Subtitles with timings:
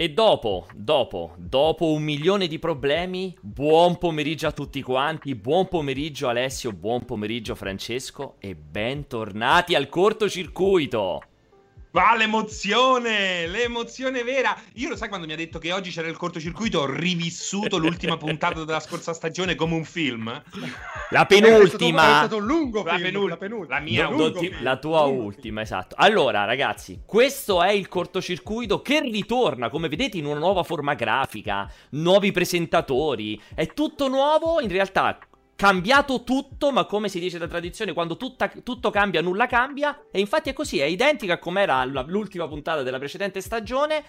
[0.00, 6.28] E dopo, dopo, dopo un milione di problemi, buon pomeriggio a tutti quanti, buon pomeriggio
[6.28, 11.22] Alessio, buon pomeriggio Francesco e bentornati al cortocircuito.
[11.90, 14.54] Va l'emozione, l'emozione vera.
[14.74, 18.16] Io lo sai quando mi ha detto che oggi c'era il cortocircuito, ho rivissuto l'ultima
[18.18, 20.42] puntata della scorsa stagione come un film.
[21.10, 22.02] La penultima.
[22.02, 23.74] È stato un lungo La film, penul- la penultima.
[23.76, 24.62] la mia Non ti- film.
[24.62, 25.94] la tua Lungo ultima, esatto.
[25.98, 31.70] Allora, ragazzi, questo è il cortocircuito che ritorna, come vedete, in una nuova forma grafica,
[31.90, 35.18] nuovi presentatori, è tutto nuovo, in realtà
[35.58, 40.20] cambiato tutto, ma come si dice da tradizione, quando tutta- tutto cambia, nulla cambia, e
[40.20, 44.04] infatti è così, è identica a com'era la- l'ultima puntata della precedente stagione,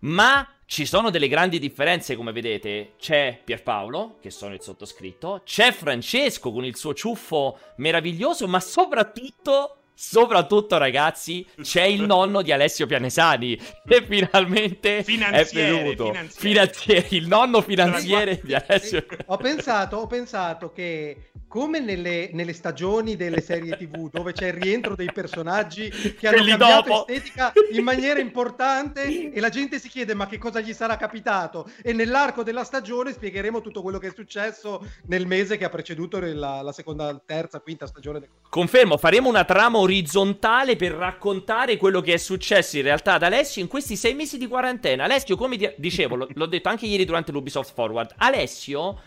[0.00, 2.94] ma ci sono delle grandi differenze, come vedete.
[2.98, 9.77] C'è Pierpaolo, che sono il sottoscritto, c'è Francesco con il suo ciuffo meraviglioso, ma soprattutto,
[10.00, 16.04] soprattutto ragazzi, c'è il nonno di Alessio Pianesani, che finalmente Finanziere, è venuto.
[16.06, 16.38] finanziere.
[16.38, 23.16] Finanziere, il nonno finanziere di Alessio Ho pensato, ho pensato che come nelle, nelle stagioni
[23.16, 27.08] delle serie tv dove c'è il rientro dei personaggi che hanno Quelli cambiato dopo.
[27.08, 31.70] estetica in maniera importante e la gente si chiede ma che cosa gli sarà capitato
[31.82, 36.20] e nell'arco della stagione spiegheremo tutto quello che è successo nel mese che ha preceduto
[36.20, 42.00] la, la seconda, terza, quinta stagione del Confermo, faremo una trama orizzontale per raccontare quello
[42.00, 45.04] che è successo in realtà ad Alessio in questi sei mesi di quarantena.
[45.04, 49.00] Alessio, come di- dicevo, l'ho detto anche ieri durante l'Ubisoft Forward, Alessio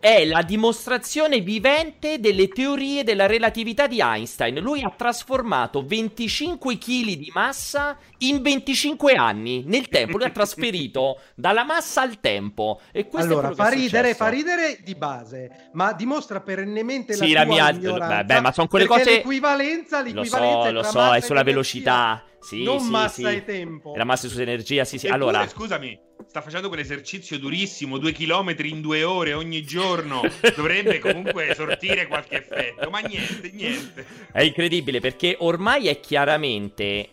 [0.00, 4.58] è la dimostrazione vivente delle teorie della relatività di Einstein.
[4.60, 10.16] Lui ha trasformato 25 kg di massa in 25 anni nel tempo.
[10.16, 12.80] Lui ha trasferito dalla massa al tempo.
[12.92, 17.40] E questo allora, è fa ridere, fa ridere di base, ma dimostra perennemente Sì, la
[17.40, 18.24] la mia- ignoranza.
[18.24, 22.24] beh, ma son quelle cose- L'equivalenza, Lo l'equivalenza so, lo so, massa è sulla velocità.
[22.40, 23.36] Sì, non sì, massa sì.
[23.36, 23.94] e tempo.
[23.94, 25.06] La massa su energia, sì, sì.
[25.06, 30.22] Eppure, Allora, scusami, sta facendo quell'esercizio durissimo, due chilometri in due ore ogni giorno.
[30.56, 34.06] Dovrebbe comunque sortire qualche effetto, ma niente, niente.
[34.32, 37.10] è incredibile perché ormai è chiaramente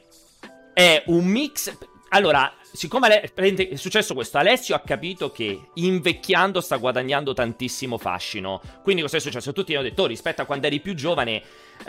[0.74, 1.76] è un mix.
[2.10, 8.62] Allora, siccome è successo questo, Alessio ha capito che invecchiando sta guadagnando tantissimo fascino.
[8.84, 9.52] Quindi cosa è successo?
[9.52, 11.42] Tutti hanno detto, "Oh, rispetto a quando eri più giovane,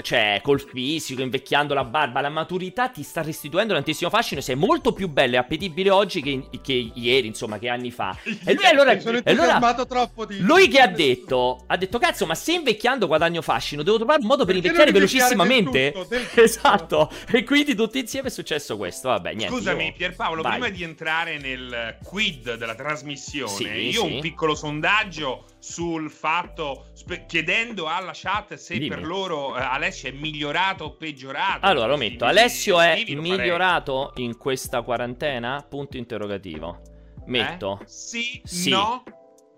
[0.03, 4.41] cioè col fisico, invecchiando la barba, la maturità ti sta restituendo tantissimo fascino.
[4.41, 8.17] Sei molto più bello e appetibile oggi che, che ieri, insomma, che anni fa.
[8.49, 8.99] E lui allora...
[9.01, 10.41] Sono allora troppo di...
[10.41, 14.27] lui che ha detto, ha detto cazzo, ma se invecchiando guadagno fascino, devo trovare un
[14.27, 15.71] modo per invecchiare velocissimamente.
[15.81, 16.41] del tutto, del tutto.
[16.43, 17.11] Esatto.
[17.31, 19.09] E quindi tutti insieme è successo questo.
[19.09, 19.55] Vabbè, niente.
[19.55, 20.53] Scusami, io- Pierpaolo, Vai.
[20.53, 24.15] prima di entrare nel quid della trasmissione, Sì, io ho sì.
[24.15, 28.89] un piccolo sondaggio sul fatto, spe- chiedendo alla chat se Dimmi.
[28.89, 31.65] per loro eh, Alessio è migliorato o peggiorato.
[31.65, 32.25] Allora, lo metto.
[32.25, 35.65] Alessio è migliorato in questa quarantena?
[35.69, 36.83] Punto interrogativo.
[37.27, 37.81] Metto.
[37.83, 37.87] Eh?
[37.87, 38.71] Sì, Sì.
[38.71, 39.03] no,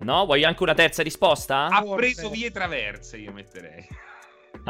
[0.00, 0.24] No?
[0.24, 1.66] Vuoi anche una terza risposta?
[1.66, 3.86] ha preso vie traverse, io metterei.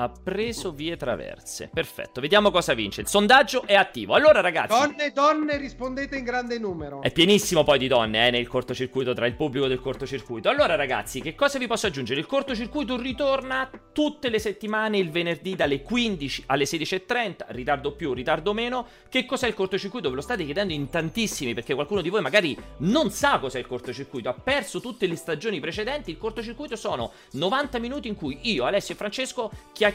[0.00, 1.68] Ha preso vie traverse.
[1.70, 3.02] Perfetto, vediamo cosa vince.
[3.02, 4.14] Il sondaggio è attivo.
[4.14, 4.68] Allora, ragazzi.
[4.68, 7.02] Donne, donne, rispondete in grande numero.
[7.02, 10.48] È pienissimo poi di donne eh, nel cortocircuito, tra il pubblico del cortocircuito.
[10.48, 12.18] Allora, ragazzi, che cosa vi posso aggiungere?
[12.18, 18.54] Il cortocircuito ritorna tutte le settimane il venerdì dalle 15 alle 16.30, ritardo più, ritardo
[18.54, 18.86] meno.
[19.06, 20.08] Che cos'è il cortocircuito?
[20.08, 23.66] Ve lo state chiedendo in tantissimi perché qualcuno di voi magari non sa cos'è il
[23.66, 26.10] cortocircuito, ha perso tutte le stagioni precedenti.
[26.10, 29.88] Il cortocircuito sono 90 minuti in cui io, Alessio e Francesco chiacchieriamo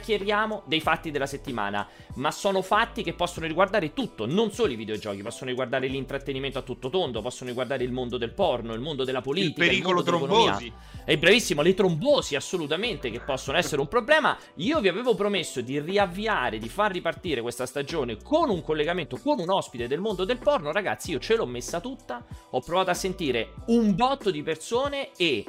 [0.65, 5.21] dei fatti della settimana, ma sono fatti che possono riguardare tutto, non solo i videogiochi,
[5.21, 9.19] possono riguardare l'intrattenimento a tutto tondo, possono riguardare il mondo del porno, il mondo della
[9.19, 10.55] Il politica, pericolo mondo dell'economia.
[10.55, 10.73] trombosi.
[11.05, 14.37] È bravissimo, le trombosi assolutamente che possono essere un problema.
[14.55, 19.39] Io vi avevo promesso di riavviare, di far ripartire questa stagione con un collegamento con
[19.39, 20.71] un ospite del mondo del porno.
[20.71, 22.25] Ragazzi, io ce l'ho messa tutta.
[22.51, 25.45] Ho provato a sentire un botto di persone e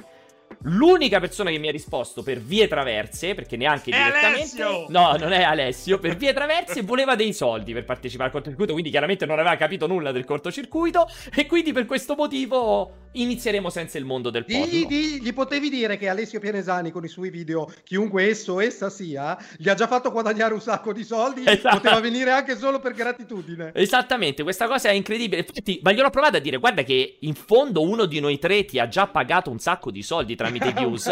[0.63, 4.63] L'unica persona che mi ha risposto per vie traverse, perché neanche È direttamente.
[4.63, 4.87] Alessio!
[4.89, 5.99] No, non è Alessio.
[5.99, 8.73] Per vie traverse voleva dei soldi per partecipare al cortocircuito.
[8.73, 11.07] Quindi chiaramente non aveva capito nulla del cortocircuito.
[11.35, 14.67] E quindi per questo motivo inizieremo senza il mondo del porno.
[14.67, 18.63] Di- di- gli potevi dire che Alessio Pianesani con i suoi video, chiunque esso o
[18.63, 21.77] essa sia, gli ha già fatto guadagnare un sacco di soldi, Esatto.
[21.77, 23.71] poteva venire anche solo per gratitudine.
[23.75, 25.41] Esattamente, questa cosa è incredibile.
[25.47, 28.79] Infatti, ma gliel'ho provato a dire: guarda, che in fondo uno di noi tre ti
[28.79, 31.07] ha già pagato un sacco di soldi tramite views.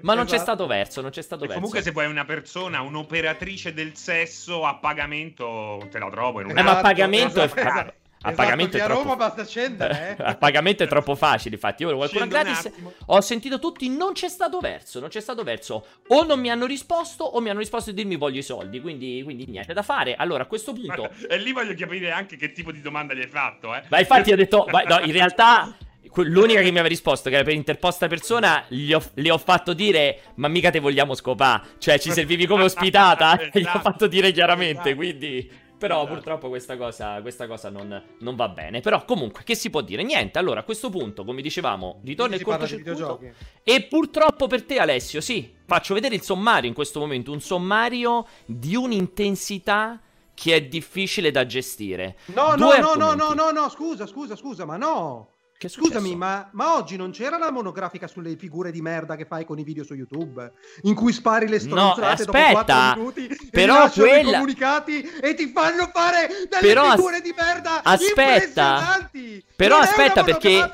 [0.00, 0.42] Ma non c'è Esatto.
[0.42, 1.60] stato verso, non c'è stato E verso.
[1.60, 6.50] comunque se vuoi una persona, un'operatrice del sesso a pagamento, te la trovo in un
[6.52, 7.92] Eh, ma a Esatto, pagamento, esatto, è, esatto.
[8.20, 9.02] A Esatto, pagamento è a troppo...
[9.02, 10.22] Roma basta scendere, eh.
[10.26, 11.82] a pagamento è troppo facile, infatti.
[11.84, 12.72] Io qualcuno Scendo un gratis.
[13.06, 15.84] Ho sentito tutti, non c'è stato verso, non c'è stato verso.
[16.08, 18.80] O non mi hanno risposto, o mi hanno risposto di dirmi voglio i soldi.
[18.80, 20.14] Quindi, quindi niente da fare.
[20.16, 21.10] Allora, a questo punto.
[21.28, 23.82] E lì voglio capire anche che tipo di domanda gli hai fatto, eh.
[23.88, 25.76] Ma infatti ho detto, no, in realtà
[26.24, 29.72] l'unica che mi aveva risposto, che era per interposta persona, gli ho- le ho fatto
[29.72, 33.78] dire, ma mica te vogliamo scopà, cioè ci servivi come ospitata, e gli ho Esatto.
[33.80, 34.96] fatto dire chiaramente, Esatto.
[34.96, 35.66] quindi...
[35.78, 36.12] Però Esatto.
[36.14, 38.80] purtroppo questa cosa, questa cosa non, non va bene.
[38.80, 40.02] Però comunque, che si può dire?
[40.02, 43.20] Niente, allora a questo punto, come dicevamo, ritorna il cortocircuito.
[43.62, 48.26] E purtroppo per te, Alessio, sì, faccio vedere il sommario in questo momento, un sommario
[48.44, 50.00] di un'intensità
[50.34, 52.16] che è difficile da gestire.
[52.26, 53.24] No, no, Due no, no, argomenti.
[53.24, 55.28] no, no, no, scusa, scusa, scusa, ma no.
[55.58, 59.44] Che Scusami, ma, ma oggi non c'era la monografica sulle figure di merda che fai
[59.44, 60.52] con i video su YouTube?
[60.82, 62.52] In cui spari le No, stronzate dopo aspetta,
[62.94, 67.34] 4 minuti e però i quella- comunicati e ti fanno fare delle Però figure di
[67.36, 69.10] merda aspetta.
[69.56, 70.70] Però Non aspetta, perché-!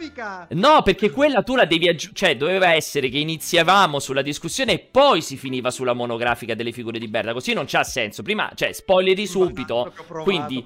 [0.50, 2.12] No, perché quella tu la devi aggiungere.
[2.14, 6.98] Cioè, doveva essere che iniziavamo sulla discussione e poi si finiva sulla monografica delle figure
[6.98, 7.32] di merda.
[7.32, 8.22] Così non c'ha senso.
[8.22, 9.94] Prima, cioè, spoileri subito.
[10.22, 10.62] Quindi,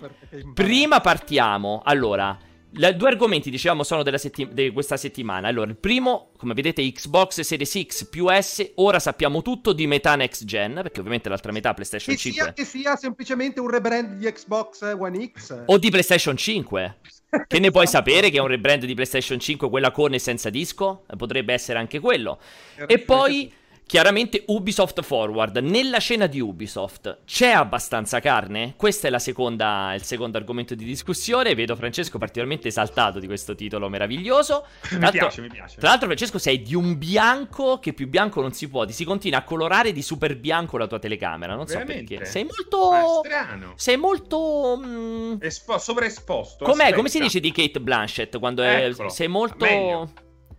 [0.54, 1.82] prima partiamo.
[1.84, 2.36] Allora,
[2.78, 5.48] la- due argomenti, dicevamo, sono della setti- di questa settimana.
[5.48, 8.72] Allora, il primo, come vedete, Xbox Series X più S.
[8.76, 10.74] Ora sappiamo tutto di metà next gen.
[10.74, 12.42] Perché ovviamente l'altra metà PlayStation Che 5.
[12.42, 15.62] sia, che sia semplicemente un rebrand di Xbox One X.
[15.66, 16.96] O di PlayStation 5.
[17.46, 18.08] Che ne puoi Esatto.
[18.10, 21.04] sapere che è un rebrand di PlayStation 5, quella con e senza disco?
[21.14, 22.38] Potrebbe essere anche quello.
[22.86, 23.52] E poi,
[23.88, 25.56] chiaramente, Ubisoft Forward.
[25.56, 28.74] Nella scena di Ubisoft c'è abbastanza carne?
[28.76, 31.54] Questo è la seconda, il secondo argomento di discussione.
[31.54, 34.66] Vedo Francesco particolarmente esaltato di questo titolo meraviglioso.
[34.86, 35.78] Tra Mi piace, mi piace.
[35.80, 38.84] Tra l'altro, Francesco, sei di un bianco che più bianco non si può.
[38.84, 41.54] Ti si continua a colorare di super bianco la tua telecamera.
[41.54, 42.14] Non so Veramente?
[42.16, 42.30] perché.
[42.30, 43.22] Sei è molto.
[43.24, 43.72] strano.
[43.76, 44.78] Sei molto.
[44.84, 46.66] mm, Espo- sovraesposto.
[46.66, 46.92] Com'è?
[46.92, 49.08] Come si dice di Kate Blanchett quando è, Eccolo.
[49.08, 49.64] sei molto...
[49.64, 50.12] Meglio.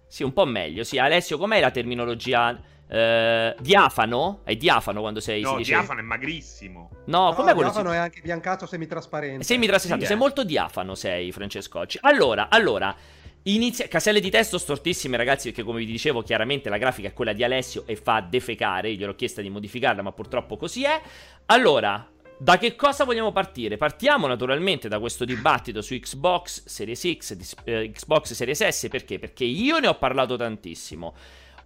[0.08, 0.84] Sì, un po' meglio.
[0.84, 2.60] Sì, Alessio, com'è la terminologia?
[2.92, 4.42] Eh, diafano?
[4.44, 5.44] È diafano quando sei...
[5.44, 5.74] si No, dice...
[5.74, 6.90] Diafano è magrissimo.
[7.06, 7.70] No, No, com'è quello?
[7.70, 9.44] Diafano è anche biancato semitrasparente.
[9.44, 10.20] Sei mitrasessanto, Sì, sei eh.
[10.20, 11.84] molto diafano, sei Francesco.
[12.02, 12.96] Allora, allora,
[13.44, 13.88] inizia...
[13.88, 17.44] Caselle di testo stortissime ragazzi, perché come vi dicevo chiaramente la grafica è quella di
[17.44, 21.00] Alessio e fa defecare, io gliel'ho chiesta di modificarla, ma purtroppo così è.
[21.46, 22.10] Allora,
[22.40, 23.78] da che cosa vogliamo partire?
[23.78, 29.20] Partiamo naturalmente da questo dibattito su Xbox Series X, dis- eh, Xbox Series S, perché?
[29.20, 31.14] Perché io ne ho parlato tantissimo.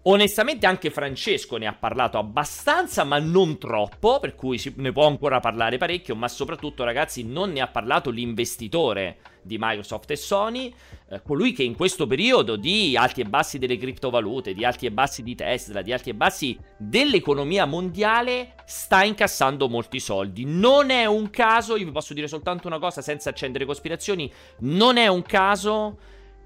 [0.06, 5.08] Onestamente anche Francesco ne ha parlato abbastanza, ma non troppo, per cui si- ne può
[5.08, 10.74] ancora parlare parecchio, ma soprattutto ragazzi non ne ha parlato l'investitore di Microsoft e Sony,
[11.10, 14.92] eh, colui che in questo periodo di alti e bassi delle criptovalute, di alti e
[14.92, 20.44] bassi di Tesla, di alti e bassi dell'economia mondiale, sta incassando molti soldi.
[20.46, 24.30] Non è un caso, io vi posso dire soltanto una cosa senza accendere cospirazioni,
[24.60, 25.98] non è un caso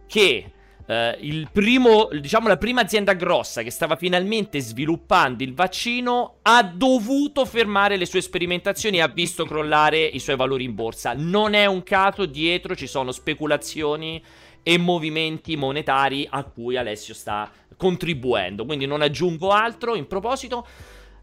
[0.05, 0.51] che
[0.87, 6.63] eh, il primo, diciamo la prima azienda grossa che stava finalmente sviluppando il vaccino ha
[6.63, 11.13] dovuto fermare le sue sperimentazioni e ha visto crollare i suoi valori in borsa.
[11.13, 14.23] Non è un caso, dietro ci sono speculazioni
[14.63, 18.65] e movimenti monetari a cui Alessio sta contribuendo.
[18.65, 20.65] Quindi non aggiungo altro in proposito.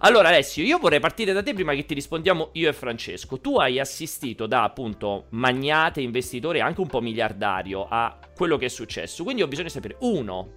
[0.05, 3.41] Allora Alessio, io vorrei partire da te prima che ti rispondiamo io e Francesco.
[3.41, 8.69] Tu hai assistito da appunto magnate, investitore, anche un po' miliardario a quello che è
[8.69, 9.25] successo.
[9.25, 10.49] Quindi ho bisogno di sapere, uno,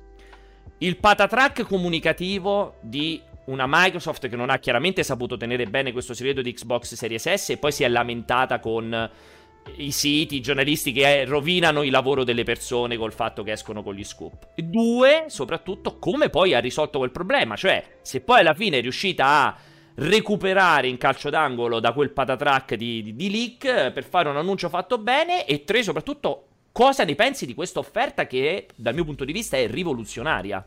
[0.80, 6.42] il patatrack comunicativo di una Microsoft che non ha chiaramente saputo tenere bene questo segreto
[6.42, 9.10] di Xbox Series S e poi si è lamentata con
[9.76, 13.84] i siti, i giornalisti che eh, rovinano il lavoro delle persone col fatto che escono
[13.84, 14.50] con gli scoop.
[14.56, 19.26] Due, soprattutto, come poi ha risolto quel problema, cioè se poi alla fine è riuscita
[19.26, 19.58] a
[19.96, 24.38] recuperare in calcio d'angolo da quel patatrack di, di, di leak eh, per fare un
[24.38, 29.06] annuncio fatto bene e tre, soprattutto, cosa ne pensi di questa offerta che dal mio
[29.06, 30.66] punto di vista è rivoluzionaria?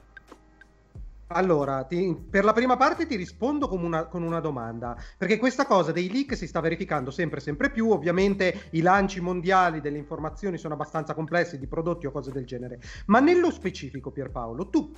[1.41, 5.65] Allora, ti- per la prima parte ti rispondo con una, con una domanda, perché questa
[5.65, 10.59] cosa dei leak si sta verificando sempre sempre più, ovviamente i lanci mondiali delle informazioni
[10.59, 14.93] sono abbastanza complessi di prodotti o cose del genere, ma nello specifico Pierpaolo, tu,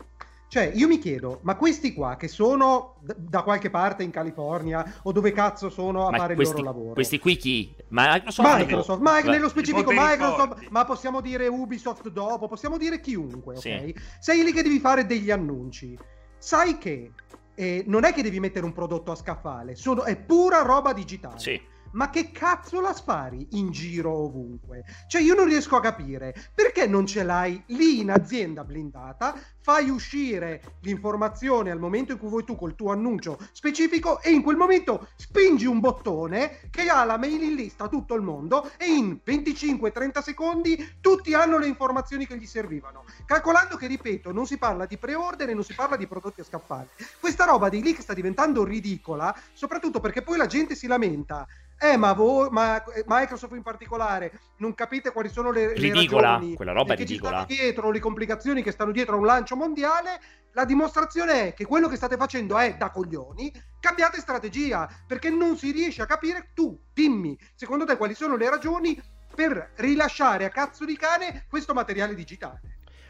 [0.48, 5.00] cioè io mi chiedo, ma questi qua che sono d- da qualche parte in California
[5.02, 6.94] o dove cazzo sono a Ma fare questi, il loro lavoro?
[6.94, 7.76] questi qui chi?
[7.88, 8.56] Microsoft?
[8.58, 13.60] Microsoft, ma nello specifico Microsoft, ma possiamo dire Ubisoft dopo, possiamo dire chiunque, ok?
[13.60, 13.94] Sì.
[14.18, 15.94] Sei lì che devi fare degli annunci.
[16.42, 17.12] Sai che
[17.54, 21.38] eh, non è che devi mettere un prodotto a scaffale, sono- è pura roba digitale.
[21.38, 21.60] Sì.
[21.92, 24.84] Ma che cazzo la spari in giro ovunque?
[25.08, 29.88] Cioè io non riesco a capire perché non ce l'hai lì in azienda blindata, fai
[29.88, 34.56] uscire l'informazione al momento in cui vuoi tu col tuo annuncio specifico e in quel
[34.56, 39.20] momento spingi un bottone che ha la mailing list a tutto il mondo e in
[39.24, 43.04] 25-30 secondi tutti hanno le informazioni che gli servivano.
[43.24, 46.44] Calcolando che, ripeto, non si parla di pre-order e non si parla di prodotti a
[46.44, 46.88] scaffale.
[47.20, 51.46] Questa roba di leak sta diventando ridicola, soprattutto perché poi la gente si lamenta
[51.78, 56.54] eh, ma, voi, ma Microsoft in particolare non capite quali sono le, ridicola, le ragioni
[56.54, 57.44] quella roba è che ridicola.
[57.44, 60.20] dietro, le complicazioni che stanno dietro a un lancio mondiale.
[60.54, 63.50] La dimostrazione è che quello che state facendo è da coglioni.
[63.80, 66.50] Cambiate strategia perché non si riesce a capire.
[66.54, 69.00] Tu, dimmi, secondo te quali sono le ragioni
[69.34, 72.60] per rilasciare a cazzo di cane questo materiale digitale?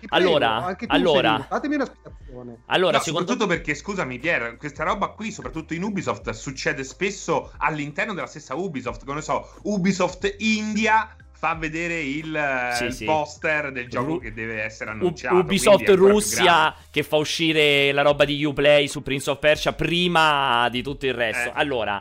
[0.08, 2.62] Prego, allora, allora fatemi una spiegazione.
[2.66, 3.28] Allora, no, secondo...
[3.28, 8.54] soprattutto perché, scusami, Pier, questa roba qui, soprattutto in Ubisoft, succede spesso all'interno della stessa
[8.54, 9.04] Ubisoft.
[9.04, 13.04] Come so, Ubisoft India fa vedere il, Sì, il sì.
[13.04, 15.34] poster del gioco Ru- che deve essere annunciato.
[15.34, 20.82] Ubisoft Russia che fa uscire la roba di Uplay su Prince of Persia prima di
[20.82, 21.48] tutto il resto.
[21.48, 21.52] Eh.
[21.56, 22.00] Allora,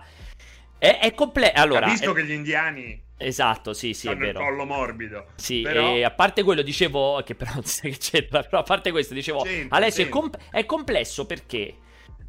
[0.78, 1.60] è, è completo.
[1.60, 4.46] Allora, Capisco è- che gli indiani esatto, sì, sì, è hanno il vero.
[4.46, 5.26] collo morbido.
[5.36, 5.96] Sì, però...
[5.96, 9.14] e a parte quello dicevo, che però non sai che c'entra, però a parte questo
[9.14, 10.20] dicevo, C'entra, Alessio è, c'entra.
[10.40, 11.76] com- è complesso perché,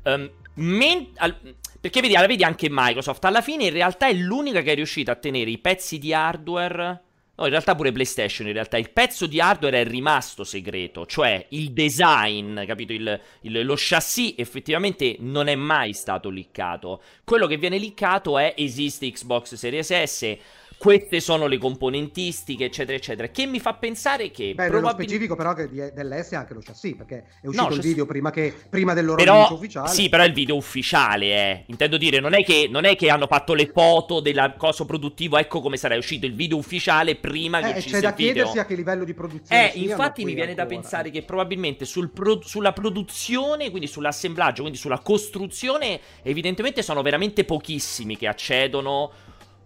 [0.05, 1.39] ehm, men- al-
[1.81, 5.13] perché vedi, la vedi anche Microsoft, alla fine in realtà è l'unica che è riuscita
[5.13, 7.03] a tenere i pezzi di hardware,
[7.35, 11.45] no in realtà pure PlayStation, in realtà il pezzo di hardware è rimasto segreto, cioè
[11.51, 17.57] il design, capito, il, il- lo chassis effettivamente non è mai stato liccato, quello che
[17.57, 20.37] viene liccato è esiste Xbox Series S,
[20.83, 23.29] queste sono le componentistiche, eccetera, eccetera.
[23.29, 25.03] Che mi fa pensare che Beh, probabilmente.
[25.05, 28.31] specifico però che dell'S è anche lo chassis, perché è uscito il chassis- video prima,
[28.33, 29.89] che, prima del loro Però, ufficiale.
[29.89, 31.63] sì, però è il video ufficiale, eh.
[31.67, 35.39] Intendo dire, non è, che, non è che hanno fatto le foto del coso produttivo,
[35.39, 38.33] ecco come sarà uscito il video ufficiale prima che Eh, uscisse c'è da il video.
[38.33, 40.81] chiedersi a che livello di produzione Eh, infatti mi viene da ancora.
[40.81, 47.45] pensare che probabilmente sul pro- sulla produzione, quindi sull'assemblaggio, quindi sulla costruzione, evidentemente sono veramente
[47.45, 49.11] pochissimi che accedono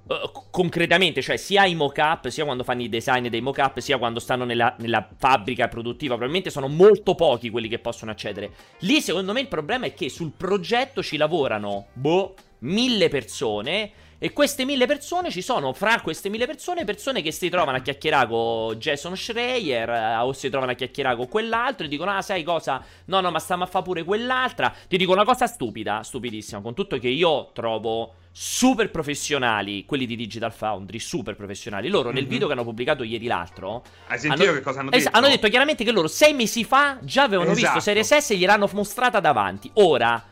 [0.09, 4.21] eh, concretamente, cioè sia i mock-up, sia quando fanno i design dei mock-up, sia quando
[4.21, 8.51] stanno nella, nella fabbrica produttiva, probabilmente sono molto pochi quelli che possono accedere.
[8.81, 13.91] Lì secondo me il problema è che sul progetto ci lavorano, boh, mille persone.
[14.19, 17.81] E queste mille persone ci sono, fra queste mille persone, persone che si trovano a
[17.81, 22.23] chiacchierare con Jason Schreier eh, o si trovano a chiacchierare con quell'altro e dicono, ah,
[22.23, 22.83] sai cosa?
[23.07, 24.75] No, no, ma stiamo a fare pure quell'altra.
[24.89, 30.15] Ti dico una cosa stupida, stupidissima, con tutto che io trovo super professionali quelli di
[30.15, 31.89] Digital Foundry, super professionali.
[31.89, 32.29] Loro nel Mhm.
[32.29, 35.17] video che hanno pubblicato ieri l'altro Hai sentito hanno- che cosa hanno es- detto?
[35.17, 37.81] hanno detto chiaramente che loro sei mesi fa già avevano visto Esatto.
[37.81, 39.71] Series S e gliel'hanno mostrata davanti.
[39.75, 40.23] Ora,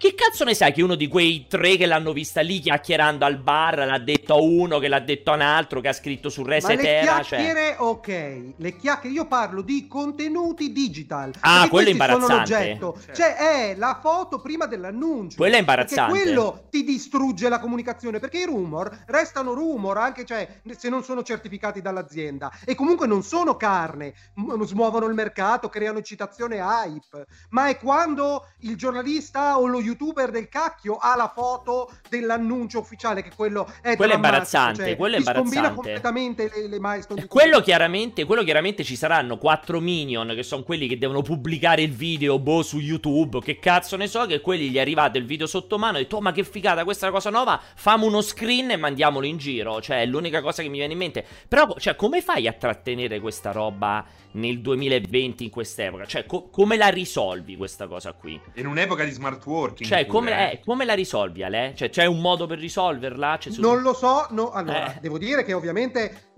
[0.00, 3.36] che cazzo ne sai che uno di quei tre che l'hanno vista lì chiacchierando al
[3.36, 6.40] bar l'ha detto a uno, che l'ha detto a un altro, che ha scritto su
[6.40, 6.60] Ma le?
[6.62, 7.00] Cioè...
[7.02, 8.08] chiacchiere, ok,
[8.56, 11.34] le chiacchiere, io parlo di contenuti digital.
[11.40, 12.46] Ah, quello è imbarazzante.
[12.46, 12.98] Certo.
[13.12, 15.36] Cioè, è la foto prima dell'annuncio.
[15.36, 16.12] Quello è imbarazzante.
[16.12, 21.04] Perché quello ti distrugge la comunicazione, perché i rumor restano rumor, anche cioè, se non
[21.04, 22.50] sono certificati dall'azienda.
[22.64, 27.26] E comunque non sono carne, m- smuovono il mercato, creano eccitazione hype.
[27.50, 33.22] Ma è quando il giornalista o lo youtuber del cacchio ha la foto dell'annuncio ufficiale,
[33.22, 35.74] che quello è Quello è imbarazzante, cioè, quello è imbarazzante.
[35.74, 37.22] completamente le, le milestone.
[37.22, 41.82] di Quello chiaramente, quello chiaramente ci saranno quattro minion che sono quelli che devono pubblicare
[41.82, 43.40] il video boh su YouTube.
[43.40, 46.16] Che cazzo ne so, che quelli gli è arrivato il video sotto mano e detto,
[46.16, 49.36] oh ma che figata, questa è una cosa nuova, fammi uno screen e mandiamolo in
[49.36, 49.80] giro.
[49.80, 51.24] Cioè, è l'unica cosa che mi viene in mente.
[51.48, 56.04] Però, cioè, come fai a trattenere questa roba nel 2020 in quest'epoca?
[56.06, 58.40] Cioè, co- come la risolvi questa cosa qui?
[58.54, 59.88] In un'epoca di smart working.
[59.88, 60.52] Cioè, pure, come, eh.
[60.54, 61.72] eh, come la risolvi, Ale?
[61.76, 63.38] Cioè, c'è un modo per risolverla?
[63.38, 65.00] Cioè, su- Non lo so, no, allora, Eh.
[65.00, 66.28] devo dire che ovviamente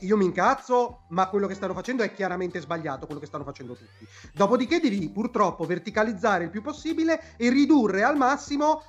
[0.00, 3.74] io mi incazzo, ma quello che stanno facendo è chiaramente sbagliato, quello che stanno facendo
[3.74, 4.06] tutti.
[4.34, 8.82] Dopodiché devi purtroppo verticalizzare il più possibile e ridurre al massimo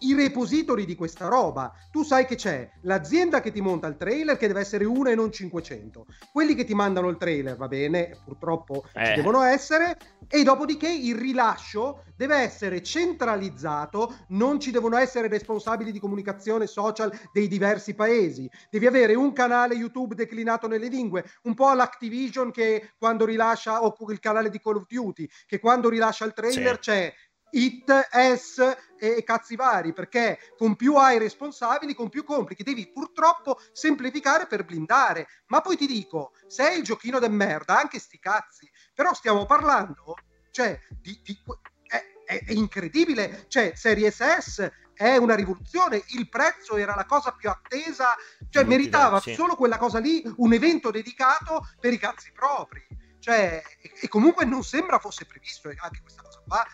[0.00, 1.72] i repository di questa roba.
[1.90, 5.14] Tu sai che c'è l'azienda che ti monta il trailer che deve essere una e
[5.14, 6.06] non 500.
[6.32, 9.14] Quelli che ti mandano il trailer, va bene, purtroppo ci Eh.
[9.14, 9.96] devono essere
[10.28, 17.12] e dopodiché il rilascio deve essere centralizzato, non ci devono essere responsabili di comunicazione social
[17.32, 18.48] dei diversi paesi.
[18.70, 23.94] Devi avere un canale YouTube declinato nelle lingue, un po' all'Activision che quando rilascia o
[24.10, 26.80] il canale di Call of Duty, che quando rilascia il trailer Sì.
[26.80, 27.14] c'è
[27.56, 33.60] It, S e cazzi vari, perché con più hai responsabili, con più complichi, devi purtroppo
[33.72, 35.28] semplificare per blindare.
[35.46, 39.46] Ma poi ti dico, se è il giochino de merda, anche sti cazzi, però stiamo
[39.46, 40.16] parlando,
[40.50, 41.42] cioè, di, di-
[41.86, 46.02] è, è- incredibile, cioè, Series S è una rivoluzione.
[46.08, 48.14] Il prezzo era la cosa più attesa,
[48.50, 49.34] cioè Tutti, meritava sì.
[49.34, 52.84] solo quella cosa lì un evento dedicato per i cazzi propri.
[53.18, 56.64] Cioè, e, e comunque non sembra fosse previsto, e anche questa cosa qua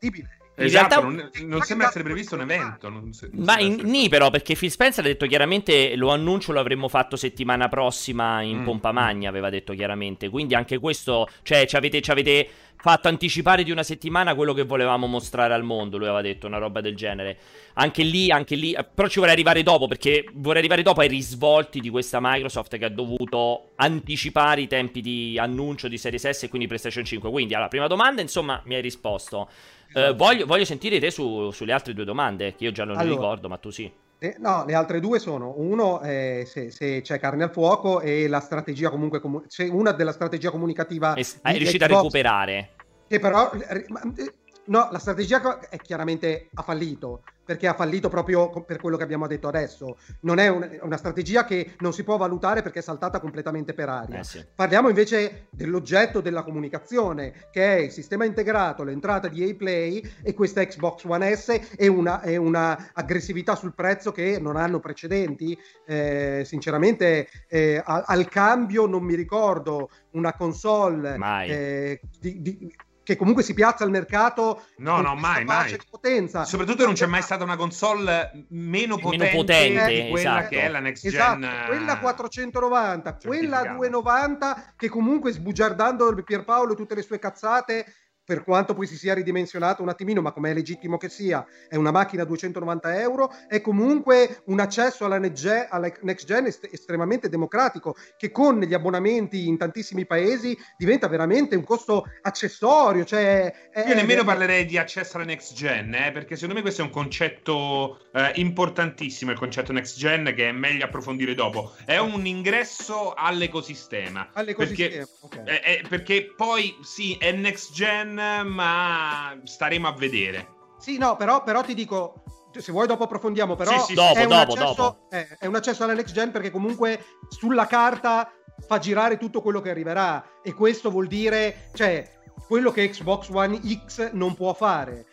[0.00, 0.34] incredibile.
[0.58, 2.88] In Esatto, realtà- non, non sembra essere previsto un evento.
[2.88, 6.50] non se- non Ma in, nì però perché Phil Spencer ha detto chiaramente lo annuncio
[6.52, 8.64] lo avremmo fatto settimana prossima in Mm.
[8.64, 12.48] pompa magna aveva detto chiaramente quindi anche questo cioè ci avete, ci avete
[12.78, 16.56] fatto anticipare di una settimana quello che volevamo mostrare al mondo lui aveva detto una
[16.58, 17.36] roba del genere
[17.74, 21.80] anche lì anche lì però ci vorrei arrivare dopo perché vorrei arrivare dopo ai risvolti
[21.80, 26.48] di questa Microsoft che ha dovuto anticipare i tempi di annuncio di Series S e
[26.48, 29.48] quindi PlayStation 5 quindi alla prima domanda insomma mi hai risposto
[29.96, 33.14] Eh, voglio, voglio sentire te su- sulle altre due domande, che io già non Allora.
[33.14, 33.90] ricordo, ma tu sì.
[34.18, 38.28] Eh, no, le altre due sono uno è se, se c'è carne al fuoco e
[38.28, 42.70] la strategia comunque comu- una della strategia comunicativa E- Hai riuscito a recuperare?
[43.08, 43.86] che però eh,
[44.16, 44.34] eh,
[44.66, 49.26] no, la strategia è chiaramente ha fallito perché ha fallito proprio per quello che abbiamo
[49.28, 49.96] detto adesso.
[50.22, 53.88] Non è un- una strategia che non si può valutare perché è saltata completamente per
[53.88, 54.18] aria.
[54.18, 54.44] Eh sì.
[54.54, 60.64] Parliamo invece dell'oggetto della comunicazione, che è il sistema integrato, l'entrata di A-Play e questa
[60.66, 65.56] Xbox One S e una, e una aggressività sul prezzo che non hanno precedenti.
[65.86, 71.48] Eh, sinceramente, eh, al, al cambio non mi ricordo una console Mai.
[71.50, 72.74] eh, di- di-
[73.06, 75.78] che comunque si piazza al mercato No, no, mai, mai.
[75.88, 76.44] potenza.
[76.44, 80.48] Soprattutto non c'è mai stata una console meno Meno potente, potente, di quella esatto.
[80.48, 81.44] che è la next Esatto, gen.
[81.44, 83.76] eh, quella 490, quella certificata.
[83.76, 87.86] 290 che comunque sbugiardando Pierpaolo e tutte le sue cazzate,
[88.26, 91.76] per quanto poi si sia ridimensionato un attimino, ma come è legittimo che sia, è
[91.76, 97.94] una macchina a 290 euro, è comunque un accesso alla next gen, est- estremamente democratico,
[98.16, 103.04] che con gli abbonamenti in tantissimi paesi diventa veramente un costo accessorio.
[103.04, 106.62] Cioè, è- Io nemmeno è- parlerei di accesso alla next gen, eh, perché secondo me
[106.62, 111.74] questo è un concetto eh, importantissimo, il concetto next gen, che è meglio approfondire dopo.
[111.84, 114.30] È un ingresso all'ecosistema.
[114.32, 115.06] all'ecosistema.
[115.06, 115.48] Perché, ok.
[115.48, 120.54] eh, eh, perché poi sì, è next gen, ma staremo a vedere.
[120.78, 124.22] Sì, no, però, però ti dico, se vuoi dopo approfondiamo, però Sì, sì, Dopo, è,
[124.22, 125.06] un dopo, accesso, dopo.
[125.10, 128.30] eh, è un accesso alla next gen perché comunque sulla carta
[128.66, 132.04] fa girare tutto quello che arriverà e questo vuol dire, cioè,
[132.46, 135.06] quello che Xbox One X non può fare.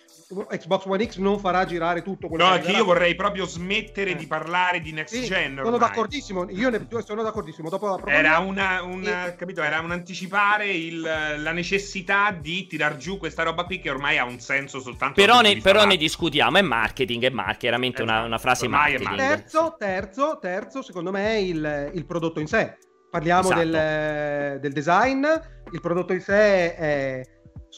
[0.49, 2.77] Xbox One X non farà girare tutto quello No, che arriverà.
[2.77, 4.15] io vorrei proprio smettere Eh.
[4.15, 5.55] di parlare di next Sì, gen.
[5.57, 5.79] sono ormai.
[5.79, 7.69] d'accordissimo, io ne, sono d'accordissimo.
[7.69, 12.97] Dopo la Era una, una- E- capito, era un anticipare il- la necessità di tirar
[12.97, 16.57] giù questa roba qui che ormai ha un senso soltanto Però, ne, però ne discutiamo,
[16.57, 19.15] è marketing, è marketing, chiaramente una, Esatto, una frase ormai marketing.
[19.17, 22.77] Terzo, terzo, terzo, secondo me è il, il prodotto in sé.
[23.09, 23.59] Parliamo Esatto.
[23.59, 25.23] del, del design,
[25.71, 27.21] il prodotto in sé è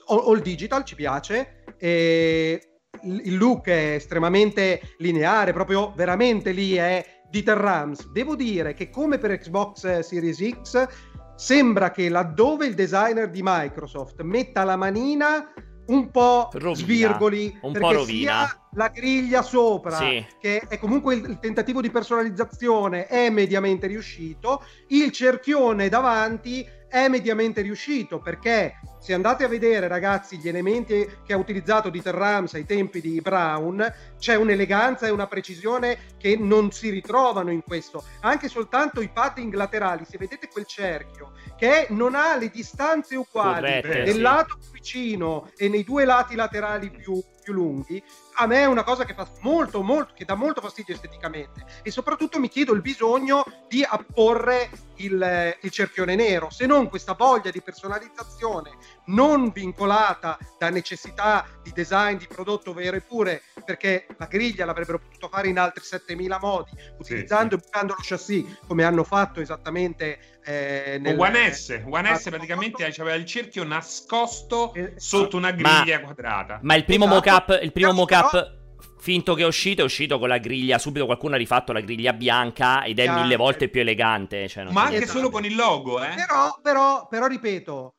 [0.07, 7.57] all, all digital, ci piace, il look è estremamente lineare, proprio veramente lì è Dieter
[7.57, 8.11] Rams.
[8.11, 10.87] Devo dire che come per Xbox Series X,
[11.35, 15.51] sembra che laddove il designer di Microsoft metta la manina
[15.87, 18.69] un po' Rovina, svirgoli, un po' rovina.
[18.71, 20.25] la griglia sopra Sì.
[20.39, 27.07] che è comunque il, il tentativo di personalizzazione è mediamente riuscito, il cerchione davanti è
[27.07, 28.73] mediamente riuscito perché
[29.05, 33.21] se andate a vedere ragazzi gli elementi che ha utilizzato di Rams ai tempi di
[33.21, 38.03] Brown c'è un'eleganza e una precisione che non si ritrovano in questo.
[38.21, 43.79] Anche soltanto i padding laterali se vedete quel cerchio che non ha le distanze uguali
[43.81, 44.19] Corrette, nel sì.
[44.21, 48.03] lato più vicino e nei due lati laterali più, più lunghi
[48.37, 51.65] a me è una cosa che fa molto, molto, che dà molto fastidio esteticamente.
[51.83, 57.13] E soprattutto mi chiedo il bisogno di apporre il, il cerchione nero, se non questa
[57.13, 58.71] voglia di personalizzazione
[59.07, 64.99] non vincolata da necessità di design di prodotto vero e pure, perché la griglia l'avrebbero
[64.99, 70.39] potuto fare in altri 7000 modi, utilizzando e bucando lo chassis come hanno fatto esattamente
[70.43, 76.01] eh, nel, One S, One S praticamente aveva il cerchio nascosto Eh, sotto una griglia
[76.01, 76.59] quadrata.
[76.61, 77.29] Ma il primo Esatto.
[77.29, 78.63] mock-up, il primo Però- mock-up
[78.99, 80.77] finto che è uscito, è uscito con la griglia.
[80.79, 84.47] Subito qualcuno ha rifatto la griglia bianca ed è mille volte più elegante.
[84.47, 85.11] Cioè non Ma anche Esatto.
[85.17, 86.13] solo con il logo, eh?
[86.15, 87.95] Però, però, però, ripeto,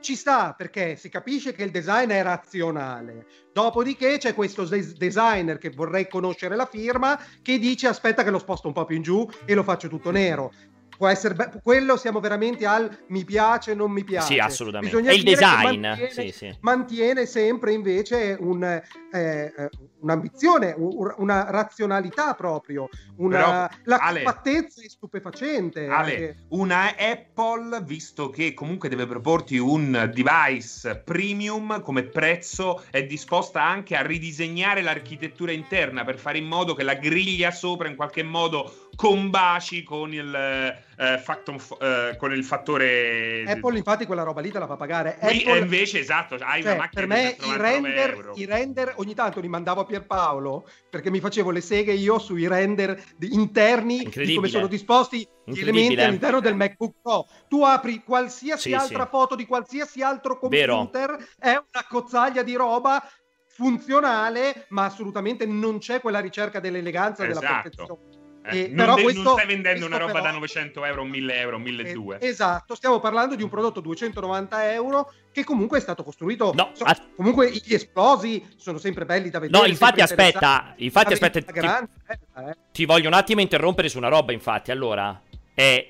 [0.00, 3.26] ci sta perché si capisce che il design è razionale.
[3.52, 8.38] Dopodiché c'è questo des- designer che vorrei conoscere la firma che dice aspetta che lo
[8.38, 10.52] sposto un po' più in giù e lo faccio tutto nero.
[11.00, 14.34] Può essere be- quello siamo veramente al mi piace, non mi piace.
[14.34, 14.94] Sì, assolutamente.
[14.94, 15.80] Bisogna È il design.
[15.80, 16.56] Mantiene, Sì, sì.
[16.60, 18.62] mantiene sempre invece un,
[19.10, 19.52] eh,
[20.00, 25.86] un'ambizione, un- una razionalità proprio, una, Però, la Ale- compattezza è stupefacente.
[25.86, 33.62] Ale, una Apple, visto che comunque deve proporti un device premium come prezzo, è disposta
[33.64, 38.22] anche a ridisegnare l'architettura interna per fare in modo che la griglia sopra in qualche
[38.22, 43.42] modo combaci con il, eh, factum- eh, con il fattore...
[43.46, 45.16] Apple infatti quella roba lì te la fa pagare.
[45.18, 48.44] Qui, Apple- e invece, esatto, hai Cioè, una macchina per me i 199 render, i
[48.44, 53.02] render ogni tanto li mandavo a Pierpaolo perché mi facevo le seghe io sui render
[53.20, 57.26] interni di come sono disposti gli elementi all'interno del MacBook Pro.
[57.48, 59.08] Tu apri qualsiasi Sì, altra sì.
[59.08, 60.76] foto di qualsiasi altro Vero.
[60.76, 63.02] computer, è una cozzaglia di roba
[63.46, 67.62] funzionale, ma assolutamente non c'è quella ricerca dell'eleganza e della Esatto.
[67.62, 68.19] perfezione.
[68.42, 71.38] Eh, Eh, non, de- questo- non stai vendendo una roba da però- 900 euro, 1000
[71.38, 72.24] euro, 1200.
[72.24, 76.52] Eh, esatto, stiamo parlando di un prodotto 290 euro che comunque è stato costruito.
[76.54, 79.60] No, so- a- comunque gli esplosi sono sempre belli da vedere.
[79.62, 82.56] No, infatti aspetta, infatti aspetta, ti, grande, bella, eh.
[82.72, 85.20] ti voglio un attimo interrompere su una roba, infatti, allora,
[85.54, 85.86] è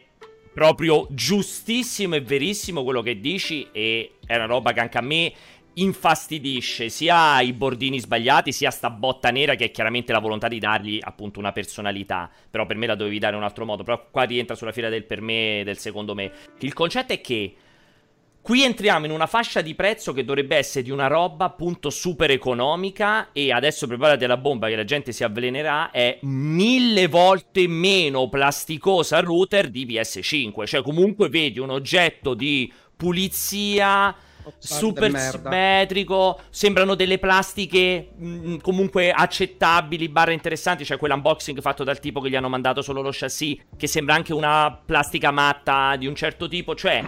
[0.52, 5.32] proprio giustissimo e verissimo quello che dici e è una roba che anche a me
[5.80, 10.58] infastidisce sia i bordini sbagliati sia sta botta nera che è chiaramente la volontà di
[10.58, 12.30] dargli appunto una personalità.
[12.50, 13.82] Però per me la dovevi dare in un altro modo.
[13.82, 16.32] Però qua rientra sulla fila del per me e del secondo me.
[16.58, 17.54] Il concetto è che
[18.42, 22.30] Qui entriamo in una fascia di prezzo che dovrebbe essere di una roba appunto super
[22.30, 28.30] economica e adesso preparati alla bomba che la gente si avvelenerà è mille volte meno
[28.30, 34.16] plasticosa router di PS5, cioè comunque vedi un oggetto di pulizia
[34.58, 42.20] super simmetrico, sembrano delle plastiche mh, comunque accettabili, barra interessanti, cioè quell'unboxing fatto dal tipo
[42.20, 46.14] che gli hanno mandato solo lo chassis, che sembra anche una plastica matta di un
[46.14, 47.04] certo tipo, cioè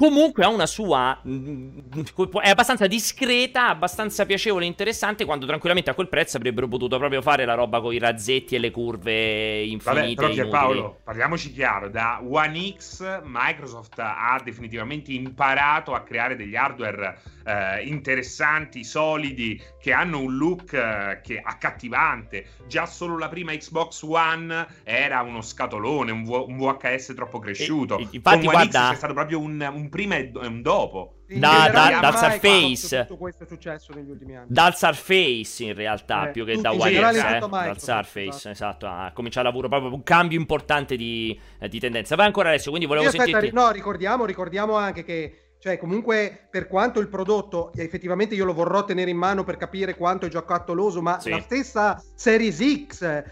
[0.00, 2.04] comunque ha una sua mh,
[2.42, 7.20] è abbastanza discreta, abbastanza piacevole e interessante quando tranquillamente a quel prezzo avrebbero potuto proprio
[7.20, 10.28] fare la roba con i razzetti e le curve infinite Vabbè, però.
[10.32, 17.82] Pierpaolo, parliamoci chiaro, da One X Microsoft ha definitivamente imparato a creare degli hardware eh,
[17.82, 22.46] interessanti, solidi, che hanno un look eh, che accattivante.
[22.66, 27.98] Già solo la prima Xbox One era uno scatolone, un, V- un VHS troppo cresciuto.
[27.98, 30.46] E- infatti, Con One X guarda- c'è stato proprio un, un prima e do- e
[30.46, 31.16] un dopo.
[31.26, 33.00] Da- da- dal Surface.
[33.02, 34.46] Tutto questo è successo negli ultimi anni.
[34.48, 38.48] Dal Surface in realtà, Eh, più che da X, eh, dal Surface, esatto.
[38.50, 42.16] esatto, ha cominciato a lavoro proprio un cambio importante di, eh, di tendenza.
[42.16, 43.48] Vai ancora adesso, quindi volevo aspetta, sentirti...
[43.50, 48.54] ri- no, ricordiamo, ricordiamo anche che, cioè, comunque, per quanto il prodotto, effettivamente io lo
[48.54, 51.30] vorrò tenere in mano per capire quanto è giocattoloso, ma Sì.
[51.30, 53.22] la stessa Series X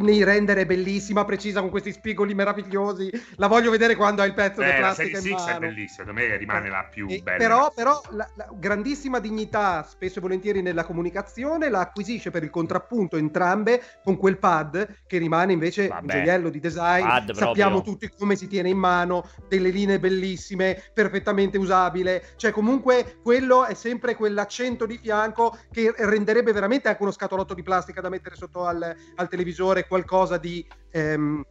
[0.00, 3.10] nei render è bellissima, precisa, con questi spigoli meravigliosi.
[3.36, 5.52] La voglio vedere quando ha il pezzo di Eh, la plastica Series in X è
[5.52, 5.58] mano.
[5.60, 7.36] bellissima, secondo me rimane la più E- bella.
[7.38, 12.50] però, però la, la grandissima dignità, spesso e volentieri nella comunicazione, la acquisisce per il
[12.50, 16.00] contrappunto entrambe con quel pad che rimane invece Vabbè.
[16.02, 17.04] un gioiello di design.
[17.06, 17.92] Pad Sappiamo proprio.
[17.92, 22.22] tutti come si tiene in mano, delle linee bellissime, perfettamente usabile.
[22.36, 27.62] Cioè, comunque, quello è sempre quell'accento di fianco che renderebbe veramente anche uno scatolotto di
[27.62, 29.50] plastica da mettere sotto al, al televisore,
[29.86, 30.66] qualcosa di.
[30.90, 31.44] ehm,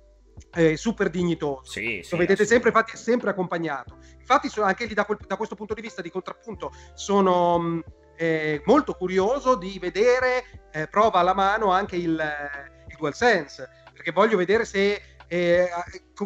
[0.54, 3.98] eh, super dignitoso Sì, sì, lo vedete sempre, infatti è sempre accompagnato.
[4.20, 7.84] Infatti sono anche lì da, quel- da questo punto di vista di contrappunto sono mh,
[8.16, 14.12] eh, molto curioso di vedere, eh, prova alla mano anche il, eh, il DualSense, perché
[14.12, 15.70] voglio vedere se eh,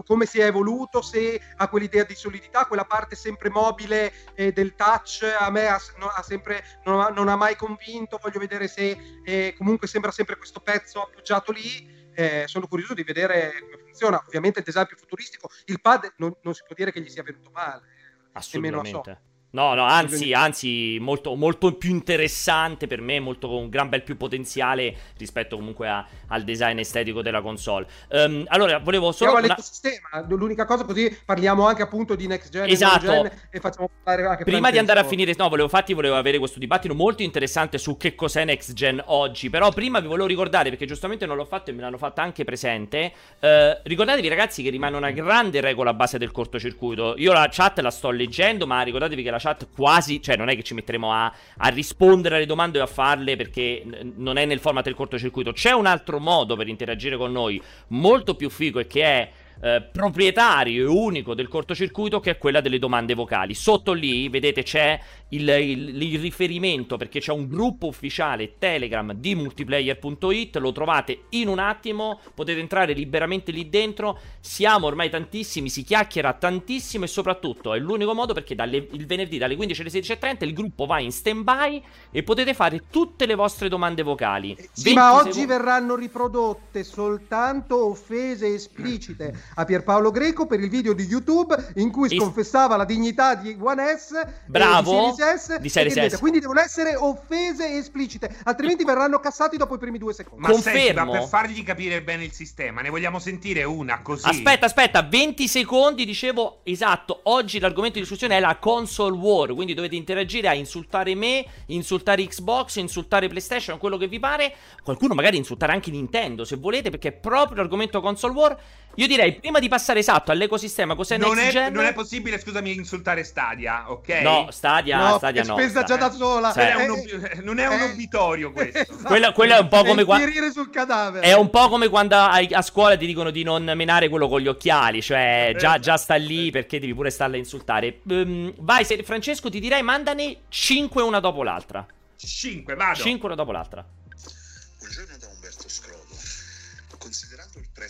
[0.03, 4.75] come si è evoluto, se ha quell'idea di solidità, quella parte sempre mobile eh, del
[4.75, 8.67] touch a me ha, no- ha sempre, non, ha, non ha mai convinto, voglio vedere
[8.67, 13.84] se eh, comunque sembra sempre questo pezzo appoggiato lì, eh, sono curioso di vedere come
[13.84, 14.23] funziona.
[14.25, 17.23] Ovviamente il design più futuristico, il pad non, non si può dire che gli sia
[17.23, 17.84] venuto male.
[17.86, 18.99] eh.
[19.01, 19.34] Assolutamente.
[19.55, 24.03] No, no, anzi, anzi, molto, molto più interessante per me, molto con un gran bel
[24.03, 27.87] più potenziale rispetto comunque a- al design estetico della console.
[28.09, 29.31] Ehm, allora, volevo solo...
[29.31, 33.05] Una- all'ecosistema, l'unica cosa così parliamo anche appunto di next gen Esatto.
[33.05, 36.17] e gen e facciamo parlare anche Prima di andare a finire, no, volevo infatti volevo
[36.17, 39.49] avere questo dibattito molto interessante su che cos'è Next Gen oggi.
[39.49, 42.43] Però prima vi volevo ricordare, perché giustamente non l'ho fatto e me l'hanno fatta anche
[42.43, 43.13] presente.
[43.39, 47.13] eh, ricordatevi, ragazzi, che rimane una grande regola a base del cortocircuito.
[47.17, 50.55] Io la chat la sto leggendo, ma ricordatevi che la chat quasi, cioè, non è
[50.55, 54.45] che ci metteremo a, a rispondere alle domande o a farle perché n- non è
[54.45, 55.51] nel format del cortocircuito.
[55.51, 59.31] C'è un altro modo per interagire con noi, molto più figo, e che è
[59.62, 63.53] eh, proprietario e unico del cortocircuito che è quella delle domande vocali.
[63.53, 69.35] Sotto lì, vedete, c'è il, il, il riferimento perché c'è un gruppo ufficiale Telegram di
[69.35, 75.83] multiplayer.it, lo trovate in un attimo, potete entrare liberamente lì dentro, siamo ormai tantissimi, si
[75.83, 80.45] chiacchiera tantissimo e soprattutto è l'unico modo perché dalle, il venerdì dalle 15 alle 16.30
[80.45, 84.55] il gruppo va in stand by e potete fare tutte le vostre domande vocali.
[84.71, 85.45] Sì, ma oggi secondi...
[85.47, 89.43] verranno riprodotte soltanto offese esplicite.
[89.55, 93.97] A Pierpaolo Greco per il video di YouTube in cui sconfessava la dignità di One
[93.97, 94.13] S
[94.45, 96.19] Bravo, S, di Series S.
[96.19, 100.79] quindi devono essere offese esplicite altrimenti verranno cassati dopo i primi due secondi ma Confermo.
[100.79, 105.01] Senti, ma per fargli capire bene il sistema ne vogliamo sentire una così aspetta aspetta
[105.01, 110.47] 20 secondi dicevo esatto oggi l'argomento di discussione è la console war quindi dovete interagire
[110.47, 115.91] a insultare me insultare Xbox insultare PlayStation quello che vi pare qualcuno magari insultare anche
[115.91, 118.57] Nintendo se volete perché è proprio l'argomento console war
[118.95, 122.39] io direi prima di passare esatto all'ecosistema cos'è non next è, gen non è possibile,
[122.39, 124.10] scusami, insultare Stadia, ok?
[124.21, 125.17] No, Stadia no.
[125.17, 125.53] Stadia no.
[125.53, 126.51] spesa già da sola.
[126.53, 126.99] Cioè, è un,
[127.43, 128.79] non è un eh, obitorio questo.
[128.79, 129.03] Esatto.
[129.03, 131.25] Quello, quello, è un po' come quando sul cadavere.
[131.25, 134.41] È un po' come quando a, a, scuola ti dicono di non menare quello con
[134.41, 137.99] gli occhiali, cioè già, già sta lì perché devi pure starla a insultare.
[138.08, 141.86] Um, vai, se, Francesco, ti direi mandane 5 una dopo l'altra.
[142.17, 142.95] 5, vado.
[142.95, 143.86] 5 una dopo l'altra.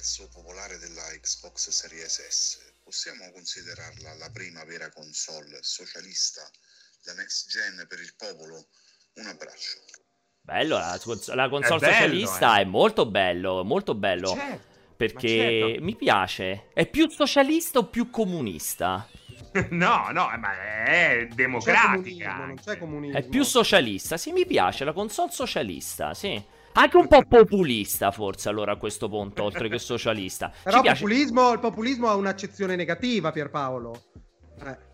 [0.05, 6.47] Prezzo popolare della Xbox Series S, possiamo considerarla la prima vera console socialista,
[7.05, 8.67] la next gen per il popolo?
[9.15, 9.79] Un abbraccio.
[10.41, 10.99] Bello, la,
[11.33, 12.61] la console è bello, socialista eh.
[12.61, 14.27] è molto bello, molto bello.
[14.27, 14.61] Certo,
[14.95, 15.83] perché certo.
[15.83, 16.67] mi piace.
[16.71, 19.09] È più socialista o più comunista?
[19.69, 22.45] No, no, ma è democratica.
[22.45, 23.17] Non c'è comunismo.
[23.17, 24.17] È più socialista.
[24.17, 26.43] Sì, mi piace la console socialista, sì.
[26.77, 30.51] Anche un po' populista, forse, allora a questo punto, oltre che socialista.
[30.61, 34.01] Però populismo, il populismo ha un'accezione negativa, Pierpaolo.
[34.61, 34.84] Eh.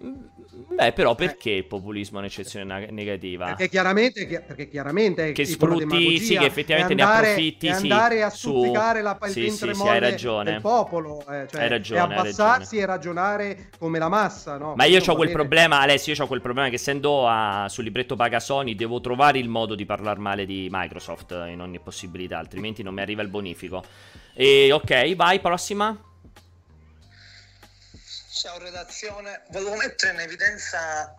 [0.00, 3.46] Beh, però perché il populismo è un'eccezione negativa?
[3.46, 8.30] Perché chiaramente, perché chiaramente che sfrutti, sì, che effettivamente andare, ne approfitti, sì, andare a
[8.30, 10.52] stuzzicare la, il sì, sì, sì, ragione.
[10.52, 14.74] del popolo, eh, cioè, hai ragione, e abbassarsi e ragionare come la massa, no?
[14.76, 18.14] Ma io ho quel problema, Alessio, io ho quel problema che essendo a, sul libretto
[18.14, 22.84] paga Sony devo trovare il modo di parlare male di Microsoft in ogni possibilità, altrimenti
[22.84, 23.82] non mi arriva il bonifico.
[24.32, 26.07] E ok, vai, prossima.
[28.38, 31.12] Ciao redazione, volevo mettere in evidenza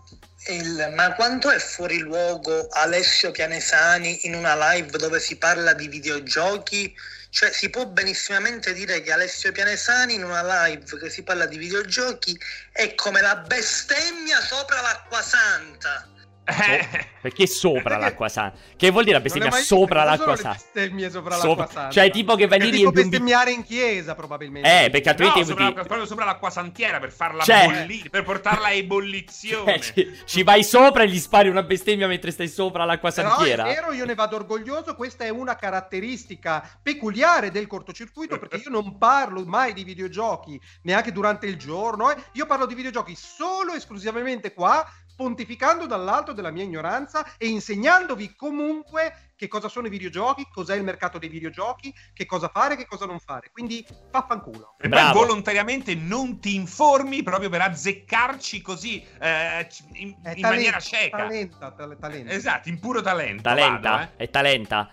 [0.48, 5.90] il ma quanto è fuori luogo Alessio Pianesani in una live dove si parla di
[5.90, 6.96] videogiochi?
[7.30, 11.58] Cioè si può benissimamente dire che Alessio Pianesani in una live che si parla di
[11.58, 12.40] videogiochi
[12.72, 16.08] è come la bestemmia sopra l'acqua santa.
[16.52, 18.58] So, perché sopra l'acqua santa?
[18.76, 20.58] Che vuol dire la bestemmia sopra l'acqua santa?
[20.58, 21.90] bestemmie sopra sopra, l'acqua santa.
[21.92, 24.86] Cioè, tipo che vai lì tipo bestemmiare in chiesa, probabilmente.
[24.86, 25.40] Eh, perché altrimenti.
[25.40, 27.66] No, sopra, proprio sopra l'acqua santiera per farla cioè...
[27.66, 29.58] bollire, per portarla a ebollizione.
[29.80, 33.30] Cioè, ci, ci, vai sopra e gli spari una bestemmia mentre stai sopra l'acqua Però
[33.30, 33.66] santiera.
[33.66, 34.96] È vero, io ne vado orgoglioso.
[34.96, 38.38] Questa è una caratteristica peculiare del cortocircuito.
[38.40, 42.12] Perché io non parlo mai di videogiochi neanche durante il giorno.
[42.12, 42.16] Eh.
[42.34, 44.86] Io parlo di videogiochi solo e esclusivamente qua
[45.20, 50.84] pontificando dall'alto della mia ignoranza e insegnandovi comunque che cosa sono i videogiochi, cos'è il
[50.86, 53.50] mercato dei videogiochi, che cosa fare, che cosa non fare.
[53.52, 54.76] Quindi vaffanculo.
[54.80, 60.80] E poi volontariamente non ti informi proprio per azzeccarci così eh, in, in talenta, maniera
[60.80, 61.18] cieca.
[61.18, 62.32] Talenta, talenta.
[62.32, 63.42] Esatto, in puro talento.
[63.42, 64.24] Talenta, vado, eh.
[64.24, 64.90] è talenta.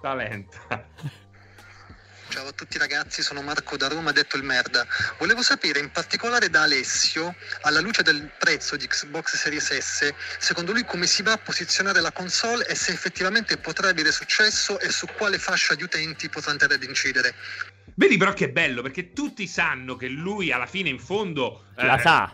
[0.00, 0.86] Talenta.
[2.30, 4.86] Ciao a tutti ragazzi, sono Marco da Roma, detto il Merda.
[5.18, 10.70] Volevo sapere in particolare da Alessio, alla luce del prezzo di Xbox Series S, secondo
[10.70, 14.92] lui come si va a posizionare la console e se effettivamente potrà avere successo e
[14.92, 17.34] su quale fascia di utenti potrà andare ad incidere.
[17.96, 21.64] Vedi però che bello, perché tutti sanno che lui alla fine in fondo...
[21.74, 22.32] La eh, sa.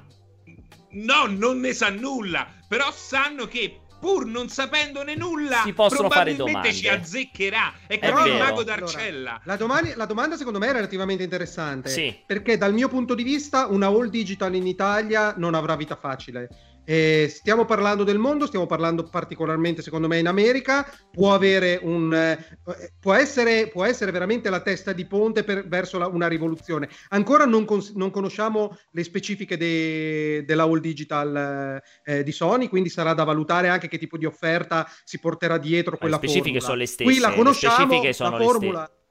[0.90, 6.36] No, non ne sa nulla, però sanno che pur non sapendone nulla, si possono fare
[6.36, 6.72] domande.
[6.72, 7.72] ci azzeccherà.
[7.86, 9.30] È come il mago d'Arcella.
[9.30, 11.88] Allora, la, domani, la, domanda, secondo me, è relativamente interessante.
[11.88, 12.16] Sì.
[12.24, 16.48] Perché, dal mio punto di vista, una all digital in Italia non avrà vita facile.
[16.88, 20.88] Eh, stiamo parlando del mondo, stiamo parlando particolarmente, secondo me, in America.
[21.10, 22.14] Può avere un.
[22.14, 22.60] Eh,
[23.00, 26.88] può, essere, può essere veramente la testa di ponte per, verso la, una rivoluzione.
[27.08, 32.88] Ancora non, cons- non conosciamo le specifiche de- della all digital eh, di Sony, quindi
[32.88, 36.66] sarà da valutare anche che tipo di offerta si porterà dietro quella le specifiche formula.
[36.66, 37.10] sono le stesse.
[37.10, 38.80] Qui la conosciamo, le sono la formula.
[38.80, 39.05] Le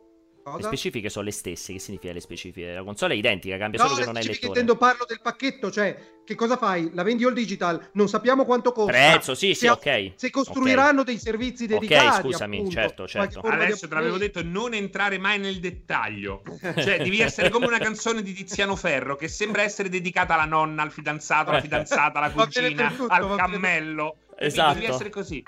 [0.60, 1.74] specifiche sono le stesse.
[1.74, 2.74] Che significa le specifiche?
[2.74, 4.60] La console è identica, cambia No, solo che le non hai specifiche lettore.
[4.62, 6.90] intendo parlo del pacchetto, cioè che cosa fai?
[6.94, 8.92] La vendi all digital, non sappiamo quanto costa.
[8.92, 10.12] Prezzo, sì, sì, Se- ok.
[10.16, 13.40] Se costruiranno dei servizi dedicati, scusami, appunto, certo, certo.
[13.42, 16.42] Adesso te l'avevo detto, non entrare mai nel dettaglio.
[16.76, 20.82] Cioè, devi essere come una canzone di Tiziano Ferro che sembra essere dedicata alla nonna,
[20.84, 24.18] al fidanzato, alla fidanzata, alla cugina, tutto, al cammello.
[24.38, 24.74] Esatto.
[24.74, 25.44] Devi essere così.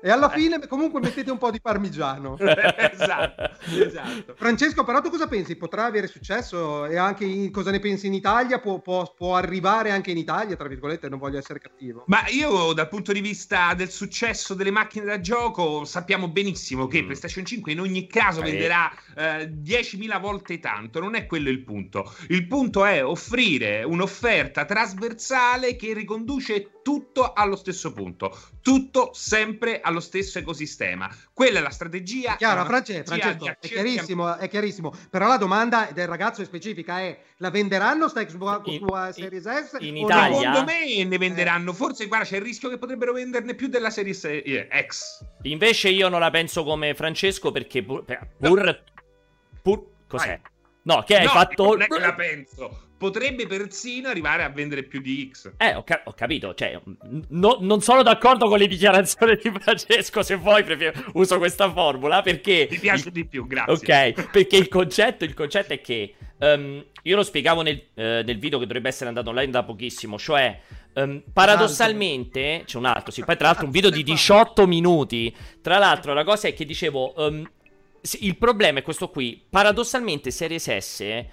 [0.00, 2.36] E alla fine comunque mettete un po' di parmigiano.
[2.38, 3.50] esatto,
[3.84, 4.34] esatto.
[4.36, 5.56] Francesco, però tu cosa pensi?
[5.56, 6.84] Potrà avere successo?
[6.86, 8.60] E anche in- cosa ne pensi in Italia?
[8.60, 12.04] Può, può- può arrivare anche in Italia, tra virgolette, non voglio essere cattivo.
[12.06, 17.02] Ma io dal punto di vista del successo delle macchine da gioco sappiamo benissimo che
[17.02, 17.06] Mm.
[17.06, 18.44] PlayStation 5 in ogni caso Eh.
[18.50, 22.12] venderà eh, 10.000 volte tanto, non è quello il punto.
[22.28, 30.00] Il punto è offrire un'offerta trasversale che riconduce tutto allo stesso punto, tutto sempre allo
[30.00, 31.10] stesso ecosistema.
[31.32, 32.36] Quella è la strategia.
[32.36, 34.92] Chiaro, è Francesco, di è chiarissimo, è chiarissimo.
[35.08, 39.44] Però la domanda del ragazzo è specifica: è la venderanno sta Xbox In- tua Series
[39.44, 39.76] S?
[39.80, 39.96] in?
[39.96, 40.36] Italia?
[40.36, 44.12] Secondo me ne venderanno, forse guarda c'è il rischio che potrebbero venderne più della serie
[44.12, 45.24] S- eh, X.
[45.42, 48.04] Invece io non la penso come Francesco perché pur...
[48.38, 48.82] pur...
[49.62, 50.38] pur- Cos'è?
[50.82, 51.64] No, che hai No, fatto...
[51.64, 52.88] non è che la penso.
[52.96, 55.52] Potrebbe persino arrivare a vendere più di X.
[55.56, 56.80] Eh, ho, ca- ho capito, cioè,
[57.28, 62.22] no- non sono d'accordo con le dichiarazioni di Francesco, se vuoi prefer- uso questa formula,
[62.22, 62.66] perché...
[62.68, 64.12] Ti piace di più, grazie.
[64.12, 68.38] Ok, perché il concetto, il concetto è che ehm, io lo spiegavo nel, eh, nel
[68.38, 70.58] video che dovrebbe essere andato online da pochissimo, cioè
[70.94, 75.34] ehm, paradossalmente c'è un altro, sì, poi tra l'altro un video di 18 minuti.
[75.60, 77.14] Tra l'altro la cosa è che dicevo
[78.04, 81.24] sì, il problema è questo qui, paradossalmente Series S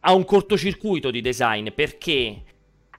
[0.00, 2.42] ha un cortocircuito di design perché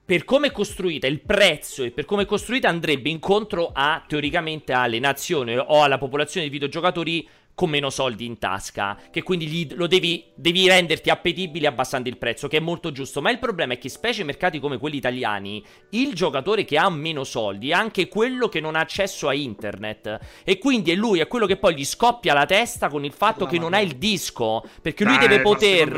[0.04, 4.72] per come è costruita, il prezzo e per come è costruita andrebbe incontro a teoricamente
[4.72, 9.74] alle nazioni o alla popolazione di videogiocatori con meno soldi in tasca, che quindi gli-
[9.74, 13.20] lo devi, devi renderti appetibile abbassando il prezzo, che è molto giusto.
[13.20, 16.88] Ma il problema è che, specie in mercati come quelli italiani, il giocatore che ha
[16.90, 20.18] meno soldi è anche quello che non ha accesso a internet.
[20.44, 23.44] E quindi è lui, è quello che poi gli scoppia la testa con il fatto
[23.44, 25.90] La che non ha il disco, perché lui Eh, deve poter...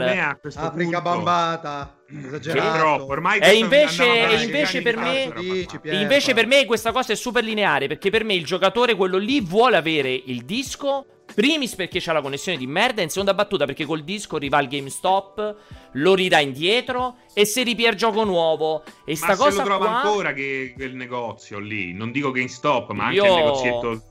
[0.57, 1.99] Africa punto- bambata.
[2.07, 2.79] Esagerato.
[2.79, 7.17] troppo, ormai E invece- e invece per me- Dici, Invece per me questa cosa è
[7.17, 11.99] super lineare perché per me il giocatore quello lì vuole avere il disco Primis perché
[12.01, 15.57] c'ha la connessione di merda In seconda battuta perché col disco arriva al GameStop
[15.95, 18.83] Lo ridà indietro E se ripia il gioco nuovo.
[19.05, 22.31] E sta Ma se cosa lo trova qua ancora che quel negozio lì, non dico
[22.31, 24.03] GameStop, ma anche Io- il negozietto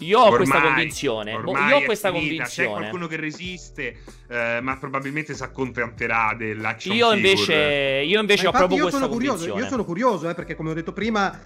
[0.00, 2.44] Io ho Ormai- questa convinzione Boh, ormai Io ho questa finita.
[2.44, 2.70] C'è convinzione.
[2.78, 3.96] qualcuno che resiste,
[4.28, 9.12] eh, ma probabilmente si accontenterà dell'action Io invece Io invece ho proprio io questa sono
[9.12, 9.62] curioso, convinzione.
[9.62, 11.40] io sono curioso, eh, perché come ho detto prima,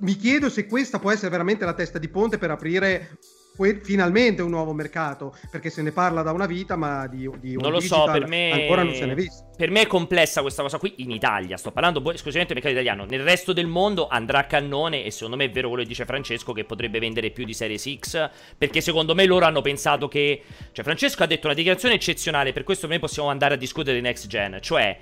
[0.00, 3.18] mi chiedo se questa può essere veramente la testa di ponte per aprire
[3.56, 7.54] que- finalmente un nuovo mercato, perché se ne parla da una vita, ma di, di
[7.54, 9.44] un Non lo so, per me ancora non se ne è visto.
[9.56, 11.56] Per me è complessa questa cosa qui in Italia.
[11.56, 13.08] Sto parlando poi esclusivamente del mercato italiano.
[13.08, 15.04] Nel resto del mondo andrà a cannone.
[15.04, 17.96] E secondo me è vero quello che dice Francesco, che potrebbe vendere più di Series
[17.98, 18.30] X.
[18.58, 20.42] Perché secondo me loro hanno pensato che.
[20.72, 22.52] Cioè, Francesco ha detto una dichiarazione eccezionale.
[22.52, 24.58] Per questo noi possiamo andare a discutere di next gen.
[24.60, 24.98] Cioè.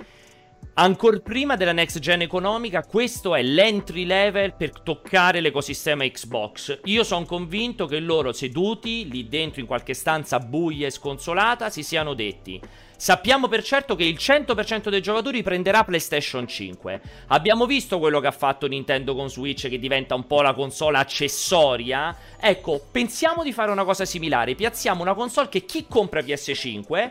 [0.74, 6.80] Ancora prima della next gen economica, questo è l'entry level per toccare l'ecosistema Xbox.
[6.84, 11.82] Io sono convinto che loro seduti lì dentro in qualche stanza buia e sconsolata si
[11.82, 12.58] siano detti.
[12.96, 17.00] Sappiamo per certo che il 100% dei giocatori prenderà PlayStation 5.
[17.26, 20.96] Abbiamo visto quello che ha fatto Nintendo con Switch, che diventa un po' la console
[20.96, 22.16] accessoria.
[22.40, 24.54] Ecco, pensiamo di fare una cosa similare.
[24.54, 27.10] Piazziamo una console che chi compra PS5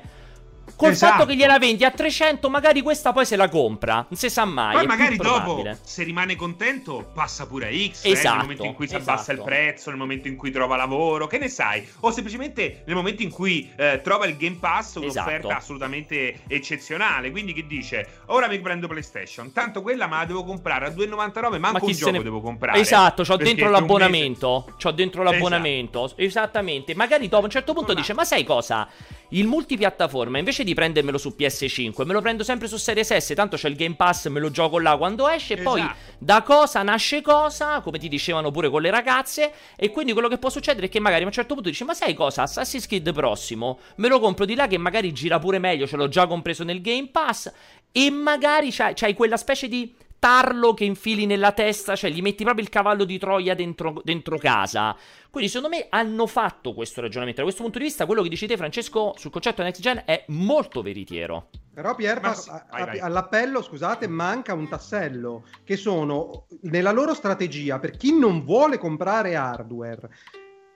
[0.76, 1.12] Col Esatto.
[1.14, 4.06] fatto che gliela vendi a 300, magari questa poi se la compra.
[4.10, 4.74] Non si sa mai.
[4.76, 8.06] Poi magari dopo, se rimane contento, passa pure a X.
[8.06, 9.44] eh, Esatto, nel momento in cui si abbassa il esatto.
[9.44, 11.88] prezzo, nel momento in cui trova lavoro, che ne sai?
[12.02, 15.50] O semplicemente nel momento in cui eh, trova il Game Pass, un'offerta Esatto.
[15.50, 17.30] assolutamente eccezionale.
[17.32, 21.60] Quindi che dice, ora mi prendo PlayStation, tanto quella me la devo comprare a 2,99,
[21.60, 22.80] manco chi un gioco ne- devo comprare.
[22.80, 24.74] Esatto, c'ho perché dentro l'abbonamento.
[24.82, 25.36] C'ho dentro Esatto.
[25.36, 26.14] l'abbonamento.
[26.16, 26.96] Esattamente.
[26.96, 28.00] Magari dopo a un certo punto Voilà.
[28.02, 28.88] dice: Ma sai cosa?
[29.30, 33.34] Il multipiattaforma, invece di prendermelo su PS5, me lo prendo sempre su Series S.
[33.36, 35.54] Tanto c'è il Game Pass, me lo gioco là quando esce.
[35.56, 35.96] E poi Esatto.
[36.18, 39.52] da cosa nasce cosa, come ti dicevano pure con le ragazze.
[39.76, 41.94] E quindi quello che può succedere è che magari a un certo punto dici: Ma
[41.94, 42.44] sai cosa?
[42.44, 45.88] Assassin's Creed prossimo me lo compro di là che magari gira pure meglio.
[45.88, 47.52] Ce l'ho già compreso nel Game Pass.
[47.92, 52.44] E magari c'hai, c'hai quella specie di tarlo che infili nella testa, cioè gli metti
[52.44, 54.96] proprio il cavallo di Troia dentro, dentro casa.
[55.32, 57.40] Quindi secondo me hanno fatto questo ragionamento.
[57.40, 60.24] Da questo punto di vista, quello che dici te, Francesco, sul concetto next gen è
[60.28, 61.50] molto veritiero.
[61.74, 62.36] Però Pier, Ma
[62.70, 63.00] vai, vai.
[63.00, 69.36] all'appello, scusate, manca un tassello, che sono nella loro strategia, per chi non vuole comprare
[69.36, 70.08] hardware,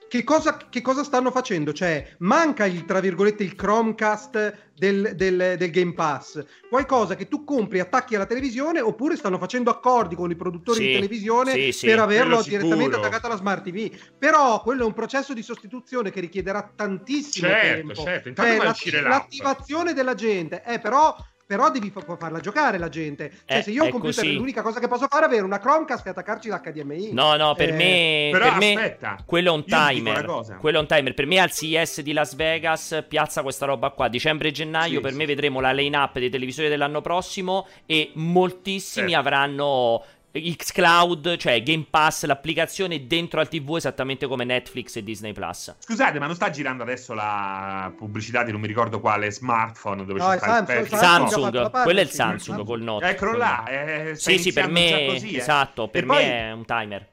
[0.08, 1.72] che cosa, che cosa stanno facendo?
[1.72, 7.44] Cioè, manca il, tra virgolette, il Chromecast del, del, del, Game Pass, qualcosa che tu
[7.44, 11.72] compri, attacchi alla televisione, oppure stanno facendo accordi con i produttori Sì, di televisione sì,
[11.72, 13.90] sì, per averlo direttamente attaccato alla Smart TV.
[14.18, 18.02] Però quello è un processo di sostituzione che richiederà tantissimo Certo, tempo.
[18.02, 18.28] certo.
[18.28, 19.10] Intanto Cioè, uscire l'app.
[19.10, 21.16] l'attivazione della gente, eh, però.
[21.46, 23.30] Però devi fa- farla giocare la gente.
[23.46, 24.34] Cioè, Eh, se io ho un computer, così.
[24.34, 27.12] l'unica cosa che posso fare è avere una Chromecast e attaccarci l'HDMI.
[27.12, 30.24] No, no, per Eh, me, Però per me aspetta, quello è un timer.
[30.58, 31.14] Quello è un timer.
[31.14, 34.08] Per me al CES di Las Vegas piazza questa roba qua.
[34.08, 38.10] Dicembre e gennaio Sì, per sì, me vedremo la line-up dei televisori dell'anno prossimo e
[38.14, 39.20] moltissimi Certo.
[39.28, 40.02] avranno
[40.40, 45.74] xCloud, cioè Game Pass, l'applicazione dentro al TV esattamente come Netflix e Disney Plus.
[45.78, 50.18] Scusate, ma non sta girando adesso la pubblicità di non mi ricordo quale smartphone dove
[50.20, 50.96] No, ci è sta il Samsung, pezzo?
[50.96, 51.54] Samsung.
[51.54, 52.66] Samsung, quello è il Samsung Samsung.
[52.66, 53.06] col Note.
[53.06, 55.38] Eccolo là, eh, sta Sì, sì, per me così, eh.
[55.38, 57.08] esatto, per E me poi- è un timer.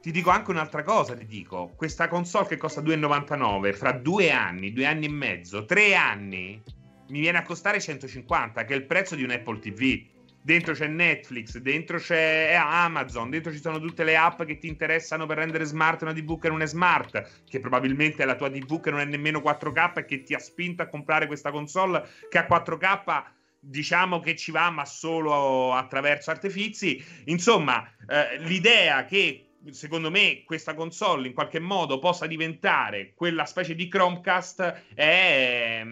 [0.00, 4.72] Ti dico anche un'altra cosa, ti dico, questa console che costa 2,99 fra due anni,
[4.72, 6.62] due anni e mezzo, tre anni,
[7.08, 10.14] mi viene a costare 150, che è il prezzo di un Apple TV.
[10.46, 15.26] Dentro c'è Netflix, dentro c'è Amazon, dentro ci sono tutte le app che ti interessano
[15.26, 18.78] per rendere smart una TV che non è smart, che probabilmente è la tua TV
[18.78, 22.38] che non è nemmeno 4K e che ti ha spinto a comprare questa console che
[22.38, 27.04] a 4K diciamo che ci va ma solo attraverso artifici.
[27.24, 33.74] Insomma, eh, l'idea che secondo me questa console in qualche modo possa diventare quella specie
[33.74, 34.60] di Chromecast
[34.94, 35.84] è, è-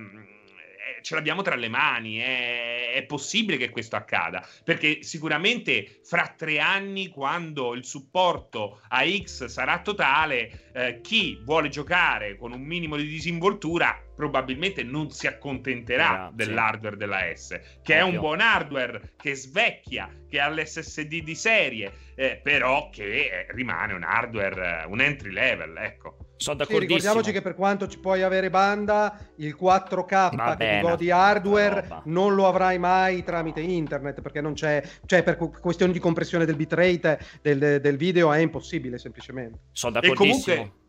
[1.04, 6.58] ce l'abbiamo tra le mani, è, è possibile che questo accada, perché sicuramente fra tre
[6.58, 12.96] anni, quando il supporto a X sarà totale, eh, chi vuole giocare con un minimo
[12.96, 16.36] di disinvoltura probabilmente non si accontenterà Grazie.
[16.36, 18.20] dell'hardware della S, che è un Ovvio.
[18.20, 24.04] buon hardware, che svecchia, che ha l'SSD di serie, eh, però che eh, rimane un
[24.04, 26.23] hardware, eh, un entry level, ecco.
[26.36, 26.78] Sono Sì, d'accordissimo.
[26.80, 32.34] ricordiamoci che per quanto ci puoi avere banda, il 4K Vabbè, che godi hardware non
[32.34, 37.20] lo avrai mai tramite internet perché non c'è, cioè per questioni di compressione del bitrate
[37.40, 39.58] del, del video è impossibile semplicemente.
[39.72, 40.54] Sono E d'accordissimo.
[40.56, 40.82] comunque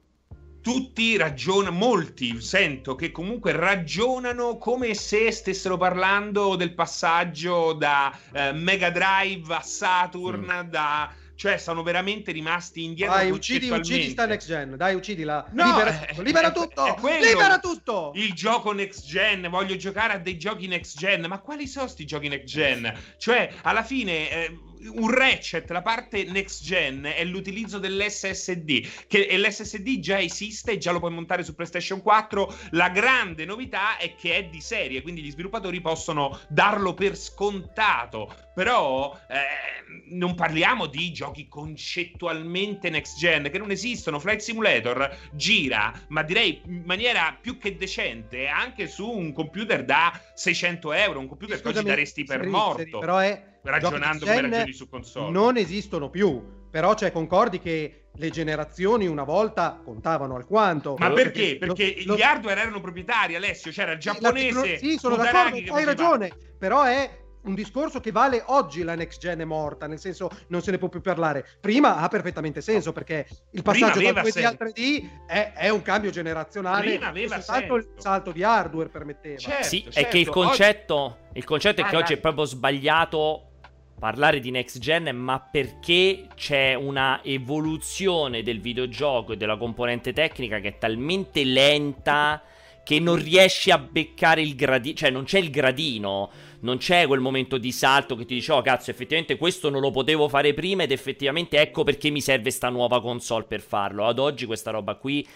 [0.65, 8.51] tutti ragionano, molti sento che comunque ragionano come se stessero parlando del passaggio da eh,
[8.51, 11.13] Mega Drive a Saturn, da...
[11.35, 15.49] cioè sono veramente rimasti indietro Dai, uccidi, uccidi sta next gen, dai, uccidila.
[15.51, 17.25] No, libera eh, tutto, libera è- tutto, è quello.
[17.25, 18.11] libera tutto.
[18.15, 22.05] Il gioco next gen, voglio giocare a dei giochi next gen, ma quali sono sti
[22.05, 22.93] giochi next gen?
[23.17, 29.37] Cioè, alla fine, eh, un ratchet, la parte next gen è l'utilizzo dell'SSD, che e
[29.37, 32.53] l'SSD già esiste, già lo puoi montare su PlayStation 4.
[32.71, 38.33] La grande novità è che è di serie, quindi gli sviluppatori possono darlo per scontato.
[38.53, 44.19] Però eh, non parliamo di giochi concettualmente next gen che non esistono.
[44.19, 50.19] Flight Simulator gira, ma direi in maniera più che decente, anche su un computer da
[50.33, 52.99] 600 euro, un computer che oggi Scusami, daresti per morto.
[52.99, 55.31] Però è ragionando come ragioni su console.
[55.31, 56.63] Non esistono più.
[56.69, 60.95] Però cioè, concordi che le generazioni una volta contavano alquanto.
[60.97, 61.55] Ma perché?
[61.57, 63.71] Perché lo- gli hardware erano proprietari, Alessio.
[63.71, 64.61] C'era il Sì, la giapponese.
[64.61, 66.31] tecno- Sì, sono d'accordo, hai faceva- ragione.
[66.59, 67.09] Però è
[67.43, 70.77] un discorso che vale oggi la next gen è morta, nel senso non se ne
[70.77, 71.45] può più parlare.
[71.61, 74.57] Prima ha perfettamente senso perché il passaggio aveva 2D al senso.
[74.57, 76.81] 3D è, è un cambio generazionale.
[76.95, 78.01] Prima aveva soltanto il senso.
[78.01, 79.37] salto di hardware permetteva.
[79.37, 80.09] Certo, Sì, è certo.
[80.09, 82.17] che il concetto, il concetto è Vai, che oggi vai.
[82.17, 83.51] è proprio sbagliato
[83.97, 90.59] parlare di next gen, ma perché c'è una evoluzione del videogioco e della componente tecnica
[90.59, 92.41] che è talmente lenta
[92.83, 96.29] che non riesci a beccare il gradino, cioè non c'è il gradino,
[96.59, 99.89] non c'è quel momento di salto che ti dice "Oh cazzo, effettivamente questo non lo
[99.89, 104.05] potevo fare prima ed effettivamente ecco perché mi serve sta nuova console per farlo".
[104.05, 105.27] Ad oggi questa roba qui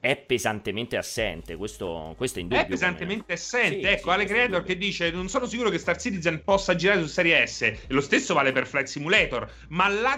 [0.00, 2.64] è pesantemente assente, questo, questo è indubbio.
[2.64, 3.88] È pesantemente assente.
[3.88, 4.62] Sì, ecco, sì, Ale questo è Creator indubbio.
[4.62, 7.62] che dice: Non sono sicuro che Star Citizen possa girare su Serie S.
[7.62, 9.50] E lo stesso vale per Flight Simulator.
[9.68, 10.16] Ma là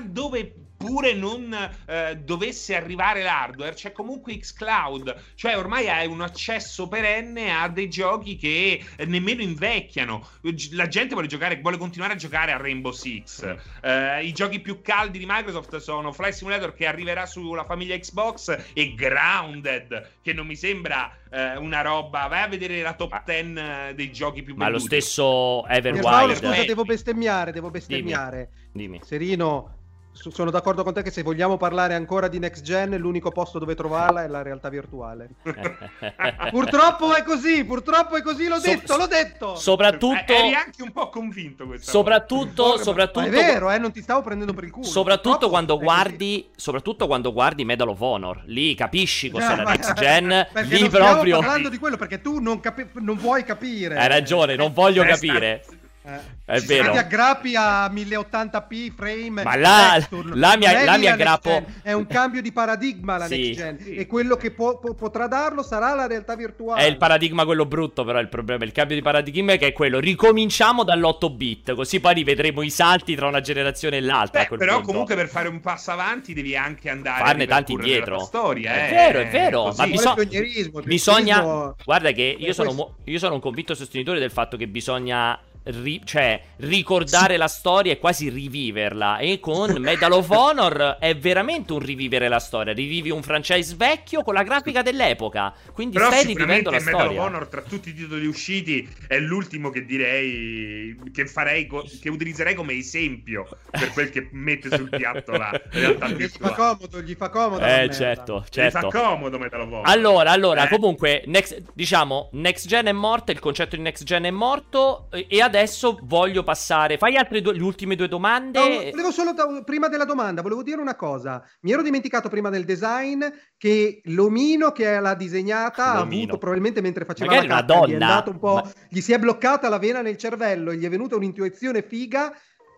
[0.81, 5.15] dove pure non eh, dovesse arrivare l'hardware, c'è comunque Xcloud.
[5.35, 10.27] Cioè, ormai hai un accesso perenne a dei giochi che eh, nemmeno invecchiano.
[10.73, 13.57] La gente vuole giocare, vuole continuare a giocare a Rainbow Six.
[13.83, 18.73] Eh, I giochi più caldi di Microsoft sono Flight Simulator che arriverà sulla famiglia Xbox
[18.73, 22.27] e Grounded, che non mi sembra eh, una roba.
[22.27, 26.37] Vai a vedere la top 10 eh, dei giochi più Ma lo stesso Everwild.
[26.37, 26.65] scusa, eh.
[26.65, 28.51] devo bestemmiare, devo bestemmiare.
[28.73, 29.01] Dimmi.
[29.03, 29.80] Serino, so-
[30.29, 33.75] sono d'accordo con te che se vogliamo parlare ancora di next gen, l'unico posto dove
[33.75, 35.31] trovarla è la realtà virtuale.
[36.51, 39.57] purtroppo è così, purtroppo è così, l'ho So- detto, l'ho detto.
[39.57, 43.79] Soprattutto, Eh, eri anche un po' convinto questa soprattutto, Ma- ma soprattutto, è vero, eh,
[43.79, 44.87] non ti stavo prendendo per il culo.
[44.87, 45.85] soprattutto quando è così.
[45.87, 50.47] guardi, soprattutto quando guardi Medal of Honor, lì capisci cos'è Cioè, la ma- next gen,
[50.65, 53.97] lì proprio parlando di quello perché tu non, capi- non vuoi capire.
[53.97, 55.65] hai ragione, non voglio Resta- capire.
[55.71, 55.79] Eh.
[56.03, 56.93] È Se vero.
[56.93, 61.05] ti aggrappi a 1080p frame Ma là- texture, là mi- non è là lì mi
[61.05, 63.37] la aggrappo- next gen, è un cambio di paradigma la Sì.
[63.39, 63.95] next gen Sì.
[63.97, 67.67] e quello che può- po- potrà darlo sarà la realtà virtuale È il paradigma quello
[67.67, 68.65] brutto, però è il problema.
[68.65, 70.01] Il cambio di paradigma è che è quello.
[70.01, 74.41] Ricominciamo dall'8 bit, così poi rivedremo i salti tra una generazione e l'altra.
[74.41, 74.87] a Beh, quel però punto.
[74.91, 78.17] comunque per fare un passo avanti devi anche andare Farne a tanti ripercorrere indietro.
[78.17, 78.91] la storia, È eh.
[78.95, 79.79] vero, è vero, Così.
[79.81, 81.35] ma Ci bisogna- vuole pionierismo, il Bisogna.
[81.41, 82.87] pionierismo- Guarda che io sono, questo.
[82.89, 85.39] mo- io sono un convinto sostenitore del fatto che bisogna.
[85.65, 89.19] Ri- cioè, ricordare la storia e quasi riviverla.
[89.19, 92.73] E con Medal of Honor è veramente un rivivere la storia.
[92.73, 95.53] Rivivi un franchise vecchio con la grafica dell'epoca.
[95.73, 97.23] Quindi Però stai sicuramente rivivendo la Medal of storia.
[97.23, 102.55] Honor tra tutti i titoli usciti è l'ultimo che direi che farei co- che utilizzerei
[102.55, 107.29] come esempio per quel che mette sul piatto la realtà gli fa comodo gli fa
[107.29, 107.93] comodo Eh, merda.
[107.95, 108.91] certo, Gli certo.
[108.91, 109.89] fa comodo Medal of Honor.
[109.89, 110.69] Allora, allora, Eh.
[110.69, 115.27] comunque, next- diciamo, next gen è morta, il concetto di next gen è morto e
[115.29, 116.97] e adesso voglio passare...
[116.99, 118.59] Fai altre due, le ultime due domande.
[118.59, 121.43] No, volevo solo da- prima della domanda, volevo dire una cosa.
[121.63, 123.25] Mi ero dimenticato prima del design
[123.57, 126.23] che l'omino che l'ha disegnata ha L'omino.
[126.23, 129.69] avuto probabilmente mentre faceva Magari la cacca, gli donna, po', ma- gli si è bloccata
[129.69, 132.33] la vena nel cervello e gli è venuta un'intuizione figa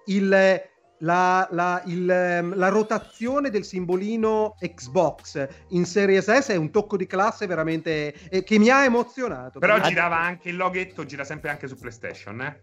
[0.06, 0.70] il
[1.02, 6.96] la, la- il, ehm, la rotazione del simbolino Xbox in Series S è un tocco
[6.96, 9.58] di classe veramente eh, che mi ha emozionato.
[9.58, 12.60] Però Perché- girava anche il loghetto, gira sempre anche su PlayStation, eh?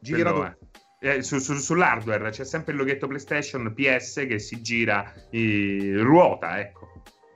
[0.00, 0.58] Gira dove?
[1.00, 6.58] Eh, su- su- sull'hardware c'è sempre il loghetto PlayStation PS che si gira, eh, ruota,
[6.60, 6.92] ecco.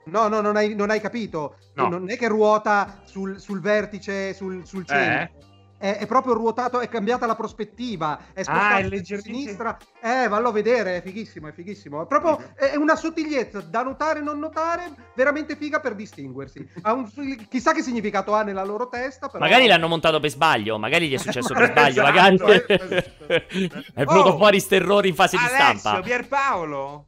[0.07, 1.57] No, no, non hai, non hai capito.
[1.75, 1.89] No.
[1.89, 5.47] Non è che ruota sul, sul vertice, sul, sul centro.
[5.79, 8.19] È, è proprio ruotato, è cambiata la prospettiva.
[8.33, 9.79] È spostato Ah, è a sinistra.
[10.01, 12.03] Eh, vallo a vedere, è fighissimo, è fighissimo.
[12.03, 16.67] È proprio è una sottigliezza da notare e non notare, veramente figa per distinguersi.
[16.85, 17.09] Un,
[17.49, 19.29] chissà che significato ha nella loro testa.
[19.29, 19.39] Però...
[19.39, 23.47] Magari l'hanno montato per sbaglio, magari gli è successo per sbaglio, Esatto, magari eh.
[23.95, 26.03] è venuto Oh, fuori sterrore in fase di Alessio, stampa.
[26.03, 27.08] Pierpaolo,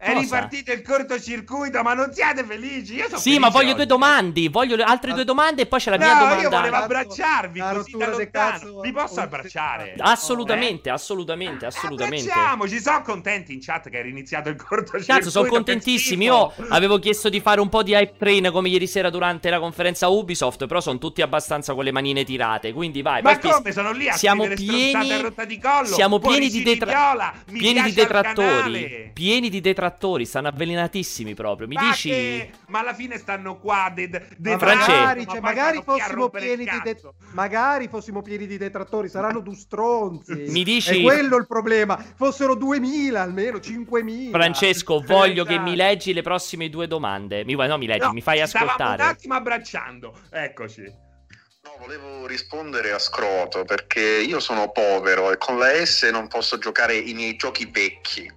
[0.00, 0.20] è Cosa?
[0.20, 2.94] ripartito il cortocircuito, ma non siate felici?
[2.94, 3.76] Io sono Sì, ma voglio oggi.
[3.78, 6.40] due domande, voglio altre due domande e poi c'è la mia No, domanda.
[6.42, 8.80] io volevo abbracciarvi la così da lontano.
[8.80, 9.94] Vi posso abbracciare?
[9.98, 12.30] Assolutamente, assolutamente, assolutamente.
[12.30, 15.12] Abbracciamoci, sono contenti in chat che è riniziato il cortocircuito.
[15.12, 16.26] Cazzo, sono contentissimi.
[16.26, 19.58] Io avevo chiesto di fare un po' di hype train come ieri sera durante la
[19.58, 22.72] conferenza Ubisoft, però sono tutti abbastanza con le manine tirate.
[22.72, 25.86] Quindi vai, Ma come sono lì a siamo pieni, di collo?
[25.86, 29.10] siamo pieni di, detra- pieni di detrattori.
[29.12, 29.86] Pieni di detrattori,
[30.24, 31.66] stanno avvelenatissimi proprio.
[31.66, 35.32] Mi Ma dici che- Ma alla fine stanno qua de- de- Ma detrati, magari, ma
[35.32, 37.00] cioè, poi magari fossimo pieni di de-
[37.32, 40.32] magari fossimo pieni di detrattori, saranno due stronzi.
[40.48, 41.96] Mi dici- È quello il problema.
[42.16, 44.30] Fossero 2000 almeno, 5000.
[44.36, 45.70] Francesco, voglio che Esatto.
[45.70, 47.44] mi leggi le prossime due domande.
[47.44, 49.02] Mi, no, mi leggi, No, mi fai ascoltare.
[49.02, 50.18] un attimo abbracciando.
[50.30, 50.82] Eccoci.
[51.62, 56.56] No, volevo rispondere a Scroto perché io sono povero e con la S non posso
[56.58, 58.30] giocare i miei giochi vecchi.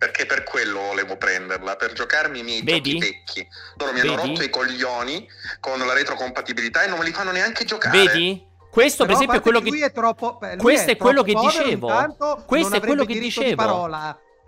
[0.00, 2.92] Perché per quello volevo prenderla, per giocarmi i miei Vedi?
[2.92, 3.46] giochi vecchi.
[3.76, 4.28] Loro mi hanno Vedi?
[4.28, 5.28] rotto i coglioni
[5.60, 8.06] con la retrocompatibilità e non me li fanno neanche giocare.
[8.06, 8.42] Vedi?
[8.70, 9.84] Questo, per Però, esempio, è quello lui che.
[9.84, 12.16] è troppo, beh, lui Questo è quello troppo che dicevo.
[12.46, 13.62] Questo è quello che dicevo.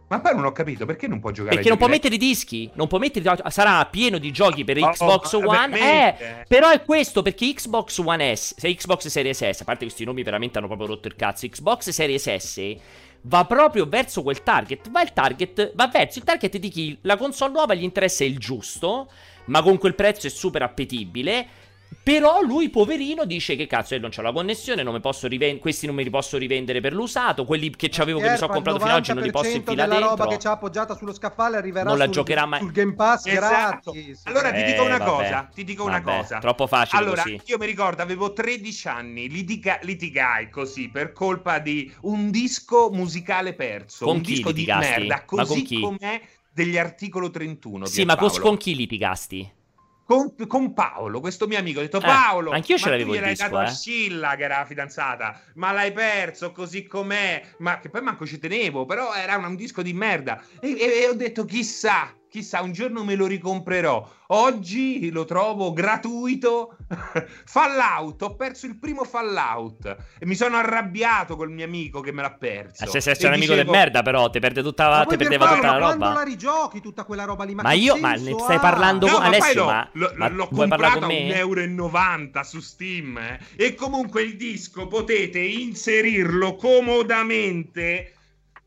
[0.09, 2.70] Ma poi non ho capito perché non può giocare Perché non può mettere i dischi,
[2.74, 5.78] non può mettere sarà pieno di giochi per Oh, Xbox oh, One.
[5.78, 10.05] Eh, però è questo perché Xbox One S, se Xbox Series S, a parte questi
[10.05, 12.76] nomi veramente hanno proprio rotto il cazzo, Xbox Series S
[13.23, 17.16] va proprio verso quel target, va il target va verso il target di chi la
[17.16, 19.11] console nuova gli interessa il giusto,
[19.47, 21.47] ma con quel prezzo è super appetibile.
[22.03, 25.59] Però lui, poverino, dice che cazzo, io non c'ho la connessione, non mi posso riven-
[25.59, 28.78] questi non me li posso rivendere per l'usato, quelli che c'avevo che mi sono comprato
[28.78, 30.28] fino ad oggi non li posso 90% infilare della roba dentro.
[30.36, 32.61] che c'ha appoggiata sullo scaffale arriverà Non la sul, giocherà mai.
[32.61, 33.93] sul Game Pass Esatto.
[33.93, 34.22] gratis.
[34.26, 35.11] Allora ti Eh, dico una vabbè.
[35.11, 36.38] cosa, ti dico una Vabbè, cosa.
[36.38, 37.40] Troppo facile Allora, così.
[37.45, 43.55] io mi ricordo, avevo 13 anni, litiga- litigai così per colpa di un disco musicale
[43.55, 44.05] perso.
[44.07, 44.88] Con un chi disco di litigasti?
[45.01, 45.80] merda, Ma con così chi?
[45.80, 46.20] com'è
[46.53, 47.86] degli articolo 31.
[47.86, 49.51] Sì, ma con chi litigasti?
[50.05, 53.22] Con, con Paolo, questo mio amico, ho detto Eh, Paolo, anch'io ce ma l'avevo il
[53.22, 53.70] disco, dato a eh.
[53.70, 58.38] Scilla che era la fidanzata, ma l'hai perso così com'è, ma che poi manco ci
[58.38, 62.62] tenevo, però era un, un disco di merda e, e- e ho detto chissà, chissà,
[62.62, 64.11] un giorno me lo ricomprerò.
[64.28, 66.78] Oggi lo trovo gratuito.
[67.45, 72.22] Fallout, ho perso il primo Fallout e mi sono arrabbiato col mio amico che me
[72.22, 72.85] l'ha perso.
[72.85, 75.18] Eh, se sei un amico dicevo, del merda, però, ti perde tutta Ma la, per
[75.18, 76.16] perdeva farlo, tutta la quando roba.
[76.16, 79.22] la rigiochi tutta quella roba lì, ma, Ma io, ma ne stai parlando No, con
[79.24, 79.64] ma poi Alessio?
[79.64, 81.28] l'ho, Ma, l'ho- ma l'ho vuoi parlare comprato con a me?
[81.28, 83.41] 1,90 euro su Steam eh.
[83.57, 88.14] e comunque il disco potete inserirlo comodamente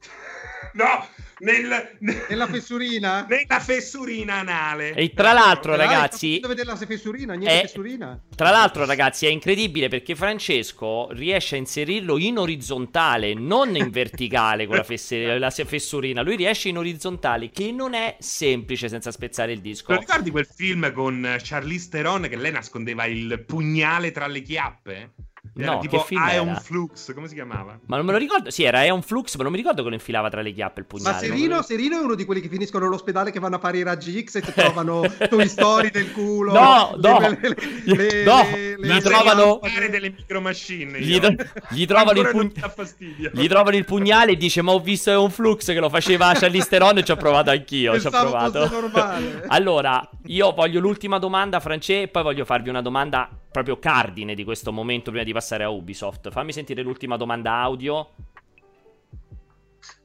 [0.73, 1.07] no,
[1.39, 1.97] nel-
[2.29, 3.25] Nella fessurina?
[3.29, 4.93] nella fessurina anale.
[4.93, 7.33] E tra l'altro, Dai, ragazzi, Dove la fessurina?
[7.33, 8.19] Niente Eh, fessurina?
[8.35, 14.65] Tra l'altro, ragazzi, è incredibile perché Francesco riesce a inserirlo in orizzontale, non in verticale
[14.67, 16.21] con la, fesse- la fessurina.
[16.21, 19.93] Lui riesce in orizzontale, che non è semplice senza spezzare il disco.
[19.93, 25.13] lo ricordi quel film con Charlize Theron che lei nascondeva il pugnale tra le chiappe?
[25.57, 26.59] Era No, tipo che film Ion era?
[26.59, 27.79] Flux, come si chiamava?
[27.85, 28.49] Ma non me lo ricordo.
[28.49, 30.85] Sì, era Eon Flux, ma non mi ricordo che lo infilava tra le chiappe il
[30.85, 31.13] pugnale.
[31.15, 33.83] Ma Serino, Serino è uno di quelli che finiscono all'ospedale che vanno a fare i
[33.83, 36.51] raggi X e ti trovano Toy Story del culo.
[36.53, 37.19] No, no.
[37.19, 37.55] le- le-
[37.95, 40.99] le- No, le- gli le- trovano- Fare delle micro machine.
[40.99, 41.33] Gli, do-
[41.69, 43.29] gli trovano il fastidio.
[43.33, 46.67] gli trovano il pugnale e dice: Ma ho visto Eon Flux che lo faceva Charlize
[46.69, 47.99] Theron e ci ho provato anch'io.
[47.99, 48.63] Ci ho provato.
[49.47, 54.43] Allora, io voglio l'ultima domanda, France, e poi voglio farvi una domanda proprio cardine di
[54.43, 56.29] questo momento prima di passare a Ubisoft.
[56.29, 58.09] Fammi sentire l'ultima domanda audio.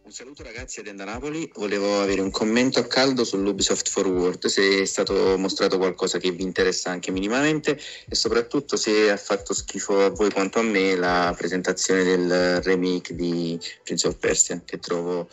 [0.04, 4.84] Un saluto ragazzi da Napoli, volevo avere un commento a caldo sull'Ubisoft Forward, se è
[4.84, 7.78] stato mostrato qualcosa che vi interessa anche minimamente
[8.08, 13.14] e soprattutto se ha fatto schifo a voi quanto a me la presentazione del remake
[13.14, 15.28] di Prince of Persia, che trovo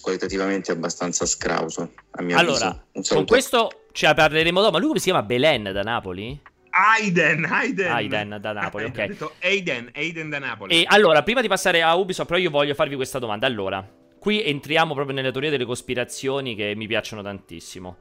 [0.00, 1.92] qualitativamente abbastanza scrauso,
[2.32, 4.72] Allora, con questo la parleremo dopo.
[4.72, 5.22] Ma lui come si chiama?
[5.22, 6.52] Belen da Napoli?
[6.76, 7.92] Aiden, Aiden.
[7.92, 8.98] Aiden da Napoli, ok.
[8.98, 10.74] Ho detto Aiden, Aiden da Napoli.
[10.74, 13.46] E allora, prima di passare a Ubisoft, però io voglio farvi questa domanda.
[13.46, 13.86] Allora,
[14.18, 17.98] qui entriamo proprio nelle teorie delle cospirazioni che mi piacciono tantissimo.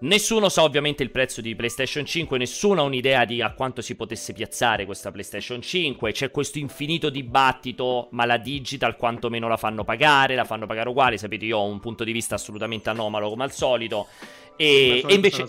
[0.00, 3.96] Nessuno sa ovviamente il prezzo di PlayStation 5, nessuno ha un'idea di a quanto si
[3.96, 6.12] potesse piazzare questa PlayStation 5.
[6.12, 11.18] C'è questo infinito dibattito, ma la digital quantomeno la fanno pagare, la fanno pagare uguale.
[11.18, 14.06] Sapete, io ho un punto di vista assolutamente anomalo come al solito.
[14.56, 15.44] E, e invece...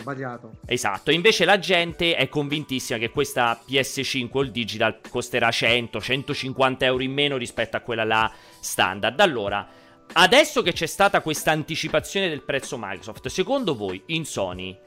[0.66, 7.04] Esatto, invece la gente è convintissima che questa PS5 o il digital costerà 100-150 euro
[7.04, 9.20] in meno rispetto a quella là standard.
[9.20, 9.68] Allora,
[10.14, 14.78] adesso che c'è stata questa anticipazione del prezzo Microsoft, secondo voi in Sony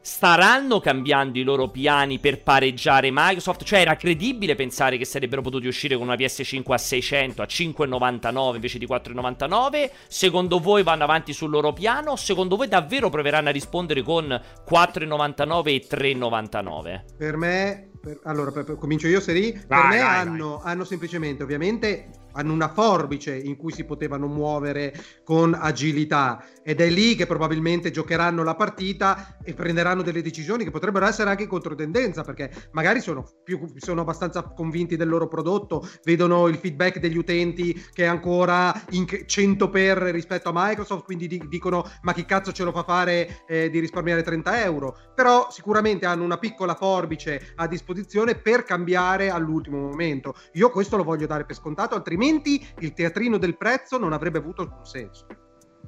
[0.00, 3.64] staranno cambiando i loro piani per pareggiare Microsoft?
[3.64, 8.54] Cioè era credibile pensare che sarebbero potuti uscire con una PS5 a 600, a 5,99
[8.54, 9.90] invece di 4,99?
[10.06, 12.12] Secondo voi vanno avanti sul loro piano?
[12.12, 17.04] O secondo voi davvero proveranno a rispondere con 4,99 e 3,99?
[17.16, 19.52] Per me, per- allora per- per- comincio io, Seri.
[19.52, 24.26] Per Vai, me vai, hanno, hanno semplicemente, ovviamente, hanno una forbice in cui si potevano
[24.26, 30.64] muovere con agilità ed è lì che probabilmente giocheranno la partita e prenderanno delle decisioni
[30.64, 35.28] che potrebbero essere anche in controtendenza perché magari sono, più, sono abbastanza convinti del loro
[35.28, 41.04] prodotto, vedono il feedback degli utenti che è ancora in 100 per rispetto a Microsoft,
[41.04, 44.96] quindi di- dicono ma chi cazzo ce lo fa fare eh, di risparmiare 30 euro,
[45.14, 50.34] però sicuramente hanno una piccola forbice a disposizione per cambiare all'ultimo momento.
[50.52, 54.62] Io questo lo voglio dare per scontato, altrimenti il teatrino del prezzo non avrebbe avuto
[54.62, 55.26] alcun senso.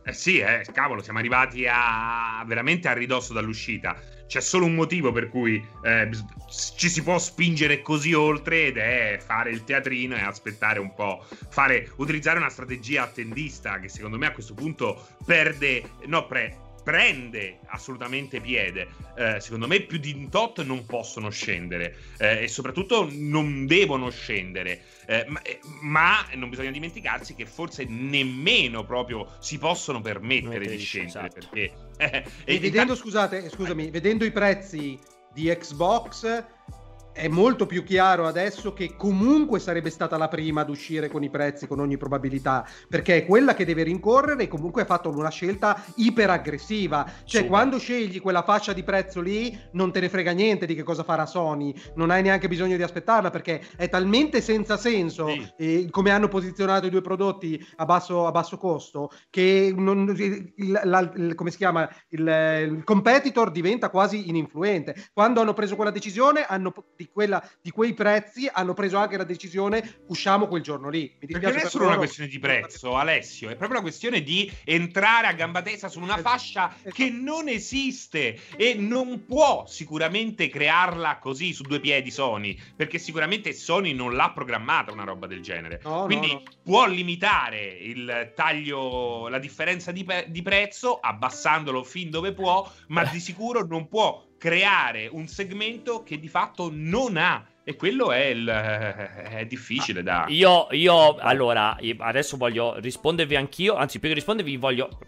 [0.04, 4.00] Eh sì, eh, cavolo, siamo arrivati a veramente a ridosso dall'uscita.
[4.26, 6.08] C'è solo un motivo per cui eh,
[6.76, 11.26] ci si può spingere così oltre ed è fare il teatrino e aspettare un po',
[11.50, 16.56] fare, utilizzare una strategia attendista che secondo me a questo punto perde, no, pre-
[16.88, 18.88] prende assolutamente piede.
[19.14, 24.08] Eh, secondo me più di un tot non possono scendere eh, e soprattutto non devono
[24.08, 24.80] scendere.
[25.10, 30.70] Eh, ma, eh, ma non bisogna dimenticarsi che forse nemmeno proprio si possono permettere Mettere
[30.72, 31.48] di di- scendere esatto.
[31.48, 34.98] perché eh, E, e vedendo, intanto- scusate, scusami, vedendo i prezzi
[35.32, 36.44] di Xbox
[37.18, 41.30] è molto più chiaro adesso che comunque sarebbe stata la prima ad uscire con i
[41.30, 45.28] prezzi con ogni probabilità, perché è quella che deve rincorrere e comunque ha fatto una
[45.30, 47.04] scelta iperaggressiva.
[47.24, 47.46] Cioè, Super.
[47.46, 51.02] quando scegli quella fascia di prezzo lì, non te ne frega niente di che cosa
[51.02, 55.52] farà Sony, non hai neanche bisogno di aspettarla perché è talmente senza senso Sì.
[55.58, 60.80] eh, come hanno posizionato i due prodotti a basso, a basso costo che non- il,
[60.84, 62.20] la- il- come si chiama il,
[62.70, 67.70] il competitor diventa quasi ininfluente quando hanno preso quella decisione hanno di di, quella, di
[67.70, 71.16] quei prezzi hanno preso anche la decisione usciamo quel giorno lì.
[71.20, 74.50] Mi Perché non è solo una questione di prezzo, Alessio, è proprio una questione di
[74.64, 81.18] entrare a gamba tesa su una fascia che non esiste e non può sicuramente crearla
[81.18, 85.80] così su due piedi Sony, perché sicuramente Sony non l'ha programmata una roba del genere.
[85.84, 86.42] No, no, Quindi no.
[86.62, 93.04] può limitare il taglio, la differenza di, pe- di prezzo abbassandolo fin dove può, ma
[93.04, 97.44] di sicuro non può creare un segmento che di fatto non ha.
[97.64, 100.24] E quello è, il, è difficile da...
[100.28, 104.98] Io, io, allora, adesso voglio rispondervi anch'io, anzi più che rispondervi voglio,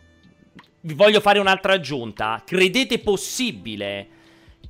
[0.82, 2.42] vi voglio fare un'altra aggiunta.
[2.44, 4.18] Credete possibile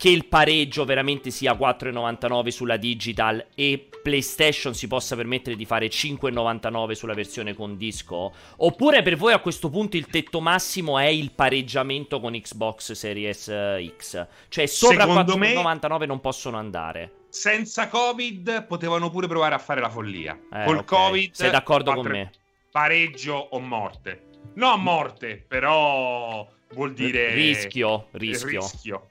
[0.00, 5.88] che il pareggio veramente sia 4,99 sulla digital e PlayStation si possa permettere di fare
[5.88, 8.32] 5,99 sulla versione con disco?
[8.56, 13.48] Oppure per voi a questo punto il tetto massimo è il pareggiamento con Xbox Series
[13.48, 14.26] eh, X?
[14.48, 17.12] Cioè sopra Secondo me- 4,99 non possono andare.
[17.28, 20.32] senza Covid potevano pure provare a fare la follia.
[20.50, 20.84] Eh, Col ok.
[20.86, 22.30] Covid Sei d'accordo con me?
[22.70, 24.28] Pareggio o morte.
[24.54, 28.06] No, morte, però vuol dire rischio.
[28.12, 29.08] rischio, rischio.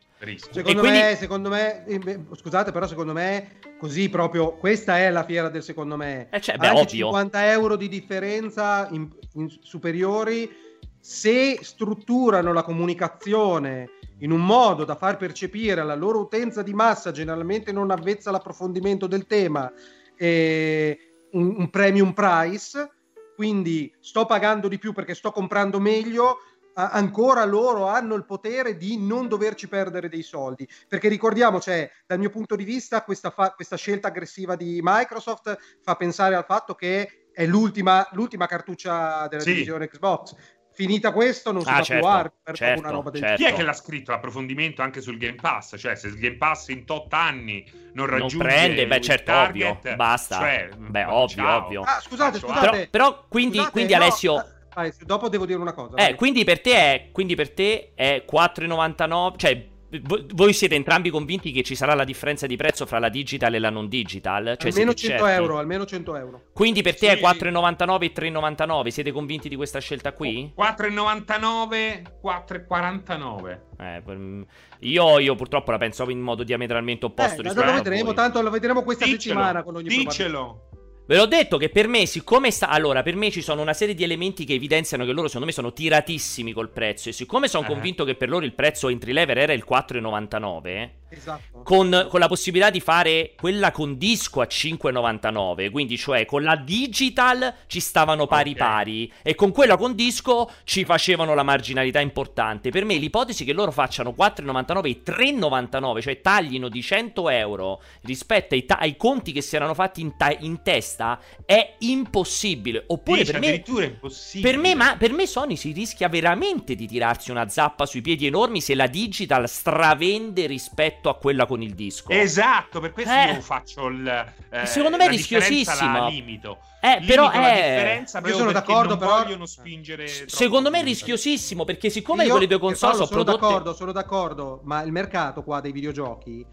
[0.51, 1.85] Secondo, quindi- me, secondo me,
[2.33, 6.27] scusate, però secondo me, così proprio, questa è la fiera del secondo me.
[6.29, 7.05] Eh, cioè, beh, Anche ovvio.
[7.05, 10.51] 50 euro di differenza in- in superiori,
[10.99, 17.11] se strutturano la comunicazione in un modo da far percepire alla loro utenza di massa,
[17.11, 19.71] generalmente non avvezza all'approfondimento del tema,
[20.17, 20.97] eh,
[21.31, 22.91] un, un premium price,
[23.37, 26.39] quindi sto pagando di più perché sto comprando meglio,
[26.73, 30.67] ancora loro hanno il potere di non doverci perdere dei soldi.
[30.87, 35.57] Perché ricordiamo, cioè, dal mio punto di vista, questa, fa- questa scelta aggressiva di Microsoft
[35.81, 39.51] fa pensare al fatto che è l'ultima, l'ultima cartuccia della Sì.
[39.53, 40.35] divisione Xbox.
[40.71, 43.43] Finita questo, non si Ah, fa certo, più hardware certo, una roba del certo.
[43.43, 45.75] Chi è che l'ha scritto l'approfondimento anche sul Game Pass?
[45.77, 49.23] Cioè, se il Game Pass in tot anni non Non raggiunge prende, beh, il certo,
[49.31, 50.37] target, ovvio, basta.
[50.37, 51.65] cioè, Beh, ovvio, ciao.
[51.65, 51.81] ovvio.
[51.81, 52.87] Ah, scusate, scusate.
[52.89, 54.45] Però, però quindi, Scusate, quindi no, Alessio...
[54.69, 55.95] eh, vai, dopo devo dire una cosa.
[55.95, 59.67] Eh, quindi per te è, quindi per te è 4,99, cioè
[60.03, 63.53] vo- voi siete entrambi convinti che ci sarà la differenza di prezzo fra la digital
[63.55, 64.55] e la non digital?
[64.57, 65.41] Cioè almeno siete 100 certi?
[65.41, 66.41] euro, almeno 100 euro.
[66.53, 67.15] Quindi per te Sì.
[67.15, 68.87] è 4,99 e 3,99?
[68.91, 70.53] Siete convinti di questa scelta qui?
[70.55, 73.61] 4,99, 4,49.
[73.79, 74.45] Eh, per-
[74.81, 78.49] io, io purtroppo la penso in modo diametralmente opposto Eh, rispetto lo vedremo, tanto lo
[78.49, 80.67] vedremo questa Diccelo, settimana con ogni probabilità.
[81.09, 82.69] Ve l'ho detto che per me, siccome sta.
[82.69, 85.51] Allora, per me ci sono una serie di elementi che evidenziano che loro, secondo me,
[85.51, 87.09] sono tiratissimi col prezzo.
[87.09, 87.67] E siccome sono Eh.
[87.67, 90.91] convinto che per loro il prezzo entry level era il 4,99.
[91.11, 91.63] Esatto.
[91.63, 96.55] Con, con la possibilità di fare quella con disco a 5,99, quindi cioè con la
[96.55, 98.57] digital ci stavano pari Ok.
[98.57, 102.69] pari e con quella con disco ci facevano la marginalità importante.
[102.69, 108.53] Per me l'ipotesi che loro facciano 4,99 e 3,99, cioè taglino di 100 euro rispetto
[108.53, 110.98] ai, ta- ai conti che si erano fatti in, ta- in testa,
[111.45, 112.83] è impossibile.
[112.87, 113.47] Oppure Dice, per me...
[113.47, 114.51] addirittura è impossibile.
[114.51, 118.25] Per me, ma, per me Sony si rischia veramente di tirarsi una zappa sui piedi
[118.25, 122.09] enormi se la digital stravende rispetto a quella con il disco.
[122.09, 123.33] Esatto, per questo Eh.
[123.33, 124.07] io faccio il.
[124.51, 125.91] eh, Secondo me è rischiosissimo.
[125.99, 126.59] La limito.
[126.81, 127.37] Eh, però è...
[127.39, 130.07] differenza Io sono perché d'accordo, non però- vogliono spingere.
[130.07, 133.45] Secondo me è rischiosissimo perché siccome Io- quelle due console Paolo, sono sono prodotte...
[133.53, 136.45] d'accordo, sono d'accordo, ma il mercato qua dei videogiochi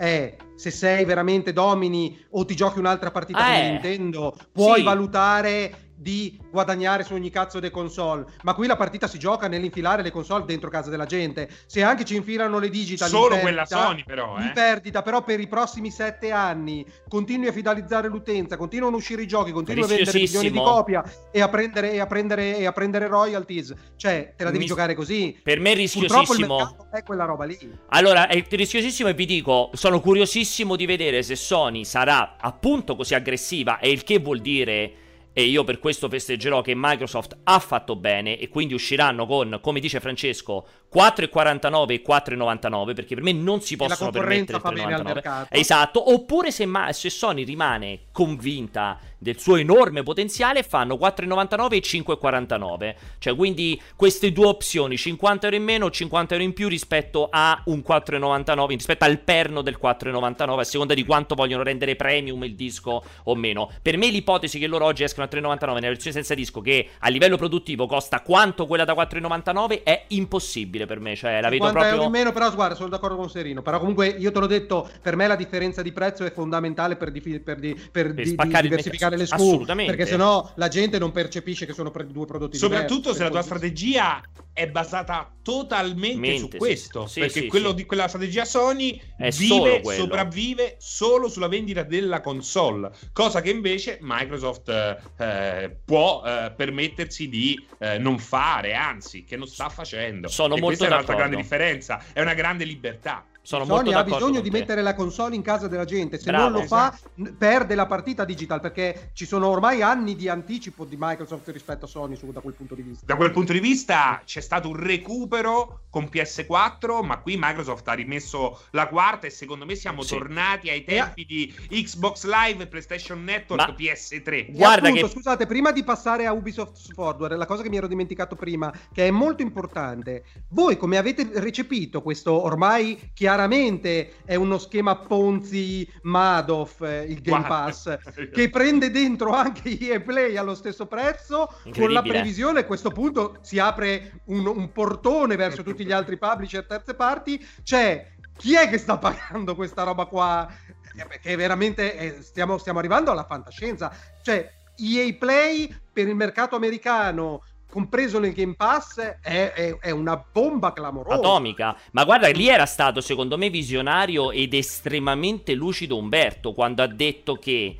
[0.00, 3.60] è se sei veramente domini o ti giochi un'altra partita Eh.
[3.60, 4.82] con Nintendo, puoi Sì.
[4.82, 10.02] valutare di guadagnare su ogni cazzo delle console, ma qui la partita si gioca nell'infilare
[10.02, 11.48] le console dentro casa della gente.
[11.66, 14.36] Se anche ci infilano le digital in Solo perdita- quella Sony, però.
[14.38, 14.52] in Eh.
[14.52, 19.26] perdita, però per i prossimi sette anni continui a fidelizzare l'utenza, continuano a uscire i
[19.26, 22.72] giochi, continui a vendere milioni di copia e a prendere, e a prendere, e a
[22.72, 23.74] prendere royalties.
[23.96, 25.38] Cioè, te la devi Mi- giocare così.
[25.42, 26.56] Per me è Purtroppo il rischiosissimo.
[26.56, 27.58] mercato è quella roba lì.
[27.88, 33.14] Allora, è rischiosissimo e vi dico, sono curiosissimo di vedere se Sony sarà appunto così
[33.14, 34.92] aggressiva e il che vuol dire
[35.32, 39.80] e io per questo festeggerò che Microsoft ha fatto bene e quindi usciranno con, come
[39.80, 45.02] dice Francesco, 4,49 e 4,99 perché per me non si possono permettere fa bene al
[45.02, 45.04] 3,99.
[45.04, 45.54] mercato.
[45.54, 51.80] Esatto, oppure se, ma- se Sony rimane convinta del suo enorme potenziale fanno 4,99 e
[51.80, 52.94] 5,49.
[53.18, 57.28] Cioè quindi queste due opzioni, 50 euro in meno o 50 euro in più rispetto
[57.30, 62.42] a un 4,99, rispetto al perno del 4,99 a seconda di quanto vogliono rendere premium
[62.44, 63.70] il disco o meno.
[63.82, 67.08] Per me l'ipotesi che loro oggi escono a 3,99 nella versione senza disco che a
[67.08, 71.78] livello produttivo costa quanto quella da 4,99 è impossibile per me, cioè la vedo 50
[71.78, 72.04] euro proprio...
[72.06, 73.60] in meno, però guarda, sono d'accordo con Serino.
[73.60, 77.10] Però comunque io te l'ho detto, per me la differenza di prezzo è fondamentale per,
[77.10, 79.26] difi- per, di- per di- di spaccare diversificare le.
[79.26, 79.34] SKU.
[79.34, 79.94] Assolutamente.
[79.94, 83.18] Perché sennò la gente non percepisce che sono due prodotti Soprattutto diversi.
[83.18, 87.06] se la tua cui- strategia è basata totalmente Mente, su questo.
[87.06, 87.74] Sì, perché sì, quello sì.
[87.76, 90.02] di quella strategia Sony È solo vive, quello.
[90.02, 97.28] sopravvive solo sulla vendita della console, cosa che invece Microsoft eh, eh, può eh, permettersi
[97.28, 100.28] di eh, non fare, anzi, che non sta facendo.
[100.28, 103.24] Sono e molto questa è un'altra grande differenza, è una grande libertà.
[103.42, 104.58] Sono Sony molto ha bisogno di te.
[104.58, 106.50] mettere la console in casa della gente, se Bravo.
[106.50, 110.84] non lo fa n- perde la partita digital perché ci sono ormai anni di anticipo
[110.84, 113.04] di Microsoft rispetto a Sony su, da quel punto di vista.
[113.06, 117.94] Da quel punto di vista c'è stato un recupero con PS4, ma qui Microsoft ha
[117.94, 120.16] rimesso la quarta e secondo me siamo Sì.
[120.16, 124.32] tornati ai tempi di Xbox Live e PlayStation Network Ma- PS3.
[124.32, 127.78] E Guarda appunto, che- scusate, prima di passare a Ubisoft Forward, la cosa che mi
[127.78, 134.34] ero dimenticato prima, che è molto importante, voi come avete recepito questo ormai chiaramente è
[134.34, 137.46] uno schema Ponzi Madoff, eh, il Game.
[137.46, 137.96] Pass,
[138.32, 143.38] che prende dentro anche EA Play allo stesso prezzo, con la previsione a questo punto
[143.40, 148.04] si apre un, un portone verso tutti gli altri publisher terze parti, c'è
[148.36, 150.48] chi è che sta pagando questa roba qua?
[150.96, 153.92] Eh, Perché veramente eh, stiamo, stiamo arrivando alla fantascienza.
[154.22, 160.22] Cioè, EA Play per il mercato americano, compreso nel Game Pass, è, è- è una
[160.30, 161.16] bomba clamorosa.
[161.16, 161.76] Atomica.
[161.92, 167.34] Ma guarda, lì era stato secondo me visionario ed estremamente lucido Umberto quando ha detto
[167.36, 167.78] che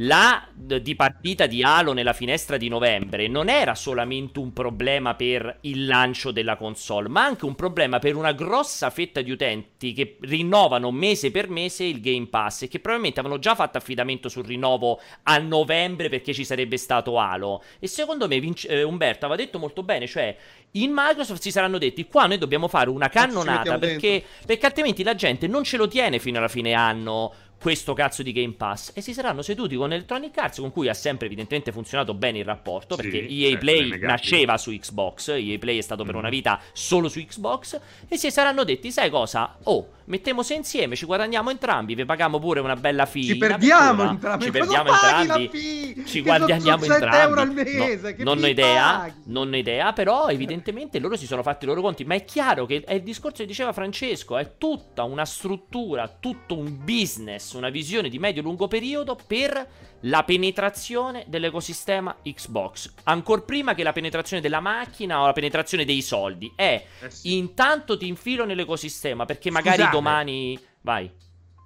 [0.00, 5.58] la di partita di Halo nella finestra di novembre non era solamente un problema per
[5.62, 10.16] il lancio della console, ma anche un problema per una grossa fetta di utenti che
[10.20, 14.44] rinnovano mese per mese il Game Pass e che probabilmente avevano già fatto affidamento sul
[14.44, 17.62] rinnovo a novembre perché ci sarebbe stato Halo.
[17.78, 20.36] E secondo me Vince- eh, Umberto aveva detto molto bene, cioè
[20.72, 25.14] in Microsoft si saranno detti qua noi dobbiamo fare una cannonata perché, perché altrimenti la
[25.14, 28.92] gente non ce lo tiene fino alla fine anno questo cazzo di Game Pass.
[28.94, 32.44] E si saranno seduti con Electronic Arts con cui ha sempre evidentemente funzionato bene il
[32.44, 36.18] rapporto Sì, perché EA certo, Play nasceva su Xbox EA Play è stato per Mm.
[36.18, 39.56] una vita solo su Xbox e si saranno detti sai cosa?
[39.64, 44.44] Oh mettiamoci insieme ci guadagniamo entrambi vi paghiamo pure una bella fee Ci perdiamo entrambi.
[44.44, 46.04] ci perdiamo entrambi.
[46.06, 49.12] ci guadagniamo sono 7 entrambi euro al No, mese, che non ho idea paghi?
[49.26, 52.04] non ho idea però evidentemente loro si sono fatti i loro conti.
[52.04, 56.56] Ma è chiaro che è il discorso che diceva Francesco è tutta una struttura tutto
[56.56, 59.66] un business una visione di medio-lungo periodo per
[60.02, 66.02] la penetrazione dell'ecosistema Xbox ancora prima che la penetrazione della macchina o la penetrazione dei
[66.02, 67.36] soldi è Eh sì.
[67.36, 69.94] intanto ti infilo nell'ecosistema perché magari Scusate.
[69.96, 71.10] domani vai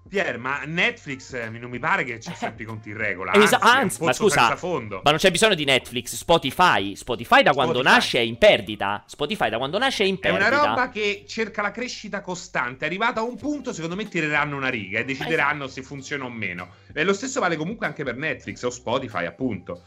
[0.08, 3.32] Pier, ma Netflix eh, non mi pare che c'è sempre i conti in regola.
[3.32, 4.58] Anzi, è anzi, ma scusa.
[4.60, 6.94] Ma non c'è bisogno di Netflix, Spotify.
[6.96, 7.94] Spotify da quando Spotify.
[7.94, 9.04] nasce è in perdita.
[9.06, 10.66] Spotify da quando nasce è in È una perdita.
[10.66, 12.84] roba che cerca la crescita costante.
[12.84, 16.68] Arrivata a un punto, secondo me tireranno una riga e decideranno se funziona o meno.
[16.92, 19.82] E lo stesso vale comunque anche per Netflix o Spotify, appunto.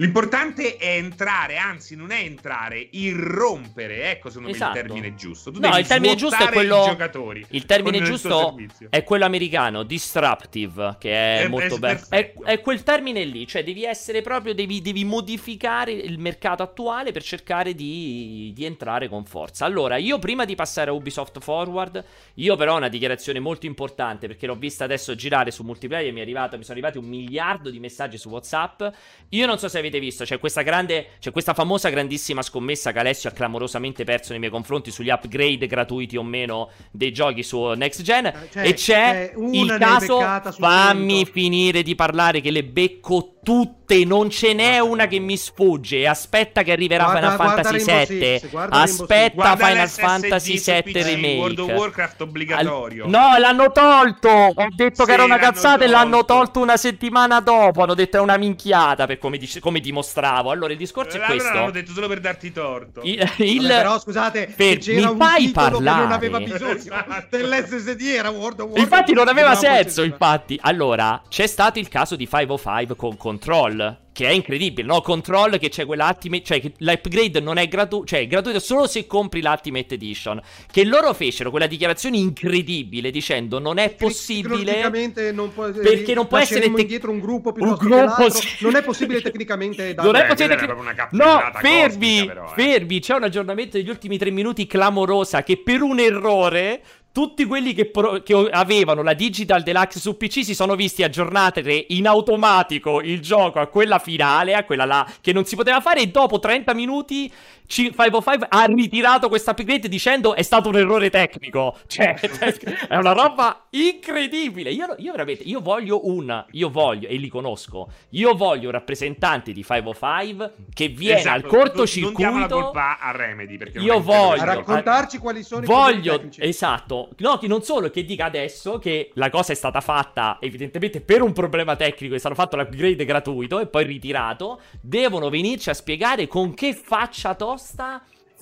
[0.00, 4.10] L'importante è entrare, anzi, non è entrare, irrompere.
[4.12, 4.72] Ecco, secondo Esatto.
[4.72, 5.50] me il termine giusto.
[5.50, 7.44] Tu No, il termine giusto è quello- giocatori.
[7.50, 8.56] Il termine giusto
[8.88, 12.00] è quello americano, disruptive, che è È- molto bello.
[12.08, 17.12] È, è quel termine lì, cioè devi essere proprio, devi, devi modificare il mercato attuale
[17.12, 19.66] per cercare di, di entrare con forza.
[19.66, 22.02] Allora, io prima di passare a Ubisoft Forward,
[22.36, 26.12] io però ho una dichiarazione molto importante perché l'ho vista adesso girare su multiplayer e
[26.12, 28.82] mi, è arrivato, mi sono arrivati un miliardo di messaggi su WhatsApp.
[29.30, 32.98] Io non so se avete visto, c'è questa grande, c'è questa famosa grandissima scommessa che
[33.00, 37.60] Alessio ha clamorosamente perso nei miei confronti sugli upgrade gratuiti o meno dei giochi su
[37.72, 38.26] Next Gen.
[38.26, 40.20] Eh, cioè, e c'è il caso,
[40.52, 41.30] fammi 100.
[41.32, 46.06] finire di parlare che le becco tutte, non ce n'è una che mi sfugge.
[46.06, 48.40] Aspetta che arriverà Guarda- Final guarda Fantasy VII.
[48.68, 51.36] Aspetta Final Fantasy VII Remake.
[51.38, 53.04] World of Warcraft obbligatorio.
[53.04, 54.28] Al- No, l'hanno tolto.
[54.28, 56.34] Ho detto Sì, che era una cazzata e l'hanno tolto.
[56.34, 57.82] tolto una settimana dopo.
[57.82, 60.50] Hanno detto è una minchiata per come, dice- come dimostravo.
[60.50, 61.52] Allora, il discorso è Allora questo.
[61.52, 63.00] l'hanno detto solo per darti torto.
[63.04, 66.14] Il, il- Vabbè, però scusate, Per- c'era mi un fai che non parlare?
[66.14, 67.36] aveva bisogno Esatto.
[67.36, 68.78] dell'SSD era World of Warcraft.
[68.92, 70.58] Infatti non aveva senso, infatti.
[70.62, 75.00] Allora, c'è stato il caso di 505 con Control, che è incredibile, no?
[75.00, 78.86] Control che c'è quella Ultimate, cioè che l'upgrade non è gratuito, cioè è gratuito solo
[78.86, 80.40] se compri l'Ultimate Edition.
[80.70, 86.26] Che loro fecero quella dichiarazione incredibile dicendo non è possibile Tecnicamente non può, Perché non
[86.26, 88.30] può essere tec- indietro un gruppo un piuttosto gruppo, che l'altro.
[88.30, 88.48] sì.
[88.64, 92.62] Non è possibile tecnicamente da Non è possibile proprio una No, fermi, cosmica, però, eh.
[92.62, 96.82] fermi, c'è un aggiornamento degli ultimi tre minuti clamorosa che per un errore
[97.12, 101.86] tutti quelli che, pro- che avevano la Digital Deluxe su PC si sono visti aggiornare
[101.88, 106.00] in automatico il gioco a quella finale, a quella là che non si poteva fare
[106.00, 107.30] e dopo 30 minuti
[107.70, 111.76] 505 ha ritirato questa upgrade dicendo è stato un errore tecnico.
[111.86, 112.16] Cioè,
[112.88, 114.70] è una roba incredibile.
[114.72, 119.52] Io, io veramente, io voglio una, io voglio, e li conosco, io voglio un rappresentante
[119.52, 122.20] di 505 che viene Esatto, al cortocircuito.
[122.22, 123.56] Non diamo la colpa a Remedy.
[123.56, 126.42] Perché non Io voglio- A raccontarci quali sono i problemi Voglio, tecnici.
[126.42, 131.00] esatto, no, che non solo che dica adesso che la cosa è stata fatta evidentemente
[131.00, 135.74] per un problema tecnico, è stato fatto l'upgrade gratuito e poi ritirato, devono venirci a
[135.74, 137.58] spiegare con che faccia tosta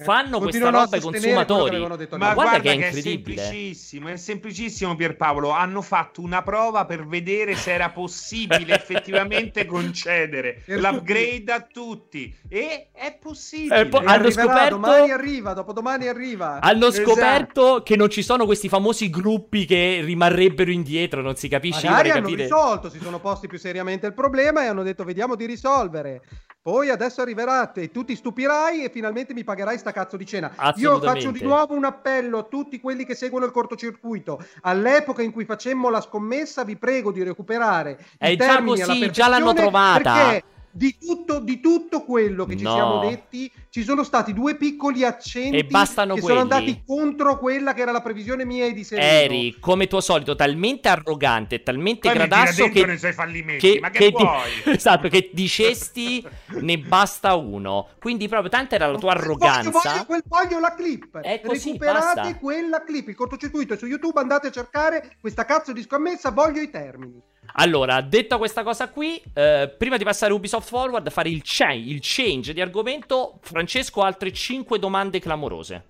[0.01, 1.79] fanno questa Continuano a roba ai consumatori.
[1.79, 3.43] Ma guarda guarda, che è che, incredibile.
[3.43, 5.51] è semplicissimo, è semplicissimo Pierpaolo.
[5.51, 12.33] Hanno fatto una prova per vedere se era possibile effettivamente concedere l'upgrade a tutti.
[12.49, 13.81] E è possibile.
[13.81, 16.61] Eh, poi- E hanno scoperto- domani arriva, dopodomani arriva.
[16.61, 17.11] Hanno Esatto.
[17.11, 21.89] scoperto che non ci sono questi famosi gruppi che rimarrebbero indietro, non si capisce.
[21.89, 22.43] Magari hanno capire.
[22.45, 26.23] risolto, si sono posti più seriamente il problema e hanno detto vediamo di risolvere.
[26.69, 30.53] Poi adesso arriverà e tu ti stupirai e finalmente mi pagherai sta cazzo di cena.
[30.75, 34.39] Io faccio di nuovo un appello a tutti quelli che seguono il cortocircuito.
[34.61, 38.93] All'epoca in cui facemmo la scommessa vi prego di recuperare È i già termini alla
[38.93, 40.13] così, già l'hanno trovata.
[40.13, 40.45] Perché
[40.79, 42.73] di tutto, di tutto quello che ci No.
[42.73, 46.39] siamo detti ci sono stati due piccoli accenti E bastano che quelli.
[46.39, 49.07] sono andati contro quella che era la previsione mia e di Sereno.
[49.07, 53.73] Eri, come tuo solito, talmente arrogante, talmente Poi gradasso che nei suoi fallimenti.
[53.75, 54.51] che, ma che, che di- vuoi?
[54.77, 56.25] esatto, che dicesti
[56.61, 57.89] ne basta uno.
[57.99, 59.71] Quindi proprio tanta era la tua Voglio- arroganza.
[59.71, 61.19] Voglio, quel- voglio la clip.
[61.19, 62.39] È così, Recuperate basta.
[62.39, 63.09] quella clip.
[63.09, 64.19] Il cortocircuito è su YouTube.
[64.21, 66.31] Andate a cercare questa cazzo di scommessa.
[66.31, 67.21] Voglio i termini.
[67.55, 71.73] Allora, detta questa cosa qui, eh, prima di passare a Ubisoft Forward, fare il, cha-
[71.73, 75.85] il change di argomento, Francesco ha altre 5 domande clamorose.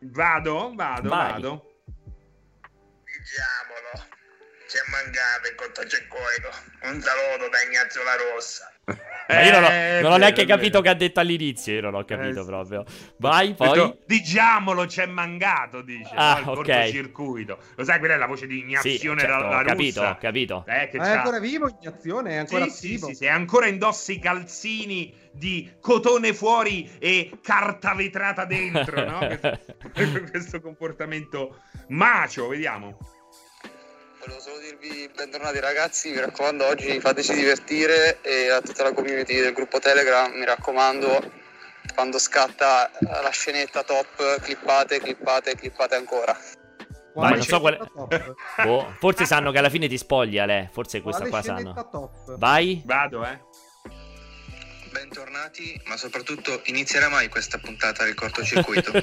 [0.00, 1.32] Vado, vado, Vai.
[1.32, 1.74] vado.
[3.04, 4.08] Diciamolo,
[4.68, 6.48] ci è mancato il cortocircuito.
[6.84, 8.72] Un saluto da Ignazio La Rossa.
[9.32, 10.82] Ma io non ho, Eh, non ho è neanche vero, è capito vero.
[10.82, 12.46] che ha detto all'inizio, io non ho capito Eh, sì.
[12.46, 12.84] proprio.
[13.16, 13.68] Vai, poi...
[13.72, 16.10] detto, Diciamolo, c'è mancato, dice.
[16.16, 16.54] Ah, no, il ok.
[16.54, 17.58] cortocircuito.
[17.76, 20.10] Lo sai, quella è la voce di Sì, Ignazione certo, la, ho la capito, russa.
[20.10, 20.64] ho capito.
[20.66, 22.30] Eh, che è c'ha- ancora vivo Ignazione?
[22.32, 23.06] È ancora Sì, sì, attivo?
[23.08, 29.26] sì, sì, è ancora indossa i calzini di cotone fuori e carta vetrata dentro, no?
[29.94, 32.96] questo, questo comportamento macio, vediamo.
[34.30, 39.40] Volevo solo dirvi bentornati ragazzi, mi raccomando oggi fateci divertire e a tutta la community
[39.40, 41.32] del gruppo Telegram mi raccomando
[41.96, 46.36] quando scatta la scenetta top clippate, clippate, clippate ancora.
[47.12, 47.80] Quale non so quale-?
[48.64, 50.68] Boh, forse sanno che alla fine ti spogli, Ale.
[50.70, 51.88] Forse questa Quale qua sanno.
[51.90, 52.36] top?
[52.38, 52.82] Vai.
[52.84, 53.40] Vado, eh.
[54.92, 58.90] Bentornati, ma soprattutto inizierà mai questa puntata del cortocircuito?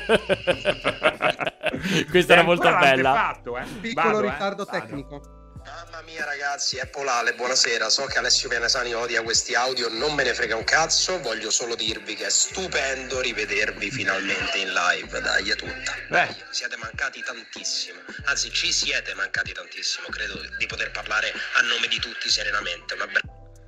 [2.09, 3.11] questa era molto bella.
[3.11, 3.65] l'antefatto, eh.
[3.81, 4.31] Piccolo Vado, eh.
[4.31, 4.79] ritardo Vado.
[4.79, 5.35] tecnico.
[5.67, 7.89] Mamma mia ragazzi, è Polale, buonasera.
[7.89, 11.19] So che Alessio Pianesani odia questi audio, non me ne frega un cazzo.
[11.19, 15.19] Voglio solo dirvi che è stupendo rivedervi finalmente in live.
[15.19, 15.93] Dai, è tutta.
[16.09, 16.33] Beh.
[16.51, 17.99] Siete mancati tantissimo.
[18.25, 20.07] Anzi, ci siete mancati tantissimo.
[20.07, 22.93] Credo di poter parlare a nome di tutti serenamente.
[22.93, 23.01] Un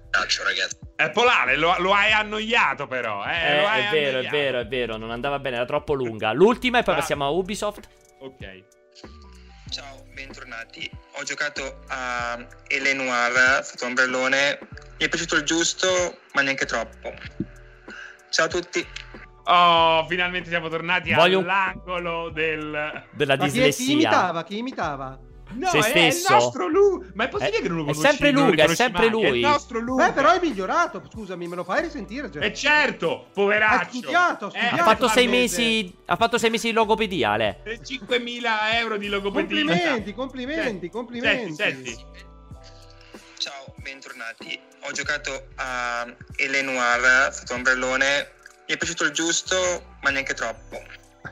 [0.10, 0.78] abbraccio, ragazzi.
[0.96, 3.52] È polare, lo, lo hai annoiato però, eh.
[3.58, 4.36] Eh, lo hai è vero, è annoiato.
[4.38, 4.98] vero, è vero.
[4.98, 6.32] Non andava bene, era troppo lunga.
[6.34, 6.98] L'ultima e poi Ah.
[6.98, 7.88] passiamo a Ubisoft.
[8.20, 8.64] Ok.
[9.70, 10.90] Ciao, bentornati.
[11.14, 12.38] Ho giocato a
[12.68, 14.60] Elenoir sotto ombrellone.
[14.98, 17.14] Mi è piaciuto il giusto, ma neanche troppo.
[18.30, 18.86] Ciao a tutti.
[19.46, 23.06] Oh, finalmente siamo tornati Voglio- all'angolo del...
[23.12, 23.94] Della Ma chi, chi dislessia.
[23.94, 24.44] imitava?
[24.44, 25.20] Chi imitava?
[25.52, 26.28] No, Se è stesso.
[26.28, 27.10] il nostro lui.
[27.14, 28.08] Ma è possibile È- che non lo è conosci?
[28.08, 29.08] sempre non lo Luca, è sempre mai?
[29.08, 29.40] È lui.
[29.40, 30.06] il nostro Luca.
[30.08, 31.02] Beh, però è migliorato.
[31.12, 32.30] Scusami, me lo fai risentire?
[32.30, 32.40] Già?
[32.40, 33.84] E certo, poveraccio.
[33.84, 34.76] Ha studiato, ha Eh, studiato.
[34.82, 35.96] Ha fatto sei mesi.
[36.06, 37.62] Ha fatto sei mesi di logopedia, Ale.
[37.64, 39.58] E 5.000 euro di logopedia.
[39.64, 41.54] Complimenti, complimenti, Senti, complimenti.
[41.56, 42.06] Senti, senti.
[43.38, 44.60] Ciao, bentornati.
[44.82, 48.32] Ho giocato a Elenoir sotto ombrellone.
[48.68, 50.80] Mi è piaciuto il giusto, ma neanche troppo.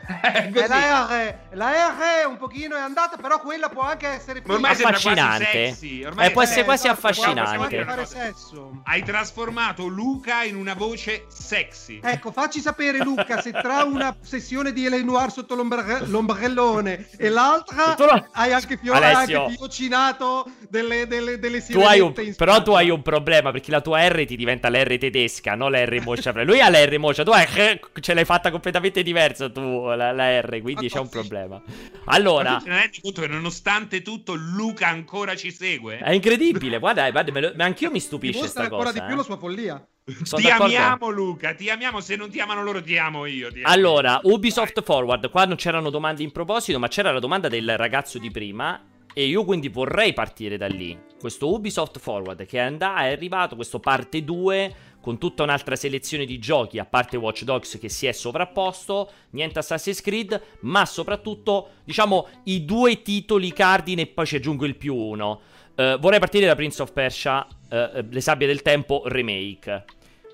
[0.08, 0.68] Eh, E così.
[0.68, 4.72] la R, la R un pochino è andata, però quella può anche essere Ma ormai
[4.72, 5.46] Affascinante.
[5.52, 6.04] sexy.
[6.04, 7.56] Ormai Eh, può essere quasi esatto, affascinante.
[7.56, 8.82] Può anche fare Cosa- sesso.
[8.86, 12.00] Hai trasformato Luca in una voce sexy.
[12.02, 15.04] Ecco, facci sapere Luca se tra una sessione di L.A.
[15.04, 22.00] Noir sotto l'ombre- l'ombrellone e l'altra lo- hai anche, fiocinato delle, delle, delle Tu hai
[22.00, 25.72] un, però tu hai un problema perché la tua R ti diventa l'R tedesca, non
[25.72, 26.32] la R moscia.
[26.44, 27.46] Lui ha la R moscia, tu hai
[28.00, 29.62] ce l'hai fatta completamente diversa tu
[29.98, 31.62] la, la R, quindi Ma c'è un problema.
[31.66, 35.98] Ma Allora, ne rendi conto che nonostante tutto Luca ancora ci segue?
[35.98, 39.00] è incredibile, guarda, guarda me lo- ma anch'io mi stupisce Dimostra sta ancora cosa.
[39.02, 39.18] di più eh.
[39.18, 39.88] la sua follia.
[40.24, 40.64] Sono ti d'accordo.
[40.64, 43.52] amiamo Luca, ti amiamo, se non ti amano loro ti amo io.
[43.52, 43.74] ti amo.
[43.74, 48.18] Allora, Ubisoft Forward, qua non c'erano domande in proposito, ma c'era la domanda del ragazzo
[48.18, 48.82] di prima.
[49.14, 50.96] E io quindi vorrei partire da lì.
[51.20, 54.76] Questo Ubisoft Forward che è, and- è arrivato, questo parte 2
[55.08, 59.58] con tutta un'altra selezione di giochi, a parte Watch Dogs che si è sovrapposto, niente
[59.58, 64.94] Assassin's Creed, ma soprattutto, diciamo, i due titoli cardine e poi ci aggiungo il più
[64.94, 65.40] uno.
[65.76, 69.86] Uh, vorrei partire da Prince of Persia, uh, Le sabbie del tempo remake.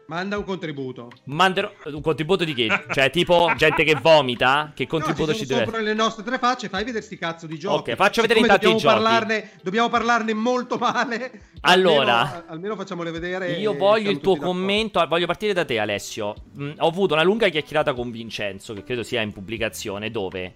[0.07, 1.09] Manda un contributo.
[1.25, 2.67] Manderò un contributo di che?
[2.91, 4.71] Cioè, tipo gente che vomita?
[4.75, 7.47] Che contributo no, ci, ci deve sopra le nostre tre facce, fai vedere sti cazzo
[7.47, 7.91] di giochi.
[7.91, 9.03] Ok, faccio vedere intanto i dobbiamo giochi.
[9.03, 11.41] Parlarne, dobbiamo parlarne molto male.
[11.65, 13.53] Allora, almeno, almeno facciamole vedere.
[13.53, 15.01] Io voglio il tuo commento.
[15.07, 16.35] Voglio partire da te, Alessio.
[16.59, 20.53] Mm, ho avuto una lunga chiacchierata con Vincenzo, che credo sia in pubblicazione, dove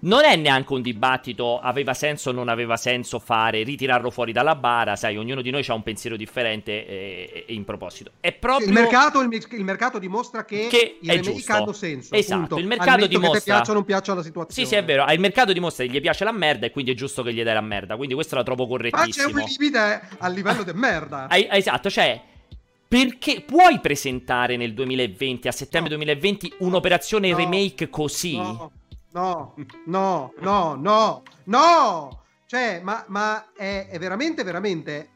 [0.00, 4.54] non è neanche un dibattito aveva senso o non aveva senso fare, ritirarlo fuori dalla
[4.54, 4.94] bara.
[4.94, 8.12] Sai, ognuno di noi ha un pensiero differente e, e in proposito.
[8.20, 11.52] È proprio Il mercato, il, il mercato dimostra che, Che i è remake giusto.
[11.52, 12.14] hanno senso.
[12.14, 12.58] Esatto, punto.
[12.58, 14.68] il mercato netto che dimostra- ti piaccia o non piaccia la situazione.
[14.68, 15.04] Sì, sì, è vero.
[15.10, 17.54] Il mercato dimostra che gli piace la merda e quindi è giusto che gli dai
[17.54, 17.96] la merda.
[17.96, 19.28] Quindi questo la trovo Ma c'è correttissimo.
[19.42, 21.26] un limite al livello di merda.
[21.50, 22.20] Esatto, cioè.
[22.86, 27.36] Perché puoi presentare nel 2020, a settembre 2020, un'operazione No.
[27.36, 28.36] remake così?
[28.36, 28.70] No,
[29.12, 29.54] no,
[29.86, 32.22] no, no, no, no.
[32.46, 35.10] Cioè, ma, ma è, è veramente, veramente...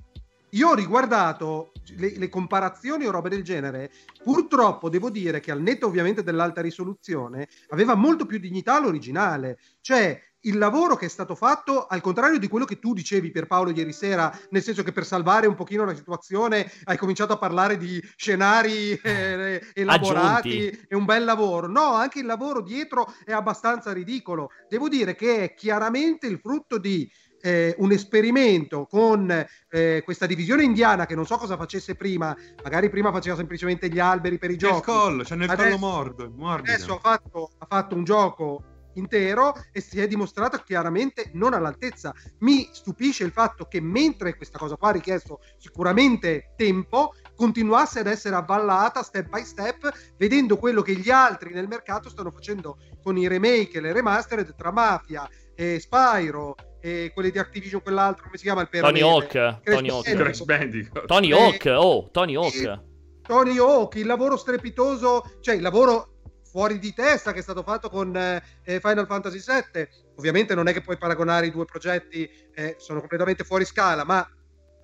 [0.55, 3.91] Io ho riguardato le, le comparazioni o robe del genere.
[4.23, 9.59] Purtroppo devo dire che al netto ovviamente dell'alta risoluzione aveva molto più dignità l'originale.
[9.81, 13.71] Cioè, il lavoro che è stato fatto, al contrario di quello che tu dicevi Pierpaolo
[13.71, 17.77] ieri sera, nel senso che per salvare un pochino la situazione hai cominciato a parlare
[17.77, 20.85] di scenari eh, elaborati Aggiunti.
[20.89, 21.67] è un bel lavoro.
[21.69, 24.51] No, anche il lavoro dietro è abbastanza ridicolo.
[24.69, 27.11] Devo dire che è chiaramente il frutto di
[27.45, 29.29] eh, un esperimento con
[29.71, 33.99] eh, questa divisione indiana che non so cosa facesse prima, magari prima faceva semplicemente gli
[33.99, 34.91] alberi per i C'è il giochi.
[34.91, 36.73] collo, c'hanno il Adesso- collo mordo, morbido.
[36.73, 38.65] Adesso ha fatto, ha fatto un gioco
[38.95, 42.13] intero e si è dimostrato chiaramente non all'altezza.
[42.41, 48.07] Mi stupisce il fatto che mentre questa cosa qua ha richiesto sicuramente tempo, continuasse ad
[48.07, 53.17] essere avvallata step by step, vedendo quello che gli altri nel mercato stanno facendo con
[53.17, 58.37] i remake e le remastered tra Mafia e Spyro e quelli di Activision, quell'altro, come
[58.37, 59.01] si chiama il Tony?
[59.01, 59.61] Hawk.
[59.63, 60.05] Tony Hawk.
[60.05, 60.17] Bandicoot.
[60.17, 61.07] Crash Bandicoot.
[61.07, 61.65] Tony Eh, Hawk.
[61.77, 62.81] Oh, Tony Hawk.
[63.23, 66.12] Tony Hawk, il lavoro strepitoso, cioè il lavoro
[66.53, 68.43] fuori di testa che è stato fatto con eh,
[68.81, 69.89] Final Fantasy VII.
[70.17, 74.29] Ovviamente non è che puoi paragonare i due progetti, eh, sono completamente fuori scala, ma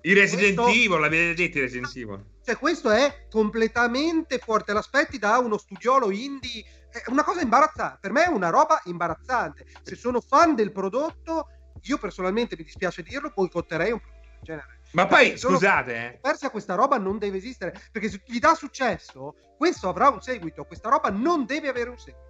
[0.01, 2.25] I Resident Questo- Evil, l'avete detto i Resident Evil.
[2.43, 4.63] cioè, questo è completamente fuori.
[4.63, 6.63] Te l'aspetti da uno studiolo indie.
[6.89, 7.99] È una cosa imbarazzante.
[8.01, 9.65] Per me è una roba imbarazzante.
[9.83, 11.49] Se sono fan del prodotto,
[11.83, 14.78] io personalmente mi dispiace dirlo, boicotterei un prodotto del genere.
[14.91, 18.55] Ma poi, Sono- scusate, eh, Persia questa roba non deve esistere perché se gli dà
[18.55, 22.27] successo questo avrà un seguito questa roba non deve avere un seguito.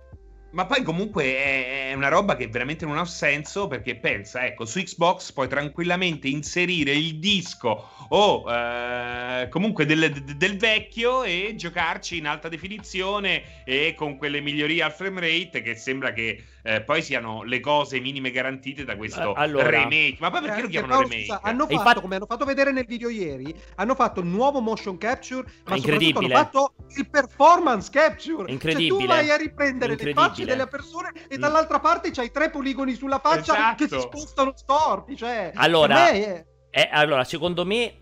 [0.52, 4.66] Ma poi comunque è, è una roba che veramente non ha senso perché pensa, ecco,
[4.66, 12.18] su Xbox puoi tranquillamente inserire il disco o eh, comunque del, del vecchio e giocarci
[12.18, 17.02] in alta definizione e con quelle migliorie al frame rate che sembra che eh, poi
[17.02, 19.70] siano le cose minime garantite da questo Eh, allora.
[19.70, 20.18] remake.
[20.20, 21.40] Ma poi perché lo chiamano remake?
[21.42, 24.98] hanno fatto infatti- come hanno fatto vedere nel video ieri hanno fatto il nuovo motion
[24.98, 26.28] capture ma incredibile.
[26.28, 28.90] soprattutto hanno fatto il performance capture È incredibile.
[28.90, 31.42] cioè tu vai a riprendere le facce delle persone e Mm.
[31.42, 33.76] dall'altra parte c'hai tre poligoni sulla faccia Esatto.
[33.76, 37.94] che si spostano storti cioè Allora- me è- Eh, allora, secondo me.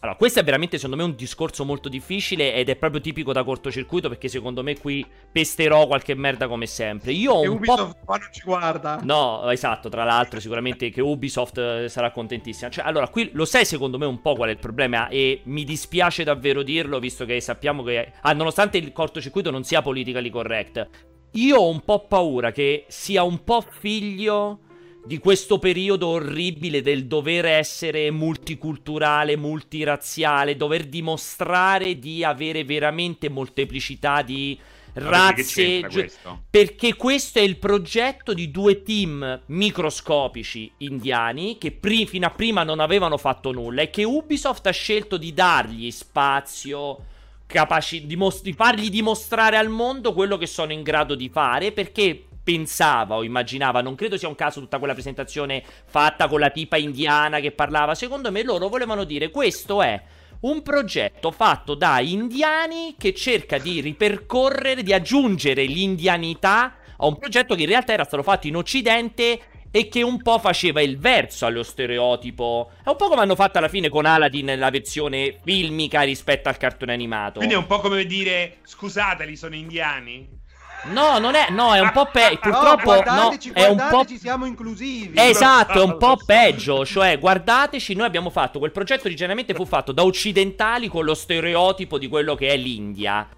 [0.00, 3.42] Allora, questo è veramente, secondo me, un discorso molto difficile ed è proprio tipico da
[3.44, 7.12] cortocircuito perché secondo me qui pesterò qualche merda come sempre.
[7.12, 7.72] Io ho un po'...
[7.72, 12.68] Ubisoft qua non ci guarda No, esatto, tra l'altro sicuramente che Ubisoft eh, sarà contentissima.
[12.68, 15.64] Cioè, allora, qui lo sai secondo me un po' qual è il problema e mi
[15.64, 20.88] dispiace davvero dirlo visto che sappiamo che, ah, nonostante il cortocircuito non sia politically correct,
[21.32, 24.60] io ho un po' paura che sia un po' figlio
[25.06, 34.22] di questo periodo orribile del dover essere multiculturale, multirazziale, dover dimostrare di avere veramente molteplicità
[34.22, 34.58] di
[34.92, 36.42] perché razze, gio- questo?
[36.50, 42.64] perché questo è il progetto di due team microscopici indiani che pri- fino a prima
[42.64, 47.04] non avevano fatto nulla e che Ubisoft ha scelto di dargli spazio,
[47.46, 51.70] capaci di, mos- di fargli dimostrare al mondo quello che sono in grado di fare
[51.70, 56.50] perché pensava o immaginava, non credo sia un caso tutta quella presentazione fatta con la
[56.50, 60.00] tipa indiana che parlava, secondo me loro volevano dire questo è
[60.42, 67.56] un progetto fatto da indiani che cerca di ripercorrere, di aggiungere l'indianità a un progetto
[67.56, 69.40] che in realtà era stato fatto in Occidente
[69.72, 72.70] e che un po' faceva il verso allo stereotipo.
[72.84, 76.58] È un po' come hanno fatto alla fine con Aladdin nella versione filmica rispetto al
[76.58, 77.38] cartone animato.
[77.38, 80.35] Quindi è un po' come dire, scusateli, sono indiani?
[80.84, 82.48] No, non è, no, è un po' peggio.
[82.48, 84.04] No, Purtroppo, no, guardateci, è un po'.
[84.18, 85.18] siamo inclusivi.
[85.18, 86.84] Esatto, è un po' peggio.
[86.86, 91.98] Cioè, guardateci, noi abbiamo fatto quel progetto originariamente fu fatto da occidentali con lo stereotipo
[91.98, 93.28] di quello che è l'India.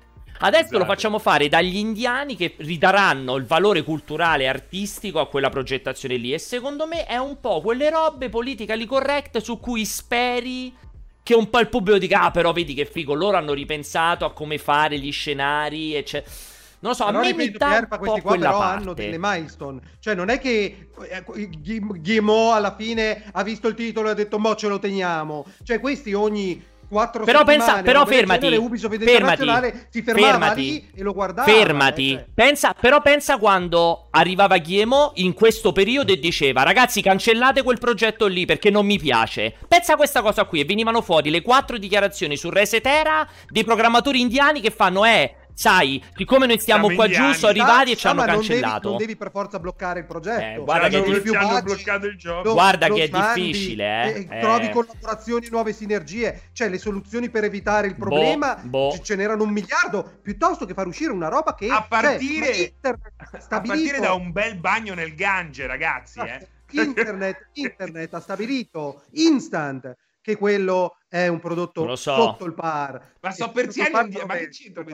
[0.40, 0.78] Adesso Esatto.
[0.78, 6.16] lo facciamo fare dagli indiani che ridaranno il valore culturale e artistico a quella progettazione
[6.16, 6.32] lì.
[6.32, 10.72] E secondo me è un po' quelle robe politically correct su cui speri
[11.24, 14.32] che un po' il pubblico dica: Ah, però vedi che figo, loro hanno ripensato a
[14.32, 15.96] come fare gli scenari.
[15.96, 16.22] E c'è...
[16.80, 18.82] Non lo so, Però a me mi dà Pierpa, un po' questi qua però parte.
[18.82, 19.80] hanno delle milestone.
[19.98, 24.38] Cioè, non è che eh, Guillemot alla fine ha visto il titolo e ha detto
[24.38, 25.44] mo ce lo teniamo.
[25.64, 30.60] Cioè, questi ogni quattro Però settimane, pensa- però fermati, genere, Ubisoft fermati, si fermava fermati,
[30.62, 31.46] lì e lo guardava.
[31.50, 32.12] Fermati.
[32.12, 32.26] eh, cioè.
[32.32, 38.26] Pensa, però pensa quando arrivava Guillemot in questo periodo e diceva Ragazzi cancellate quel progetto
[38.26, 41.76] lì perché non mi piace Pensa a questa cosa qui E venivano fuori le quattro
[41.76, 47.06] dichiarazioni su Resetera Dei programmatori indiani che fanno Eh, sai, siccome noi stiamo Siamo qua
[47.06, 47.32] indiani.
[47.32, 50.60] giù Sono arrivati e ci hanno cancellato Non devi, per forza bloccare il progetto.
[50.60, 51.62] Eh, guarda Ci hanno- che è ci hanno difficile.
[51.74, 52.42] bloccato il gioco.
[52.48, 54.18] Lo- Guarda lo che è difficile, eh.
[54.30, 54.70] e Trovi Eh.
[54.70, 56.42] collaborazioni, nuove sinergie.
[56.52, 58.92] Cioè, le soluzioni per evitare il problema boh.
[58.92, 60.18] ce- ce n'erano un miliardo.
[60.22, 63.12] Piuttosto che far uscire una roba che A partire- cioè, ma internet
[63.50, 66.20] A partire da un bel bagno nel Gange, ragazzi.
[66.20, 66.46] Eh.
[66.70, 69.96] internet, internet ha stabilito instant
[70.28, 72.14] che quello è un prodotto Non lo so.
[72.14, 73.14] sotto il par.
[73.20, 73.50] Ma so
[74.02, 74.84] indi- non ma che c'entra?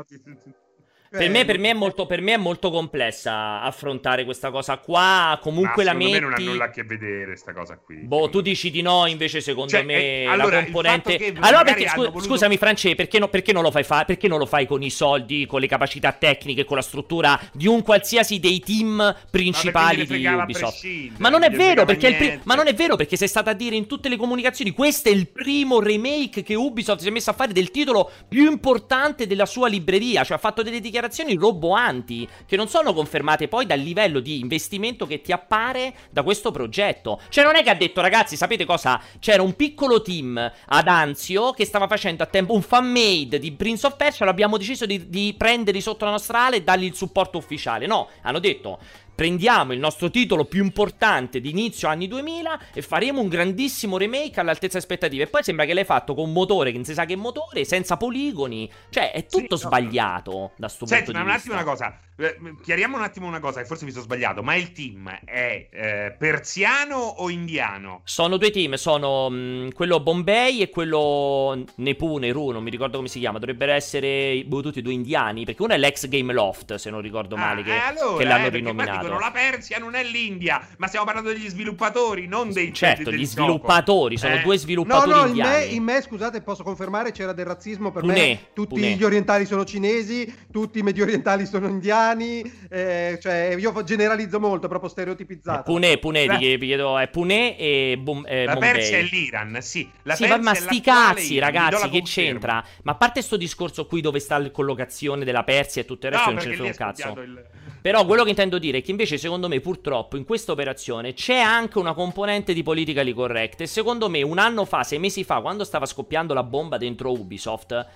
[1.19, 5.39] Per me, per, me è molto, per me è molto complessa affrontare questa cosa qua.
[5.41, 6.13] Comunque Ma la metti.
[6.13, 7.99] me non ha nulla a che vedere sta cosa qui.
[7.99, 11.35] Boh, tu dici di no, invece secondo Cioè, me eh, allora, la il componente.
[11.41, 14.39] Allora, perché, scu- voluto- scusami, France, perché, no- perché non lo fai fa- perché non
[14.39, 18.41] lo fai con i soldi, con le capacità tecniche, con la struttura di un qualsiasi
[18.41, 20.85] dei team principali di Ubisoft?
[21.19, 23.55] Ma non è vero, perché è pri- ma non è vero, perché sei stata a
[23.55, 27.31] dire in tutte le comunicazioni: questo è il primo remake che Ubisoft si è messo
[27.31, 30.25] a fare del titolo più importante della sua libreria.
[30.25, 31.03] Cioè, ha fatto delle dichiarazioni
[31.37, 36.51] roboanti che non sono confermate poi dal livello di investimento che ti appare da questo
[36.51, 37.21] progetto.
[37.29, 39.01] Cioè, non è che ha detto, ragazzi, sapete cosa?
[39.19, 43.53] C'era un piccolo team ad Anzio che stava facendo a tempo un fan made di
[43.53, 44.25] Prince of Persia.
[44.25, 47.87] L'abbiamo deciso di, di prenderli sotto la nostra ala e dargli il supporto ufficiale.
[47.87, 48.79] No, hanno detto.
[49.15, 54.41] Prendiamo il nostro titolo più importante di inizio anni 2000 e faremo un grandissimo remake
[54.41, 55.23] all'altezza aspettative.
[55.25, 57.65] E poi sembra che l'hai fatto con un motore che non si sa che motore,
[57.65, 58.69] senza poligoni.
[58.91, 59.69] Cioè, è tutto Sì, no.
[59.71, 61.51] sbagliato da sto Senti, punto ma di un vista.
[61.53, 61.99] attimo una cosa.
[62.17, 64.43] Eh, Chiariamo un attimo una cosa, che forse mi sono sbagliato.
[64.43, 68.03] Ma il team è eh, persiano o indiano?
[68.05, 73.09] Sono due team, sono mh, quello Bombay e quello Nepu, Neru, non mi ricordo come
[73.09, 76.77] si chiama, dovrebbero essere boh, tutti e due indiani, perché uno è l'ex Game Loft,
[76.77, 78.99] se non ricordo male, Ah, che, eh, allora, che l'hanno eh, rinominato.
[79.01, 83.25] dicono la Persia non è l'India, ma stiamo parlando degli sviluppatori, non dei Certo, gli
[83.25, 83.43] gioco.
[83.43, 85.75] sviluppatori, sono Eh, due No, sviluppatori no, in me, indiani.
[85.75, 88.39] in me, scusate, posso confermare, c'era del razzismo per Pune, me.
[88.55, 88.91] Tutti Pune.
[88.93, 94.69] gli orientali sono cinesi, tutti i medio orientali sono indiani, eh, cioè io generalizzo molto,
[94.69, 95.63] proprio stereotipizzato.
[95.63, 96.39] Pune, Pune, Beh.
[96.39, 98.73] ti chiedo, è Pune e Bom- eh, La Bombay.
[98.73, 99.89] Persia è l'Iran, sì.
[100.03, 102.65] La sì, Persia ma, ma è sti cazzi, vi ragazzi, che c'entra?
[102.83, 106.13] Ma a parte sto discorso qui dove sta la collocazione della Persia e tutto il
[106.13, 107.21] resto, No, non ce ne frega un è cazzo.
[107.21, 107.45] il...
[107.81, 111.37] Però quello che intendo dire è che invece secondo me purtroppo in questa operazione c'è
[111.37, 115.43] anche una componente di politically correct e secondo me un anno fa, sei mesi fa,
[115.43, 117.87] quando stava scoppiando la bomba dentro Ubisoft,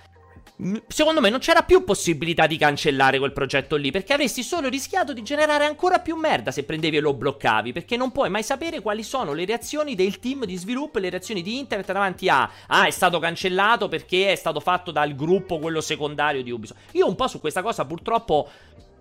[0.87, 5.13] secondo me non c'era più possibilità di cancellare quel progetto lì perché avresti solo rischiato
[5.13, 8.81] di generare ancora più merda se prendevi e lo bloccavi perché non puoi mai sapere
[8.81, 12.49] quali sono le reazioni del team di sviluppo e le reazioni di internet davanti a
[12.67, 16.79] ah è stato cancellato perché è stato fatto dal gruppo quello secondario di Ubisoft.
[16.91, 18.49] Io un po' su questa cosa purtroppo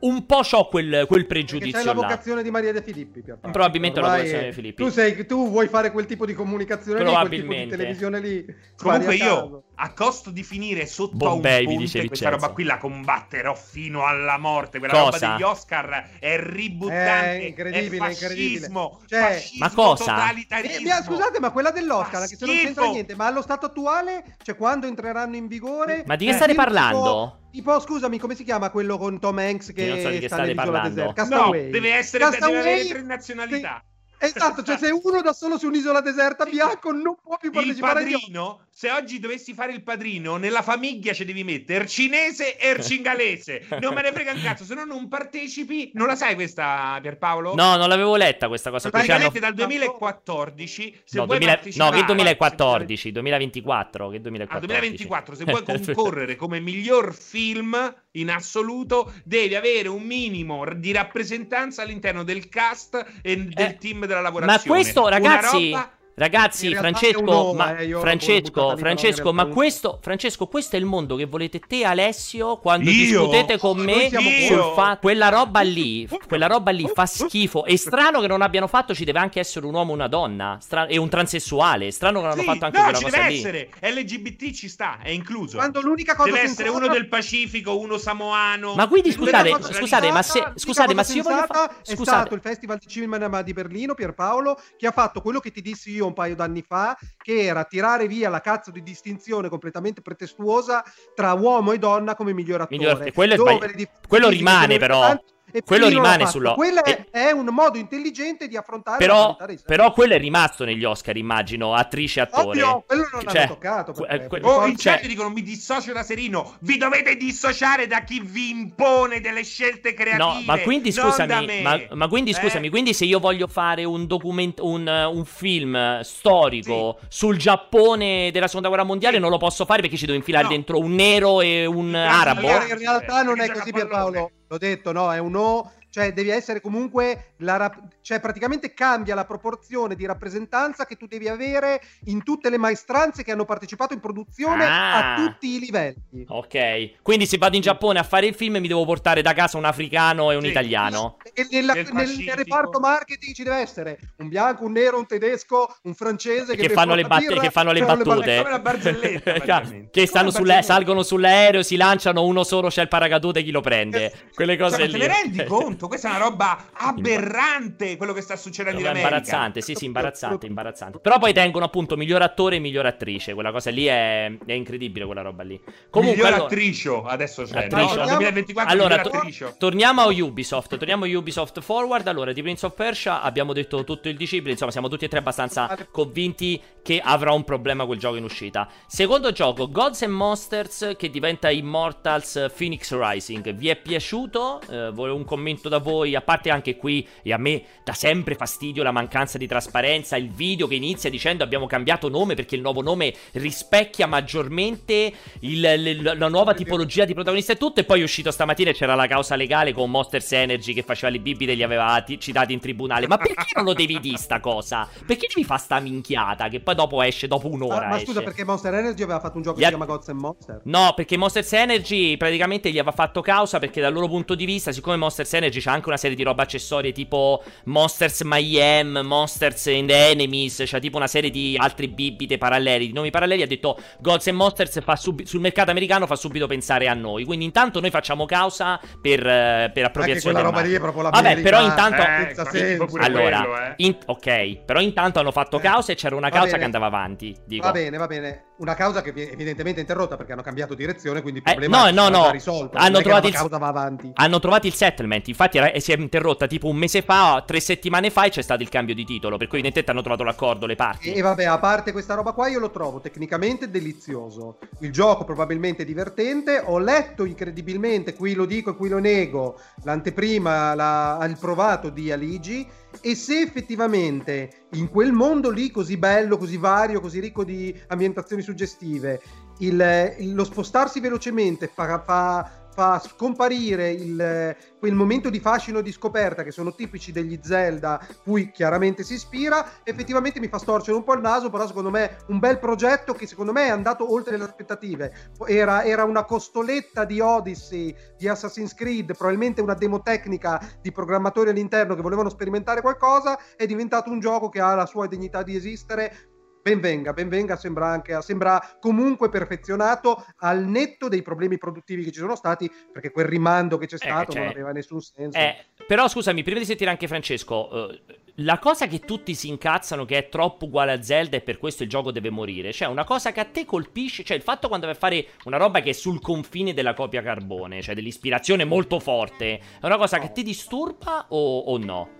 [0.01, 2.01] un po' ho quel, quel Perché pregiudizio c'è la là.
[2.01, 3.20] vocazione di Maria De Filippi.
[3.23, 3.53] Pierpaolo.
[3.53, 4.83] Probabilmente è la Ormai vocazione è- di Filippi.
[4.85, 7.77] Tu, sei, tu vuoi fare quel tipo di comunicazione lì, quel tipo di Probabilmente.
[7.77, 8.45] televisione lì.
[8.77, 9.62] Comunque io, caso.
[9.77, 12.31] a costo di finire sotto Bombay, a un punto, questa Vincenzo.
[12.31, 14.79] roba qui la combatterò fino alla morte.
[14.79, 15.19] Quella Cosa?
[15.27, 18.59] roba degli Oscar è ributtante, È incredibile, è incredibile.
[18.61, 20.05] fascismo, Cioè- fascismo Ma cosa?
[20.05, 20.77] totalitarismo.
[20.79, 24.37] Eh, mia- scusate, ma quella dell'Oscar, che se non c'entra niente, ma allo stato attuale,
[24.43, 26.05] cioè quando entreranno in vigore...
[26.07, 27.41] Ma di che eh, state parlando?
[27.51, 30.37] Tipo, scusami, come si chiama quello con Tom Hanks che non so di che sta
[30.37, 31.01] state nell'isola parlando.
[31.01, 31.23] deserta?
[31.23, 31.70] No, Castaway.
[31.70, 33.83] deve essere deve avere Castaway, tre nazionalità.
[34.20, 38.01] Esatto, cioè se uno da solo su un'isola deserta bianco non può più Il partecipare
[38.01, 42.77] agli padrino, se oggi dovessi fare il padrino, nella famiglia ci devi mettere cinese e
[42.81, 43.67] cingalese.
[43.81, 45.91] Non me ne frega un cazzo, se no non partecipi.
[45.95, 47.57] Non la sai questa, Pierpaolo?
[47.57, 48.89] No, non l'avevo letta questa cosa.
[48.89, 54.21] Ci hanno- Praticamente dal 2014, se No, vuoi 2000 no, che 2014, 2024, che A
[54.21, 54.67] 2014.
[55.07, 61.83] 2024, se vuoi concorrere come miglior film in assoluto, devi avere un minimo di rappresentanza
[61.83, 64.81] all'interno del cast e del Eh, team della Ma lavorazione.
[64.81, 70.74] questo, Una ragazzi, roba Ragazzi, è Francesco, ma, eh, Francesco, Francesco, ma questo, Francesco, questo
[70.77, 72.97] è il mondo che volete te, Alessio, quando Io?
[73.20, 74.74] discutete con me sul io?
[74.74, 77.65] fa- quella roba lì, quella roba lì fa schifo.
[77.65, 80.59] È strano che non abbiano fatto, ci deve anche essere un uomo e una donna,
[80.61, 81.86] Stra- e un transessuale.
[81.86, 83.39] È strano che non hanno Sì, fatto anche no, quella ci cosa deve lì.
[83.39, 83.69] essere.
[83.81, 85.57] LGBT ci sta, è incluso.
[85.57, 88.74] Quando l'unica cosa Deve essere uno del Pacifico, uno samoano.
[88.74, 92.03] Ma quindi, scusate, scusate, ma se- scusate, ma se io voglio fa- è scusate.
[92.05, 95.93] stato il Festival di Cinema di Berlino, Pierpaolo, che ha fatto quello che ti dissi
[95.93, 100.82] io un paio d'anni fa, che era tirare via la cazzo di distinzione completamente pretestuosa
[101.14, 102.76] tra uomo e donna come miglior attore.
[102.76, 104.97] Miglior- quello sbagli- quello rimane, però.
[104.97, 106.31] importanti e Quello rimane fatto.
[106.31, 110.65] sullo- Quello è, e- è un modo intelligente di affrontare Però, però quello è rimasto
[110.65, 112.47] negli Oscar, immagino, attrice e attore.
[112.62, 113.93] Ovvio, quello non Cioè, l'hanno toccato.
[113.93, 116.55] que- que- Oh, in Cioè- chat dicono mi dissocio da Serino.
[116.61, 120.23] Vi dovete dissociare da chi vi impone delle scelte creative.
[120.23, 122.35] No, ma quindi scusami, ma, ma quindi Eh?
[122.35, 128.47] scusami, quindi se io voglio fare un documento, un, un film storico sul Giappone della
[128.47, 129.20] seconda guerra mondiale, Sì.
[129.23, 130.51] non lo posso fare perché ci devo infilare No.
[130.51, 132.41] dentro un nero e un arabo.
[132.49, 133.73] Allora, in realtà non è così.
[133.73, 138.73] Pierpaolo, l'ho detto, no, è un no, cioè devi essere comunque la rap- cioè praticamente
[138.73, 143.45] cambia la proporzione di rappresentanza che tu devi avere in tutte le maestranze che hanno
[143.45, 145.15] partecipato in produzione Ah.
[145.15, 146.25] a tutti i livelli.
[146.29, 149.57] Ok, quindi se vado in Giappone a fare il film mi devo portare da casa
[149.59, 150.49] un africano e un Sì.
[150.51, 151.16] italiano.
[151.35, 155.75] E nella- Nel nel, reparto marketing ci deve essere un bianco, un nero, un tedesco,
[155.83, 158.43] un francese che, Che fanno, le batte- birra, che fanno le battute.
[158.62, 159.89] Barzelletta, praticamente.
[159.91, 163.61] che stanno Come sulle- salgono sull'aereo, si lanciano, uno solo c'è il paracadute, chi lo
[163.61, 164.12] prende.
[164.35, 164.99] Quelle cose Cioè, ma lì.
[165.01, 165.88] te ne rendi conto?
[165.89, 169.09] Questa è una roba aberrante quello che sta succedendo in America.
[169.09, 170.98] imbarazzante, sì, sì, imbarazzante, imbarazzante.
[170.98, 173.35] Però poi tengono appunto miglior attore e miglior attrice.
[173.35, 175.60] Quella cosa lì è, è incredibile, quella roba lì.
[175.90, 177.65] Comunque, Miglior attricio adesso c'è.
[177.65, 177.97] Attricio.
[177.97, 180.77] No, 2024 Allora, to- torniamo a Ubisoft.
[180.77, 182.06] Torniamo a Ubisoft Forward.
[182.06, 184.52] Allora, di Prince of Persia abbiamo detto tutto il discipline.
[184.52, 188.69] Insomma, siamo tutti e tre abbastanza convinti che avrà un problema quel gioco in uscita.
[188.86, 193.52] Secondo gioco, Gods and Monsters che diventa Immortals Phoenix Rising.
[193.55, 194.60] Vi è piaciuto?
[194.69, 196.15] Eh, volevo un commento da voi.
[196.15, 200.16] A parte anche qui, e a me dà sempre fastidio la mancanza di trasparenza.
[200.16, 205.61] Il video che inizia dicendo abbiamo cambiato nome perché il nuovo nome rispecchia maggiormente il-
[205.61, 207.81] l- la nuova tipologia di protagonista e tutto.
[207.81, 211.11] E poi è uscito stamattina e c'era la causa legale con Monsters Energy che faceva
[211.11, 213.07] le bibite e li aveva ti- citati in tribunale.
[213.07, 214.89] Ma perché non lo devi dire sta cosa?
[215.07, 217.81] Perché devi fare sta minchiata che poi dopo esce dopo un'ora?
[217.81, 218.07] Ma, ma esce.
[218.07, 220.61] scusa, perché Monster Energy aveva fatto un gioco che si chiama Gods and Monster?
[220.65, 224.73] No, perché Monsters Energy praticamente gli aveva fatto causa perché dal loro punto di vista,
[224.73, 229.90] siccome Monsters Energy c'ha anche una serie di roba accessorie tipo Monsters Mayhem, Monsters and
[229.90, 234.26] Enemies, c'ha tipo una serie di altri bibite paralleli, di nomi paralleli, ha detto Gods
[234.28, 237.24] and Monsters fa sub- sul mercato americano fa subito pensare a noi.
[237.24, 240.80] Quindi intanto noi facciamo causa per, eh, per Anche appropriazione quella del roba lì è
[240.80, 242.02] proprio la Vabbè, però intanto...
[242.02, 243.74] Eh, allora, quello, eh.
[243.76, 247.35] in- ok, però intanto hanno fatto Eh, causa e c'era una causa che andava avanti.
[247.47, 247.64] Dico.
[247.66, 248.44] Va bene, va bene.
[248.59, 251.90] Una causa che vi- evidentemente è interrotta perché hanno cambiato direzione, quindi il Eh, problema
[251.90, 252.22] no, no, è no.
[252.24, 252.76] già risolto.
[252.76, 254.10] Hanno trovato il- causa va avanti.
[254.14, 258.11] Hanno trovato il settlement, infatti era- si è interrotta tipo un mese fa, tre settimane
[258.11, 260.77] fa e c'è stato il cambio di titolo, per cui evidentemente hanno trovato l'accordo le
[260.77, 261.12] parti.
[261.12, 264.59] E vabbè, a parte questa roba qua, io lo trovo tecnicamente delizioso.
[264.81, 266.62] Il gioco probabilmente divertente.
[266.65, 272.12] Ho letto incredibilmente, qui lo dico e qui lo nego, l'anteprima, la, il provato di
[272.12, 272.66] Aligi.
[273.01, 278.43] E se effettivamente in quel mondo lì così bello, così vario, così ricco di ambientazioni
[278.43, 279.20] suggestive,
[279.59, 285.83] il- il- lo spostarsi velocemente fa, fa- fa scomparire il- quel momento di fascino e
[285.83, 290.97] di scoperta che sono tipici degli Zelda, cui chiaramente si ispira, effettivamente mi fa storcere
[290.97, 294.13] un po' il naso, però secondo me un bel progetto che secondo me è andato
[294.13, 295.13] oltre le aspettative.
[295.49, 301.51] Era, era una costoletta di Odyssey, di Assassin's Creed, probabilmente una demo tecnica di programmatori
[301.51, 305.57] all'interno che volevano sperimentare qualcosa, è diventato un gioco che ha la sua dignità di
[305.57, 306.28] esistere.
[306.62, 312.12] Ben venga, ben venga, sembra, anche, sembra comunque perfezionato al netto dei problemi produttivi che
[312.12, 315.39] ci sono stati, perché quel rimando che c'è stato cioè- non aveva nessun senso.
[315.39, 315.56] Eh,
[315.86, 318.02] però scusami, prima di sentire anche Francesco, eh,
[318.43, 321.82] la cosa che tutti si incazzano che è troppo uguale a Zelda e per questo
[321.82, 324.86] il gioco deve morire, cioè una cosa che a te colpisce, cioè il fatto quando
[324.86, 329.01] vai a fare una roba che è sul confine della copia carbone, cioè dell'ispirazione molto
[329.01, 332.18] forte, è una cosa che ti disturba o, o no?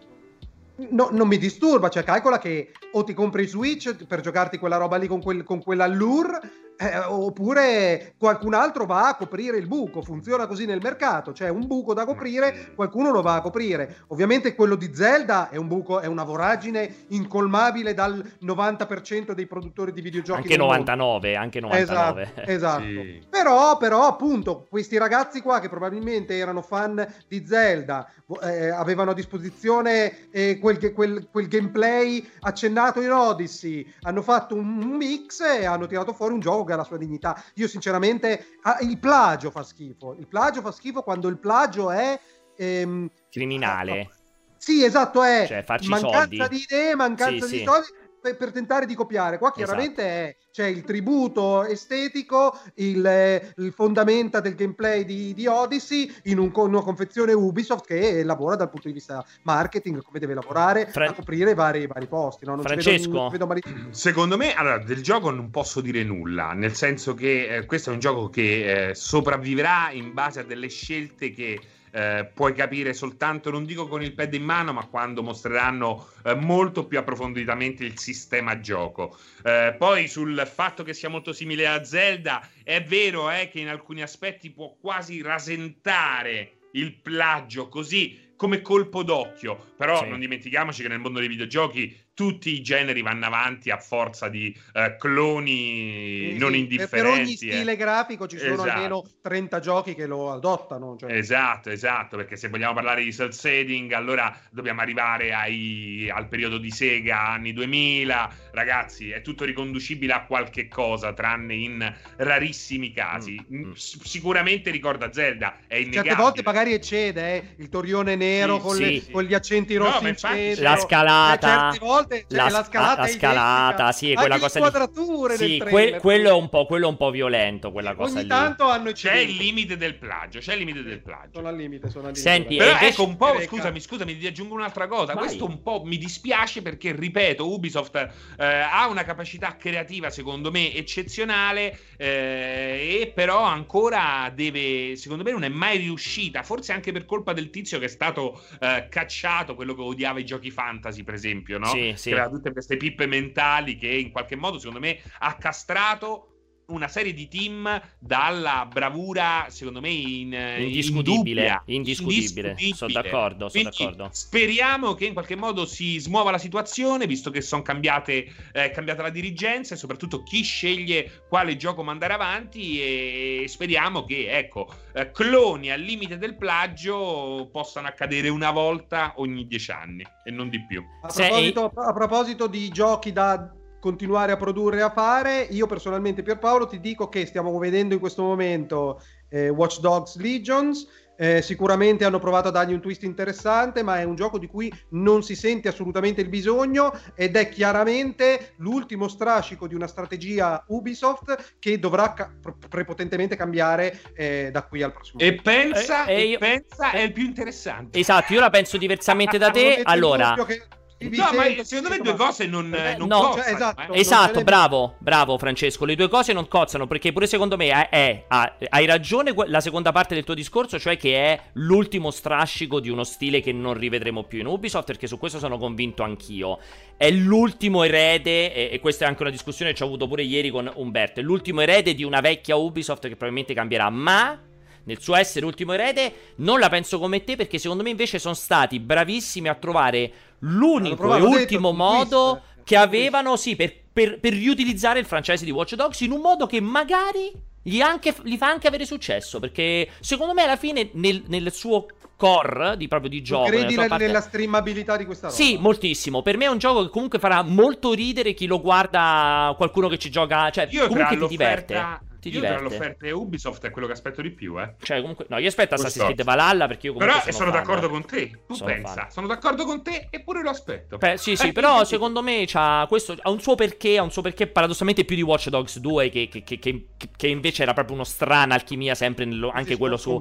[0.91, 4.97] No, non mi disturba, cioè calcola che o ti compri Switch per giocarti quella roba
[4.97, 6.41] lì con, quel, con quell'allure
[6.81, 11.67] Eh, oppure qualcun altro va a coprire il buco, funziona così nel mercato, c'è un
[11.67, 14.05] buco da coprire, qualcuno lo va a coprire.
[14.09, 19.93] Ovviamente quello di Zelda è un buco, è una voragine incolmabile dal 90% dei produttori
[19.93, 20.43] di videogiochi.
[20.43, 22.23] Anche 99, anche 99.
[22.23, 22.83] Esatto, esatto.
[22.83, 23.23] Sì.
[23.29, 28.09] Però, però, appunto, questi ragazzi qua che probabilmente erano fan di Zelda,
[28.43, 34.77] eh, avevano a disposizione eh, quel, quel, quel, gameplay accennato in Odyssey, hanno fatto un
[34.77, 37.43] mix e hanno tirato fuori un gioco ha la sua dignità.
[37.55, 40.15] Io sinceramente, ah, il plagio fa schifo.
[40.19, 42.19] Il plagio fa schifo quando il plagio è...
[42.57, 44.11] Ehm, Criminale.
[44.57, 46.49] Sì, esatto, è cioè, mancanza soldi.
[46.49, 47.65] di idee, mancanza sì, di sì.
[47.65, 47.87] soldi
[48.21, 49.39] per, per, tentare di copiare.
[49.39, 50.27] Qua chiaramente esatto.
[50.27, 56.53] è, c'è il tributo estetico, il, il fondamenta del gameplay di, di Odyssey in, un,
[56.55, 61.09] in, una confezione Ubisoft che lavora dal punto di vista marketing, come deve lavorare Fra...
[61.09, 62.45] a coprire vari, vari posti.
[62.45, 62.55] No?
[62.55, 67.15] Non Francesco, vedo, non secondo me allora, del gioco non posso dire nulla, nel senso
[67.15, 71.61] che eh, questo è un gioco che eh, sopravvivrà in base a delle scelte che
[71.91, 76.35] eh, puoi capire soltanto, non dico con il pad in mano, ma quando mostreranno eh,
[76.35, 79.17] molto più approfonditamente il sistema gioco.
[79.45, 83.69] Eh, poi sul fatto che sia molto simile a Zelda, è vero eh, che in
[83.69, 90.09] alcuni aspetti può quasi rasentare il plagio così come colpo d'occhio, però sì.
[90.09, 94.53] non dimentichiamoci che nel mondo dei videogiochi tutti i generi vanno avanti a forza di
[94.75, 96.59] uh, cloni sì, non sì.
[96.59, 96.89] indifferenti.
[96.91, 97.77] Per ogni stile eh.
[97.77, 98.71] grafico ci sono esatto.
[98.71, 100.97] almeno 30 giochi che lo adottano.
[100.99, 101.13] Cioè.
[101.13, 106.59] Esatto, esatto, perché se vogliamo parlare di cel shading, allora dobbiamo arrivare ai, al periodo
[106.59, 108.31] di Sega, anni 2000.
[108.51, 113.41] Ragazzi, è tutto riconducibile a qualche cosa, tranne in rarissimi casi.
[113.55, 113.71] Mm.
[113.75, 116.03] S- sicuramente ricorda Zelda, è innegabile.
[116.03, 117.45] Certe volte magari eccede, eh?
[117.59, 120.65] il torione nero sì, con, le, con, gli accenti rossi no, in centro.
[120.65, 121.37] La scalata.
[121.37, 125.37] Eh, certe volte cioè, la, la, scalata, la scalata sì, quella cosa lì.
[125.37, 128.29] Sì, que- quello, è un po', quello è un po' violento, quella cosa Ogni lì.
[128.29, 131.31] tanto hanno C'è il limite del plagio, c'è il limite del plagio.
[131.35, 132.31] Sono al limite, sono al limite.
[132.31, 132.87] Senti, Però invece...
[132.87, 135.15] ecco un po', scusami, scusami, ti aggiungo un'altra cosa.
[135.15, 135.25] Vai.
[135.25, 140.75] Questo un po' mi dispiace perché, ripeto, Ubisoft eh, ha una capacità creativa, secondo me,
[140.75, 147.05] eccezionale, eh, e però ancora deve, secondo me, non è mai riuscita, forse anche per
[147.05, 151.15] colpa del tizio che è stato eh, cacciato, quello che odiava i giochi fantasy, per
[151.15, 151.67] esempio, no?
[151.67, 152.13] Sì, sì.
[152.13, 156.38] Aveva tutte queste pippe mentali che in qualche modo, secondo me, ha castrato
[156.69, 161.41] una serie di team dalla bravura, secondo me, in, indiscutibile.
[161.43, 162.51] indubbia, indiscutibile.
[162.51, 162.75] indiscutibile.
[162.75, 164.09] Sono d'accordo, sono Quindi d'accordo.
[164.13, 169.03] Speriamo che in qualche modo si smuova la situazione, visto che sono cambiate, eh, cambiata
[169.03, 172.81] la dirigenza e soprattutto chi sceglie quale gioco mandare avanti.
[172.81, 179.47] E speriamo che, ecco, eh, cloni al limite del plagio possano accadere una volta ogni
[179.47, 180.83] dieci anni e non di più.
[181.03, 183.53] A proposito, a proposito di giochi da
[183.89, 185.47] continuare a produrre e a fare.
[185.51, 189.01] Io personalmente, Pierpaolo, ti dico che stiamo vedendo in questo momento
[189.31, 190.87] eh, Watch Dogs Legions.
[191.21, 194.73] Eh, sicuramente hanno provato a dargli un twist interessante, ma è un gioco di cui
[194.91, 201.57] non si sente assolutamente il bisogno ed è chiaramente l'ultimo strascico di una strategia Ubisoft
[201.59, 202.31] che dovrà ca-
[202.69, 205.19] prepotentemente cambiare eh, da qui al prossimo.
[205.21, 207.99] E pensa, Eh, eh, e io- pensa è il più interessante.
[207.99, 209.81] Esatto, io la penso diversamente da te.
[209.83, 210.67] Allora, che-
[211.01, 213.81] No, ma secondo me due cose non, Eh, non no, cozzano, cioè, esatto.
[213.83, 213.87] eh.
[213.87, 215.85] non Esatto, bravo, bravo Francesco.
[215.85, 219.61] Le due cose non cozzano perché pure secondo me è, è- ha- hai ragione la
[219.61, 223.75] seconda parte del tuo discorso, cioè che è l'ultimo strascico di uno stile che non
[223.75, 226.59] rivedremo più in Ubisoft, perché su questo sono convinto anch'io.
[226.97, 230.51] È l'ultimo erede, e, e questa è anche una discussione che ho avuto pure ieri
[230.51, 234.43] con Umberto, è l'ultimo erede di una vecchia Ubisoft che probabilmente cambierà, ma...
[234.85, 238.33] Nel suo essere ultimo erede, non la penso come te perché secondo me invece sono
[238.33, 243.75] stati bravissimi a trovare l'unico provato, e detto, ultimo modo twist, che avevano, sì, per,
[243.93, 247.33] per- per riutilizzare il franchise di Watch Dogs in un modo che magari
[247.63, 249.41] gli, anche- gli fa anche avere successo.
[249.41, 251.87] Perché secondo me alla fine nel, nel suo
[252.17, 255.39] core di proprio di gioco, nella credi sua nel- parte- nella streamabilità di questa roba?
[255.39, 256.23] sì, moltissimo.
[256.23, 259.99] Per me è un gioco che comunque farà molto ridere chi lo guarda, qualcuno che
[259.99, 262.07] ci gioca, cioè Io comunque ti l'offerta, diverte.
[262.21, 262.63] Ti io tra diverte.
[262.65, 264.75] l'offerta Ubisoft è quello che aspetto di più, eh.
[264.83, 267.57] Cioè, comunque, no, io aspetto Questo- Assassin's Creed Valhalla perché io comunque Però sono, sono,
[267.59, 268.31] d'accordo con te.
[268.47, 269.11] Tu Sono pensa, fan.
[269.11, 270.97] sono d'accordo con te, eppure lo aspetto.
[270.99, 274.11] Beh, sì, sì, Eh, però secondo me c'ha questo, ha un suo perché, ha un
[274.11, 276.87] suo perché paradossalmente più di Watch Dogs 2 che, che- che- che-
[277.17, 280.21] che invece era proprio uno strana alchimia sempre nello- anche Sì, quello su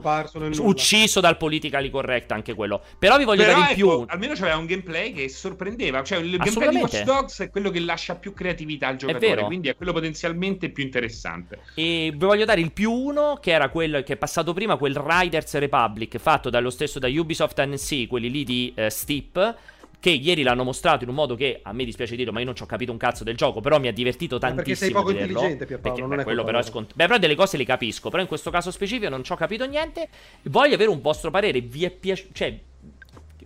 [0.61, 2.82] ucciso dal politically correct anche quello.
[2.99, 6.03] Però vi voglio Però dare in ecco, più almeno c'aveva un gameplay che sorprendeva.
[6.03, 6.76] Cioè, il gameplay di.
[6.78, 9.28] Watch Dogs è quello che lascia più creatività al giocatore.
[9.36, 9.45] vero.
[9.48, 11.60] Quindi è quello potenzialmente più interessante.
[11.76, 14.95] E vi voglio dare il più uno, che era quello che è passato prima, quel
[14.95, 19.56] Riders Republic fatto dallo stesso da Ubisoft NC, quelli lì di eh, Steep.
[19.99, 22.56] che ieri l'hanno mostrato in un modo che a me dispiace dire, ma io non
[22.56, 24.64] ci ho capito un cazzo del gioco, però mi ha divertito Ma tantissimo.
[24.65, 27.06] perché sei poco vederlo, intelligente, Pierpaolo, perché, non beh, è quello però è scont- Beh,
[27.07, 30.07] però delle cose le capisco, però in questo caso specifico non ci ho capito niente.
[30.44, 32.57] Voglio avere un vostro parere, vi è piaciuto, cioè,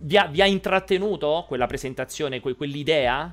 [0.00, 3.32] vi ha, vi ha intrattenuto quella presentazione, que- quell'idea?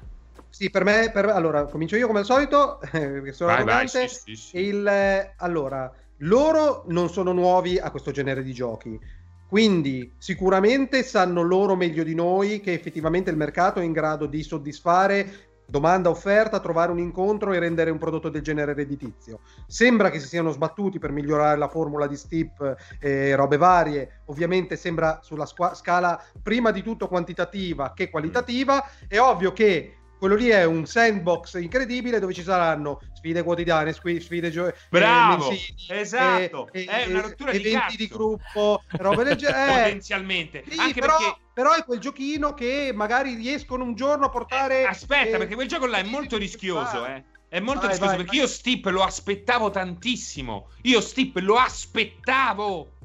[0.49, 4.07] Sì, per me, per- allora, comincio io come al solito, perché sono Vai, vai, sì,
[4.07, 4.57] sì, sì.
[4.57, 8.99] Il, eh, allora, loro non sono nuovi a questo genere di giochi.
[9.47, 14.43] Quindi sicuramente sanno loro meglio di noi che effettivamente il mercato è in grado di
[14.43, 19.39] soddisfare domanda offerta, trovare un incontro e rendere un prodotto del genere redditizio.
[19.67, 24.21] Sembra che si siano sbattuti per migliorare la formula di Steep e robe varie.
[24.25, 28.83] Ovviamente sembra sulla squa- scala prima di tutto quantitativa che qualitativa.
[29.07, 34.51] È ovvio che quello lì è un sandbox incredibile dove ci saranno sfide quotidiane, sfide
[34.51, 37.95] gio- eh, Bravo, mensili, esatto, eh, è eh, una rottura di eventi cazzo.
[37.97, 39.57] di gruppo, robe del genere.
[39.71, 40.63] Eh, Potenzialmente.
[40.69, 44.81] sì, Anche però, perché però è quel giochino che magari riescono un giorno a portare.
[44.81, 47.23] Eh, Aspetta, eh, perché quel gioco là è molto rischioso, eh.
[47.47, 48.45] È molto Vai, rischioso vai, perché vai.
[48.45, 50.69] io Steep lo aspettavo tantissimo.
[50.83, 52.98] Io Steep lo aspettavo.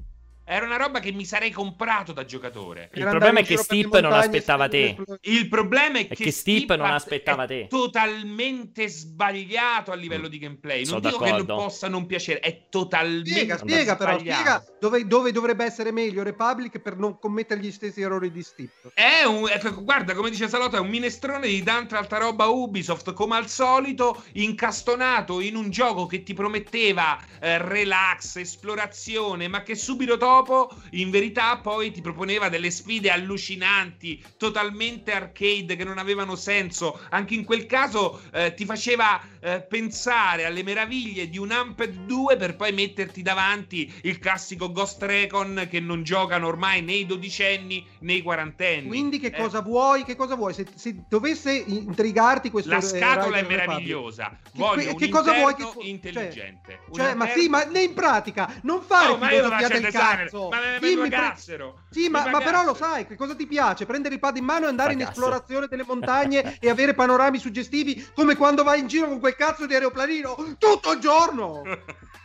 [0.46, 2.90] Era una roba che mi sarei comprato da giocatore.
[2.94, 4.96] Il problema è che Steep non aspettava te.
[5.22, 7.66] Il problema è, È che, che Steep non aspettava te.
[7.68, 10.84] totalmente sbagliato a livello di gameplay.
[10.84, 11.62] Non Sono dico che non d'accordo.
[11.62, 14.40] possa non piacere, è totalmente Spiega, spiega però, sbagliato.
[14.40, 18.92] spiega dove, dove dovrebbe essere meglio Republic per non commettere gli stessi errori di Steep.
[18.92, 23.12] È un, è- guarda, come dice Salotto, è un minestrone di tanta altra roba Ubisoft,
[23.14, 29.74] come al solito, incastonato in un gioco che ti prometteva eh, relax, esplorazione, ma che
[29.74, 36.34] subito dopo, in verità, poi ti proponeva delle sfide allucinanti, totalmente arcade, che non avevano
[36.36, 37.00] senso.
[37.10, 42.36] Anche in quel caso eh, ti faceva eh, pensare alle meraviglie di un Amped 2
[42.36, 47.84] per poi metterti davanti il classico Ghost Recon che non giocano ormai né i dodicenni
[48.00, 48.88] né i quarantenni.
[48.88, 50.04] Quindi che Eh, cosa vuoi?
[50.04, 50.52] Che cosa vuoi?
[50.54, 54.30] Se, se dovesse intrigarti questo La scatola è meravigliosa.
[54.42, 56.80] Che- Voglio che- cosa vuoi che- cioè- intelligente.
[56.88, 59.72] Un Cioè, ma sì, ma né in pratica, non fare ma io lo filosofia faccio
[59.80, 60.48] del designer, cazzo.
[60.48, 61.78] ma me ne Dimmi pre- pagassero.
[61.90, 62.44] Sì, ma, ma pagassero.
[62.50, 63.86] però lo sai, che cosa ti piace?
[63.86, 65.24] Prendere il pad in mano e andare in Pagassero.
[65.26, 69.66] esplorazione delle montagne e avere panorami suggestivi come quando vai in giro con quel cazzo
[69.66, 71.62] di aeroplanino tutto il giorno.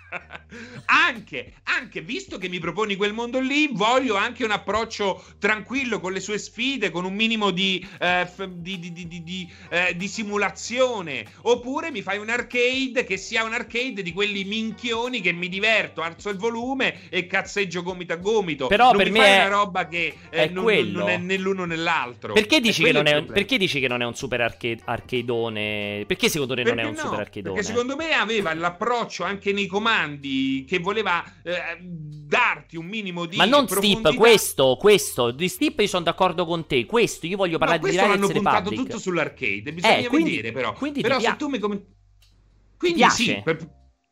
[0.86, 6.12] anche, anche visto che mi proponi quel mondo lì, voglio anche un approccio tranquillo con
[6.14, 9.96] le sue sfide, con un minimo di, eh, f- di, di- di- di- di, eh,
[9.96, 11.26] di simulazione.
[11.44, 16.02] Oppure mi fai un arcade che sia un arcade di quelli minchioni che mi diverto,
[16.02, 18.68] alzo il volume e cazzeggio gomito a gomito.
[18.68, 21.00] Però non per me fai è- una roba che eh, è non, quello.
[21.00, 22.34] non è né l'uno né l'altro.
[22.34, 26.04] Perché dici, che non è, perché dici che non è un super arcade, arcadeone?
[26.08, 27.02] Perché secondo te non è Perché un no?
[27.02, 27.56] super arcadeone?
[27.60, 29.98] Perché secondo me aveva l'approccio anche nei comandi
[30.68, 33.68] che voleva eh, darti un minimo di Ma non.
[33.68, 37.80] Steep, questo, questo, di Steep io sono d'accordo con te, questo io voglio No, parlare
[37.80, 38.86] di questo l'hanno Riders puntato Republic.
[38.88, 40.74] tutto sull'arcade, bisogna Eh, quindi- vedere però.
[40.74, 41.84] quindi però se pia- tu mi com-
[42.78, 43.68] Quindi sì, per-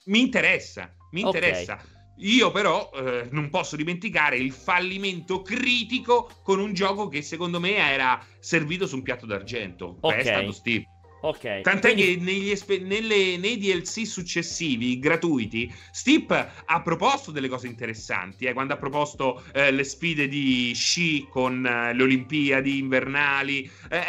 [0.05, 1.79] mi interessa, mi interessa.
[2.19, 7.75] Io però eh, non posso dimenticare il fallimento critico con un gioco che secondo me
[7.75, 9.97] era servito su un piatto d'argento.
[10.01, 10.13] Ok.
[10.15, 10.83] È stato Steep.
[11.21, 11.61] Ok.
[11.61, 16.31] Tant'è quindi- che negli espe- nelle- nei DLC successivi, gratuiti, Steep
[16.65, 18.45] ha proposto delle cose interessanti.
[18.45, 24.01] eh, quando ha proposto eh, le sfide di sci con eh, le Olimpiadi invernali, eh,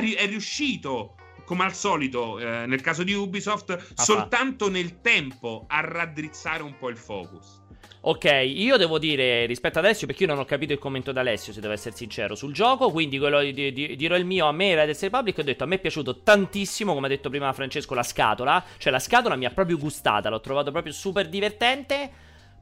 [0.00, 1.14] ri- è riuscito.
[1.44, 6.76] Come al solito, eh, nel caso di Ubisoft, fa- soltanto nel tempo a raddrizzare un
[6.76, 7.57] po' il focus.
[8.00, 11.20] Ok, io devo dire rispetto ad Alessio, perché io non ho capito il commento da
[11.20, 14.52] Alessio, se devo essere sincero, sul gioco, quindi quello di- di- dirò il mio, a
[14.52, 17.94] me Riders Republic, ho detto, a me è piaciuto tantissimo, come ha detto prima Francesco,
[17.94, 22.08] la scatola, cioè la scatola mi ha proprio gustata, l'ho trovato proprio super divertente,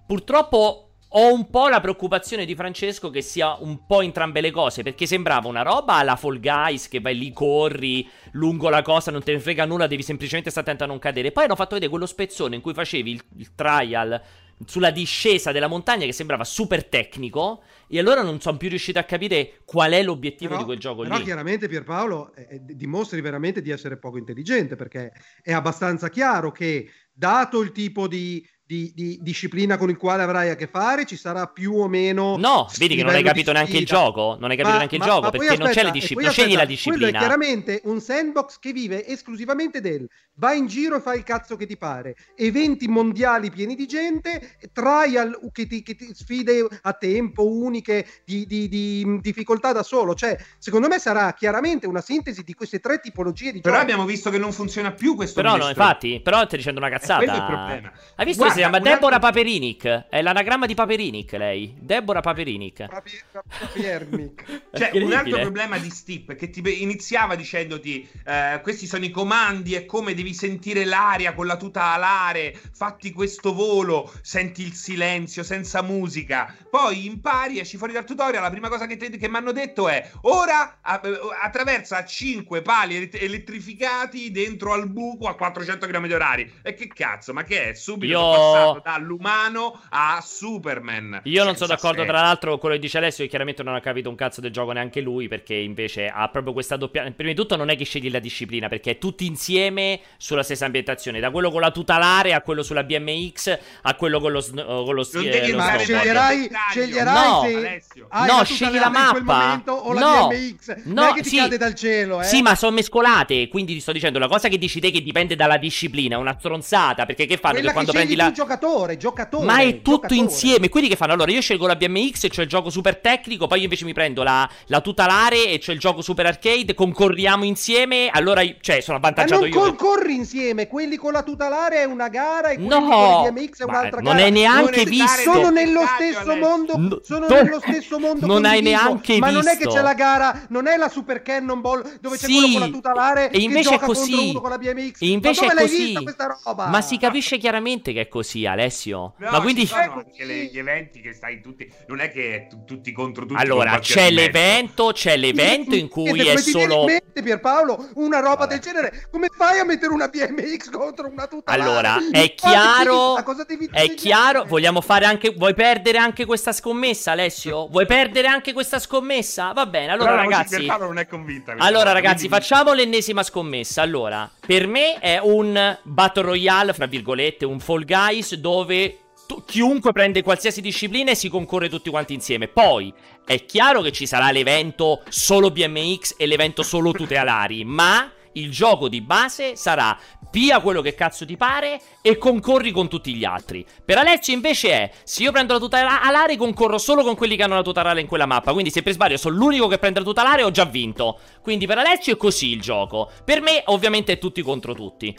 [0.06, 4.82] purtroppo ho un po' la preoccupazione di Francesco che sia un po' entrambe le cose,
[4.82, 9.22] perché sembrava una roba alla Fall Guys, che vai lì, corri lungo la cosa, non
[9.22, 11.90] te ne frega nulla, devi semplicemente stare attento a non cadere, poi hanno fatto vedere
[11.90, 14.20] quello spezzone in cui facevi il, il trial
[14.64, 19.02] sulla discesa della montagna che sembrava super tecnico e allora non sono più riuscito a
[19.04, 21.24] capire qual è l'obiettivo Però- di quel gioco però lì.
[21.24, 25.12] chiaramente Pierpaolo eh, eh, dimostri veramente di essere poco intelligente perché
[25.42, 30.50] è abbastanza chiaro che dato il tipo di, di- di disciplina con il quale avrai
[30.50, 33.76] a che fare ci sarà più o meno No, vedi che non hai capito neanche
[33.76, 35.70] il gioco, non hai capito Ma- neanche il ma- gioco ma poi perché non c'è
[35.70, 37.18] aspetta, la disciplina, scegli la aspetta, Quello disciplina.
[37.18, 41.56] è chiaramente un sandbox che vive esclusivamente del vai in giro e fai il cazzo
[41.56, 46.92] che ti pare, eventi mondiali pieni di gente, trial che ti, che ti- sfide a
[46.92, 50.14] tempo uniche di, di- di difficoltà da solo.
[50.14, 53.90] Cioè, secondo me sarà chiaramente una sintesi di queste tre tipologie di Però giochi.
[53.90, 56.92] abbiamo visto che non funziona più questo Però no, infatti, però stai dicendo una È
[56.92, 57.18] cazzata.
[57.24, 57.92] quello il problema.
[58.16, 60.06] Hai visto Guarda, si chiama Deborah altro- Paperinic.
[60.08, 61.74] È l'anagramma di Paperinic lei.
[61.78, 62.86] Deborah Paperinic.
[62.86, 63.20] Papi-
[63.58, 64.64] Papiermic.
[64.76, 69.10] Cioè, un altro problema di Steep è che ti iniziava dicendoti: eh, questi sono i
[69.10, 72.54] comandi, è come devi sentire l'aria con la tuta alare.
[72.72, 76.54] Fatti questo volo, senti il silenzio senza musica.
[76.68, 78.42] Poi impari, esci fuori dal tutorial.
[78.42, 78.96] La prima cosa che,
[79.28, 85.34] mi hanno detto è: ora eh, attraversa 5 pali elet- elettrificati dentro al buco a
[85.34, 86.52] 400 km orari.
[86.62, 87.74] E che cazzo, ma che è?
[87.74, 91.20] Subito Io- passato dall'umano a Superman.
[91.24, 92.12] Io non sono d'accordo, senso.
[92.12, 94.50] tra l'altro, con quello che dice Alessio, che chiaramente non ha capito un cazzo del
[94.50, 97.10] gioco neanche lui, perché invece ha proprio questa doppia...
[97.16, 100.64] Prima di tutto non è che scegli la disciplina, perché è tutti insieme sulla stessa
[100.66, 104.64] ambientazione, da quello con la tutelare a quello sulla BMX a quello con lo, sn-
[104.64, 108.06] con lo, Non ski- devi eh, lo Ma sceglierai, sceglierai No, se Alessio.
[108.10, 109.62] hai No, la scegli la mappa.
[109.66, 110.28] o la No.
[110.28, 110.82] BMX.
[110.84, 111.36] No, non è che ti sì.
[111.36, 112.24] cade dal cielo, eh.
[112.24, 113.48] Sì, ma sono mescolate.
[113.48, 116.36] Quindi ti sto dicendo, la cosa che dici te che dipende dalla disciplina, è una
[116.38, 117.06] stronzata.
[117.06, 117.60] Perché che fanno?
[117.72, 118.32] Quando prendi la.
[118.36, 119.44] Giocatore, giocatore.
[119.46, 120.20] Ma è tutto giocatore.
[120.20, 120.68] insieme.
[120.68, 121.14] Quindi che fanno?
[121.14, 123.46] Allora, io scelgo la BMX, cioè il gioco super tecnico.
[123.46, 126.74] Poi io invece mi prendo la, la tutelare e c'è il gioco super arcade.
[126.74, 128.10] Concorriamo insieme.
[128.12, 129.58] Allora, io- cioè, sono Ma avvantaggiato non io.
[129.58, 133.60] concorri insieme, quelli con la tutelare è una gara e quelli No, con le BMX
[133.60, 134.26] è ma un'altra non gara.
[134.26, 135.32] è neanche Non visto.
[135.32, 137.34] Sono nello stesso mondo, No, sono no.
[137.34, 139.72] nello stesso mondo Non hai neanche ma non è che visto.
[139.72, 143.30] c'è la gara, non è la Super Cannonball dove c'è Sì, quello con la tutelare
[143.30, 144.10] e invece che è così.
[144.10, 145.00] contro uno con la BMX.
[145.00, 145.76] E invece ma è così.
[145.84, 146.66] vista questa roba?
[146.66, 149.14] Ma si capisce chiaramente che è così, Alessio.
[149.18, 149.60] No, ma quindi.
[149.62, 151.70] ci sono anche le- gli eventi che stai tutti.
[151.86, 153.40] Non è che è tu- tutti contro tutti.
[153.40, 156.80] Allora, c'è l'evento, c'è l'evento in cui è solo.
[156.80, 158.54] in mente, Pierpaolo, una roba Vabbè.
[158.54, 159.08] del genere.
[159.10, 161.62] Come fai a mettere una BMX contro una tutelare?
[161.62, 163.14] Allora, Non è chiaro.
[163.14, 164.44] a cosa devi È chiaro.
[164.44, 165.30] Vogliamo fare anche.
[165.30, 167.68] Vuoi perdere anche questa scommessa, Alessio?
[167.68, 169.52] Vuoi perdere anche questa scommessa?
[169.52, 170.56] Va bene, allora, Però ragazzi.
[170.56, 171.54] Pierpaolo non è convinta.
[171.58, 173.82] Allora, ragazzi, quindi- facciamo l'ennesima scommessa.
[173.82, 177.84] Allora, per me è un Battle Royale, fra virgolette, un Fall
[178.16, 182.48] Guys dove tu- chiunque prende qualsiasi disciplina e si concorre tutti quanti insieme.
[182.48, 182.92] Poi
[183.26, 188.88] è chiaro che ci sarà l'evento solo BMX e l'evento solo tutelari, ma il gioco
[188.88, 189.98] di base sarà
[190.30, 193.64] pia quello che cazzo ti pare e concorri con tutti gli altri.
[193.84, 197.42] Per Alessio invece è, se io prendo la tuta alare concorro solo con quelli che
[197.42, 200.00] hanno la tuta alare in quella mappa, quindi se per sbaglio sono l'unico che prende
[200.00, 201.18] la tuta alare ho già vinto.
[201.42, 203.10] Quindi per Alessio è così il gioco.
[203.24, 205.16] Per me ovviamente è tutti contro tutti.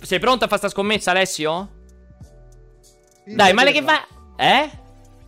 [0.00, 1.75] Sei pronto a fare sta scommessa Alessio?
[3.26, 4.06] Pizza Dai, male che va...
[4.36, 4.70] Eh?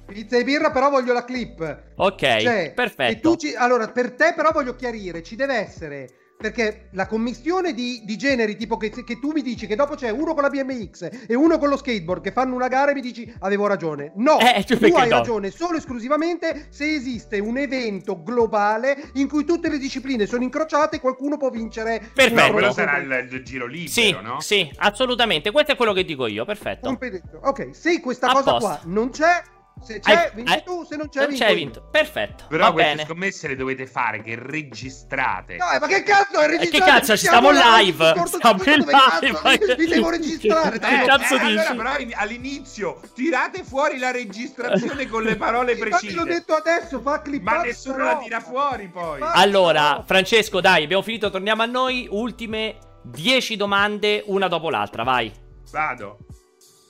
[0.07, 1.83] Pizza e birra, però voglio la clip.
[1.97, 3.12] Ok, Cioè, perfetto.
[3.12, 6.09] e tu ci- allora, per te però voglio chiarire, ci deve essere...
[6.39, 10.10] Perché la commissione di, di generi, tipo che, che tu mi dici che dopo c'è
[10.10, 13.01] uno con la BMX e uno con lo skateboard che fanno una gara e mi
[13.01, 14.12] dici avevo ragione.
[14.15, 15.16] No, Eh, tu tu hai no?
[15.19, 20.44] ragione solo e esclusivamente se esiste un evento globale in cui tutte le discipline sono
[20.44, 22.09] incrociate e qualcuno può vincere.
[22.15, 22.52] Perfetto.
[22.52, 24.40] Quello sarà il, il giro libero, Sì, no?
[24.40, 25.51] sì, assolutamente.
[25.51, 26.97] Questo è quello che dico io, perfetto.
[27.43, 28.66] Ok, se questa A cosa posto.
[28.69, 29.43] qua non c'è,
[29.83, 31.57] se c'è, Hai- vinci hai- tu, se non c'è, Non vinco c'è io.
[31.57, 31.89] vinto.
[31.91, 32.45] Perfetto.
[32.49, 33.05] Però va queste bene.
[33.07, 35.57] scommesse le dovete fare che registrate.
[35.57, 36.91] No, eh, ma che cazzo è E che registrato?
[36.93, 39.77] cazzo, ci stiamo live, stiamo in live.
[39.77, 40.79] Mi, mi devo registrare.
[40.79, 41.51] Che Eh, cazzo eh, dici?
[41.51, 46.15] allora, però in- all'inizio tirate fuori la registrazione con le parole precise.
[46.15, 47.43] l'ho detto adesso, fa clip.
[47.43, 49.21] Ma nessuno la tira fuori poi.
[49.21, 52.07] Ma- Allora, Francesco, dai, abbiamo finito, torniamo a noi.
[52.11, 55.33] Ultime 10 domande, una dopo l'altra, vai.
[55.71, 56.19] Vado.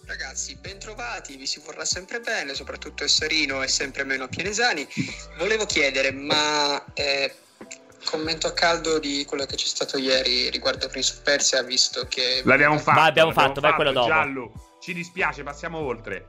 [0.09, 4.89] Ragazzi, bentrovati, vi si vorrà sempre bene, soprattutto a Serino e sempre meno a Pianesani.
[5.36, 7.30] Volevo chiedere, ma eh,
[8.06, 12.40] commento a caldo di quello che c'è stato ieri riguardo Prince of Persia, visto che...
[12.43, 12.98] L'abbiamo fatto.
[12.98, 14.06] L'abbiamo fatto, vai quello dopo.
[14.06, 14.78] Giallo.
[14.80, 16.26] Ci dispiace, passiamo oltre.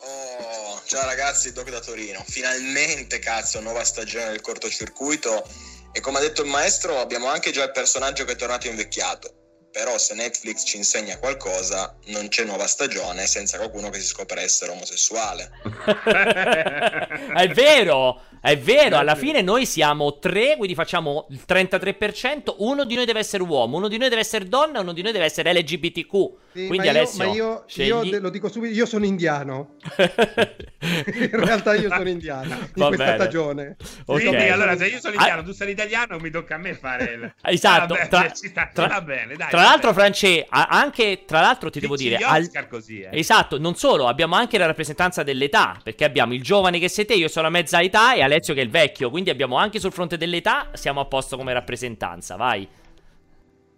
[0.00, 2.22] Oh, ciao ragazzi, Doc da Torino.
[2.26, 5.48] Finalmente, cazzo, nuova stagione del cortocircuito.
[5.92, 9.35] E come ha detto il maestro, abbiamo anche già il personaggio che è tornato invecchiato.
[9.76, 14.40] Però se Netflix ci insegna qualcosa, non c'è nuova stagione senza qualcuno che si scopre
[14.40, 15.50] essere omosessuale.
[17.36, 18.96] è vero, è vero.
[18.96, 22.54] Alla fine noi siamo tre, quindi facciamo il 33%.
[22.58, 25.12] Uno di noi deve essere uomo, uno di noi deve essere donna, uno di noi
[25.12, 26.10] deve essere LGBTQ.
[26.54, 27.88] Sì, quindi ma io, Alessio, ma io, scegli.
[28.06, 29.74] io lo dico subito, io sono indiano.
[30.80, 33.16] In realtà io sono indiano in Va questa bene.
[33.16, 33.76] stagione.
[34.06, 34.20] Ok.
[34.20, 35.16] Quindi, allora, se io sono Ah.
[35.16, 37.34] italiano, tu sei italiano, mi tocca a me fare il.
[37.42, 39.48] Esatto, tra- ci sta- tra- va bene, dai.
[39.50, 39.92] Tra va l'altro.
[39.92, 43.08] France, anche tra l'altro ti devo Vinci dire, al- così, eh.
[43.18, 47.14] esatto, non solo, abbiamo anche la rappresentanza dell'età, perché abbiamo il giovane che sei te,
[47.14, 49.92] io sono a mezza età e Alessio che è il vecchio, quindi abbiamo anche sul
[49.92, 52.68] fronte dell'età siamo a posto come rappresentanza, vai.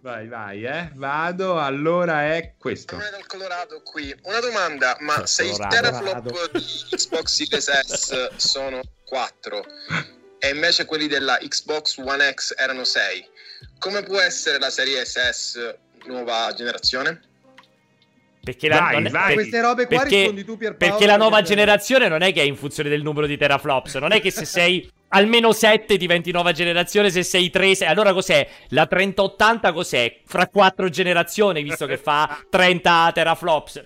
[0.01, 0.91] Vai, vai, eh.
[0.95, 1.59] Vado.
[1.59, 2.95] Allora è questo.
[2.95, 4.15] Dal Colorado qui.
[4.23, 5.75] Una domanda, ma se i Colorado.
[5.75, 6.63] teraflop di
[6.95, 9.65] Xbox Series S sono 4
[10.39, 13.27] e invece quelli della Xbox One X erano 6,
[13.79, 15.75] come può essere la serie SS
[16.05, 17.21] nuova generazione?
[18.41, 19.33] Perché la, Vai, non è- vai.
[19.33, 20.93] Queste robe qua perché- rispondi tu Pierpaolo.
[20.93, 23.95] Perché la nuova perché- generazione non è che è in funzione del numero di teraflops.
[23.95, 27.87] Non è che se sei almeno 7 diventi nuova generazione, se sei 3, sei...
[27.87, 28.47] allora cos'è?
[28.69, 30.19] La 3080 cos'è?
[30.25, 33.83] Fra 4 generazioni, visto che fa 30 teraflops.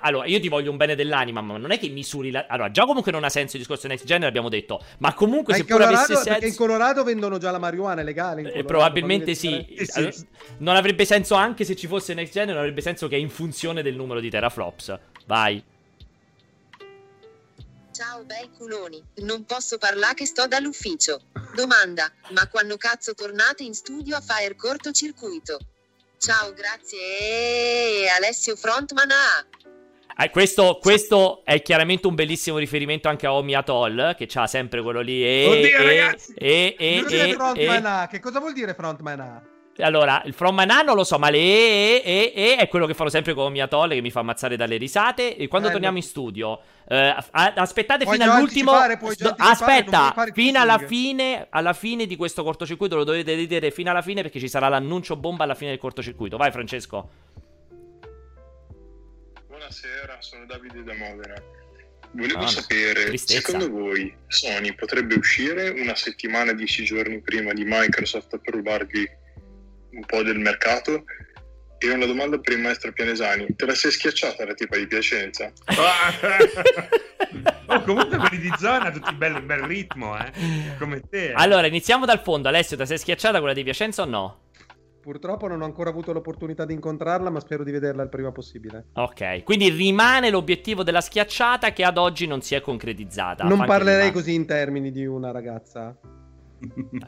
[0.00, 2.46] Allora, io ti voglio un bene dell'anima, ma non è che misuri la...
[2.48, 4.80] Allora, già comunque non ha senso il discorso next gen, l'abbiamo detto.
[4.98, 6.64] Ma comunque Ma se pure Colorado, avesse perché in senso...
[6.64, 8.40] Colorado vendono già la marijuana, è legale.
[8.40, 9.50] in Eh, Colorado, probabilmente sì.
[9.50, 9.84] vedere.
[9.84, 9.98] sì.
[9.98, 10.14] Allora,
[10.58, 13.30] Non avrebbe senso anche se ci fosse next gen, non avrebbe senso che è in
[13.30, 14.98] funzione del numero di teraflops.
[15.26, 15.62] Vai.
[17.96, 21.18] Ciao bei culoni, non posso parlare che sto dall'ufficio.
[21.54, 25.58] Domanda, ma quando cazzo tornate in studio a fare il cortocircuito?
[26.18, 30.22] Ciao, grazie e Alessio Frontman A.
[30.22, 34.82] Eh, questo, questo è chiaramente un bellissimo riferimento anche a Omi Atoll, che c'ha sempre
[34.82, 35.24] quello lì.
[35.24, 36.34] E, Oddio, e, ragazzi!
[36.34, 38.08] E, e, Cosa vuol dire e, frontman e- A?
[38.08, 39.42] Che cosa vuol dire frontman A?
[39.78, 42.86] Allora, il From Man A non lo so, ma le e, e, e è quello
[42.86, 45.36] che fanno sempre con Omi Atoll, che mi fa ammazzare dalle risate.
[45.36, 46.02] E quando Eh, torniamo no.
[46.02, 48.72] in studio, eh, aspettate Puoi fino all'ultimo.
[48.72, 54.22] aspetta, fino alla fine, alla fine di questo cortocircuito lo dovete vedere fino alla fine
[54.22, 56.36] perché ci sarà l'annuncio bomba alla fine del cortocircuito.
[56.36, 57.08] Vai, Francesco.
[59.46, 61.34] Buonasera, sono Davide da Modena.
[62.12, 63.40] Volevo Ah, sapere, tristezza.
[63.58, 69.06] secondo voi Sony potrebbe uscire una settimana, dieci giorni prima di Microsoft per rubargli
[69.96, 71.04] un po' del mercato?
[71.78, 75.52] E una domanda per il maestro Pianesani, te la sei schiacciata la tipa di Piacenza?
[77.66, 80.32] oh, comunque quelli di zona tutti bello, bel ritmo, eh.
[80.78, 81.32] Come te.
[81.32, 82.48] Allora, iniziamo dal fondo.
[82.48, 84.40] Alessio, ti sei schiacciata quella di Piacenza o no?
[85.02, 88.86] Purtroppo non ho ancora avuto l'opportunità di incontrarla, ma spero di vederla il prima possibile.
[88.94, 93.44] Ok, quindi rimane l'obiettivo della schiacciata che ad oggi non si è concretizzata.
[93.44, 94.12] non Fa anche parlerei rimane.
[94.12, 95.96] così in termini di una ragazza.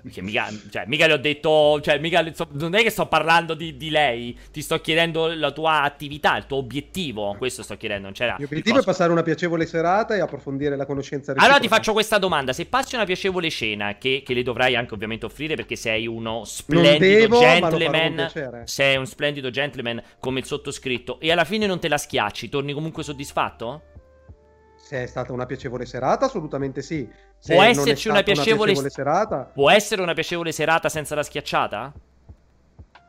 [0.03, 1.81] Perché mica, cioè, mica le ho detto.
[1.81, 4.39] Cioè, mica le- sto- non è che sto parlando di, di lei.
[4.51, 7.35] Ti sto chiedendo la tua attività, il tuo obiettivo.
[7.39, 8.05] Questo sto chiedendo.
[8.05, 8.37] Non c'era.
[8.39, 11.77] L'obiettivo è passare una piacevole serata e approfondire la conoscenza Allora ti reciproca.
[11.77, 15.55] faccio questa domanda: se passi una piacevole cena, che, che le dovrai anche ovviamente offrire
[15.55, 21.45] perché sei uno splendido devo, gentleman, sei un splendido gentleman come il sottoscritto, e alla
[21.45, 23.83] fine non te la schiacci, torni comunque soddisfatto?
[24.89, 27.07] Se è stata una piacevole serata, assolutamente sì.
[27.39, 31.93] Se Può esserci stata una piacevole- serata, Può essere una piacevole serata senza la schiacciata?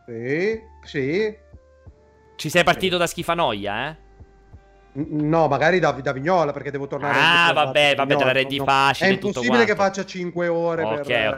[0.05, 1.37] sì, sì.
[2.35, 3.95] Ci sei partito da schifanoia, eh?
[4.91, 7.17] No, magari da, da Vignola perché devo tornare.
[7.17, 8.65] Ah, vabbè, vabbè, te la rendi no.
[8.65, 11.33] facile È impossibile che faccia 5 ore Ok, per,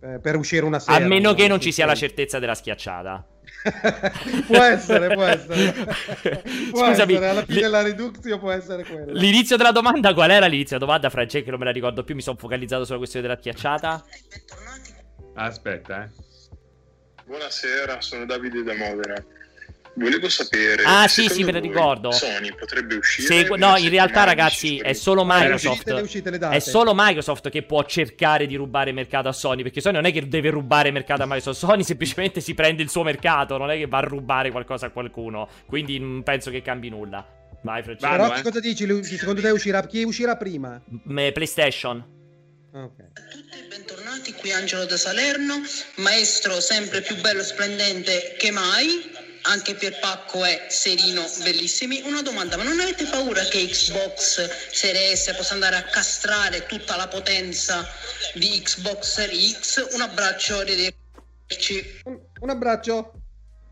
[0.00, 0.04] ok.
[0.14, 1.04] eh, per uscire una sera.
[1.04, 1.90] A meno che non sì, ci sia sì.
[1.90, 3.24] la certezza della schiacciata.
[4.46, 5.72] può essere, può essere.
[6.70, 9.12] Può Scusami, essere, alla fine li- la reduzione può essere quella.
[9.12, 10.46] L'inizio della domanda qual era?
[10.46, 13.26] L'inizio della domanda, Francesco, che non me la ricordo più, mi sono focalizzato sulla questione
[13.26, 14.04] della schiacciata.
[15.34, 16.08] Aspetta, eh.
[17.24, 19.24] Buonasera, sono Davide da Modena.
[19.98, 20.82] Volevo sapere.
[20.84, 22.10] Ah, sì, sì, me la voi ricordo.
[22.12, 23.44] Sony potrebbe uscire.
[23.46, 25.72] Se- no, in realtà, ragazzi, è solo Microsoft.
[25.74, 26.56] uscite, le uscite, le date.
[26.56, 29.62] È solo Microsoft che può cercare di rubare mercato a Sony.
[29.62, 31.58] Perché Sony non è che deve rubare mercato a Microsoft.
[31.58, 33.56] Sony semplicemente si prende il suo mercato.
[33.56, 35.48] Non è che va a rubare qualcosa a qualcuno.
[35.66, 37.26] Quindi non penso che cambi nulla.
[37.62, 38.10] Vai, Francesco.
[38.10, 38.36] Però eh.
[38.36, 38.86] che cosa dici?
[39.04, 40.80] Secondo te uscirà chi uscirà prima?
[40.86, 42.16] M- PlayStation.
[42.72, 43.12] Ah, ok.
[43.30, 45.54] tutti, bentornati qui Angelo da Salerno,
[45.96, 49.10] maestro sempre più bello splendente che mai,
[49.48, 52.02] anche Pierpacco è serino, bellissimi.
[52.04, 56.96] Una domanda, ma non avete paura che Xbox Series S possa andare a castrare tutta
[56.96, 57.86] la potenza
[58.34, 59.94] di Xbox Series X?
[59.94, 62.00] Un abbraccio, arrivederci.
[62.04, 63.12] Un, un abbraccio.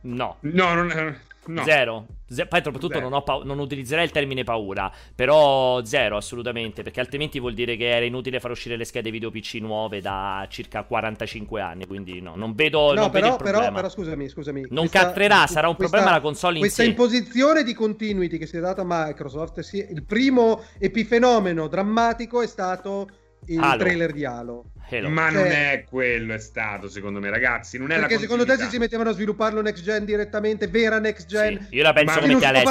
[0.03, 0.39] No.
[0.41, 1.15] No, non è...
[1.47, 1.65] No.
[1.65, 2.07] Zero.
[2.29, 4.91] Ze- poi soprattutto non, ho pau- non utilizzerei il termine paura.
[5.15, 6.83] Però zero, assolutamente.
[6.83, 10.47] Perché altrimenti vuol dire che era inutile far uscire le schede video PC nuove da
[10.49, 11.87] circa 45 anni.
[11.87, 13.61] Quindi no, non vedo, No, non vedo però, il problema.
[13.65, 14.67] però, però scusami, scusami.
[14.71, 16.89] Non catturerà, sarà un problema la console in Questa sé.
[16.89, 22.47] imposizione di continuity che si è data a Microsoft, sì, il primo epifenomeno drammatico è
[22.47, 23.09] stato
[23.47, 23.79] il Halo.
[23.83, 24.65] trailer di Halo.
[24.89, 25.09] Hello.
[25.09, 27.77] Ma Cioè- non è quello è stato, secondo me, ragazzi.
[27.77, 31.01] Non è Perché la secondo te se si mettevano a svilupparlo next gen direttamente, vera
[31.01, 31.67] next gen?
[31.69, 32.71] Sì, io la penso come te Alessio.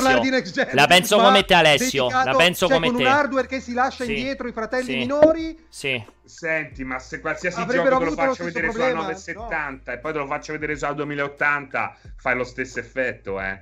[0.72, 2.10] La penso ma come te Alessio.
[2.10, 3.04] La penso cioè, come con te.
[3.04, 4.16] un hardware che si lascia Sì.
[4.16, 4.96] indietro i fratelli Sì.
[4.98, 5.66] minori.
[5.68, 6.02] Sì.
[6.24, 9.92] Senti, ma se qualsiasi Avrebbero gioco te lo lo faccio stesso vedere problema, sulla 970
[9.94, 13.60] e poi te lo faccio vedere sulla 2080, fai lo stesso effetto, eh.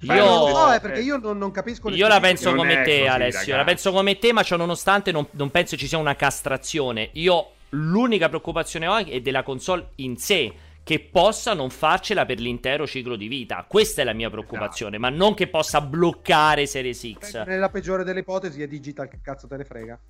[0.00, 0.80] Io- eh, effetto.
[0.80, 3.52] perché io non, non capisco le Io la penso come è te, così, Alessio.
[3.52, 3.64] La ragazzi.
[3.64, 7.10] penso come te, ma ciò nonostante non, non penso ci sia una castrazione.
[7.14, 10.52] Io l'unica preoccupazione ho è della console in sé.
[10.82, 13.64] Che possa non farcela per l'intero ciclo di vita.
[13.68, 14.96] Questa è la mia preoccupazione.
[14.96, 17.44] Ma non che possa bloccare Series X.
[17.44, 20.00] Nella peggiore delle ipotesi è digital, che cazzo te ne frega.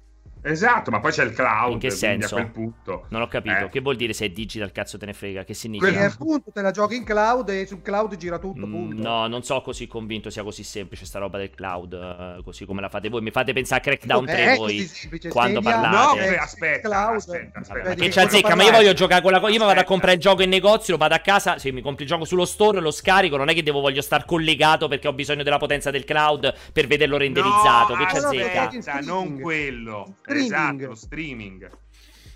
[0.43, 1.73] Esatto, ma poi c'è il cloud.
[1.73, 2.37] In che senso?
[2.37, 3.07] A quel punto.
[3.11, 3.67] Non ho capito.
[3.67, 3.69] Eh.
[3.69, 5.41] Che vuol dire se è digital, cazzo te ne frega?
[5.41, 6.05] Che Perché significa?
[6.07, 8.67] appunto te la giochi in cloud e sul cloud gira tutto.
[8.67, 9.03] Mm, punto.
[9.03, 11.93] No, non so così convinto sia così semplice sta roba del cloud,
[12.39, 13.21] eh, così come la fate voi.
[13.21, 16.19] Mi fate pensare a Crackdown Vabbè, 3 è voi così semplice, quando Stadia- No, parlate.
[16.21, 17.15] che- Eh, aspetta, cloud.
[17.17, 17.89] aspetta, aspetta.
[17.89, 18.55] Vedi che c'è zecca?
[18.55, 19.53] Ma io voglio giocare con la cosa.
[19.53, 21.59] Io mi vado a comprare il gioco in negozio, lo vado a casa.
[21.59, 23.37] Se mi compri il gioco sullo store, lo scarico.
[23.37, 26.87] Non è che devo voglio star collegato perché ho bisogno della potenza del cloud per
[26.87, 27.95] vederlo renderizzato.
[27.95, 29.01] che c'è no, zecca?
[29.01, 30.15] no, non quello.
[30.31, 30.53] Streaming.
[30.53, 31.71] Esatto, lo streaming.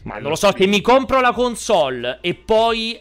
[0.02, 3.00] Ma non lo so, se mi compro la console e poi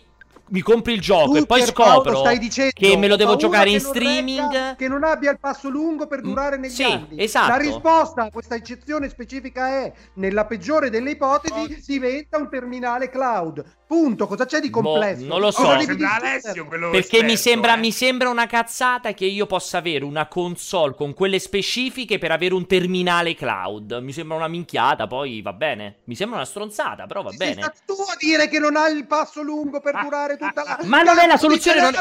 [0.49, 3.79] mi compri il gioco Tu, e poi scopro dicendo, che me lo devo giocare in
[3.79, 4.51] streaming.
[4.51, 7.21] regga, che non abbia il passo lungo per durare negli sì, anni.
[7.21, 7.47] esatto.
[7.47, 13.63] La risposta a questa eccezione specifica è: nella peggiore delle ipotesi, diventa un terminale cloud.
[13.85, 14.27] Punto.
[14.27, 15.25] Cosa c'è di Boh, complesso?
[15.25, 15.61] non lo so.
[15.61, 16.07] Cosa Oh, devi sembra?
[16.07, 17.77] Alessio quello Perché mi esperto, sembra, eh.
[17.77, 22.53] mi sembra una cazzata che io possa avere una console con quelle specifiche per avere
[22.53, 23.93] un terminale cloud.
[24.01, 26.01] Mi sembra una minchiata, poi va bene.
[26.05, 27.61] Mi sembra una stronzata, però va Ci bene.
[27.61, 31.01] stato tu a dire che non ha il passo lungo per durare tutta la Ma
[31.01, 31.93] non è la soluzione, non-.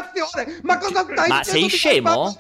[0.62, 2.36] Ma cosa stai Ma sei scemo?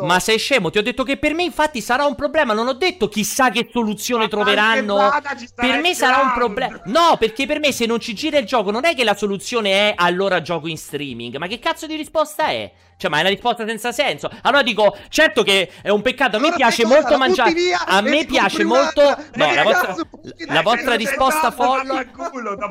[0.00, 0.70] Ma sei scemo?
[0.70, 2.52] Ti ho detto che per me, infatti, sarà un problema.
[2.54, 5.10] Non ho detto chissà che soluzione Ma troveranno.
[5.54, 6.80] Per me sarà un problema.
[6.86, 9.90] No, perché per me, se non ci gira il gioco, non è che la soluzione
[9.90, 11.36] è allora gioco in streaming.
[11.36, 12.70] Ma che cazzo di risposta è?
[12.98, 14.28] Cioè, ma è una risposta senza senso.
[14.42, 16.36] Allora dico, certo che è un peccato.
[16.36, 17.52] A me Allora piace molto mangiare.
[17.52, 19.02] via A me piace molto.
[19.34, 19.94] No, la vostra,
[20.48, 22.10] la vostra risposta folle.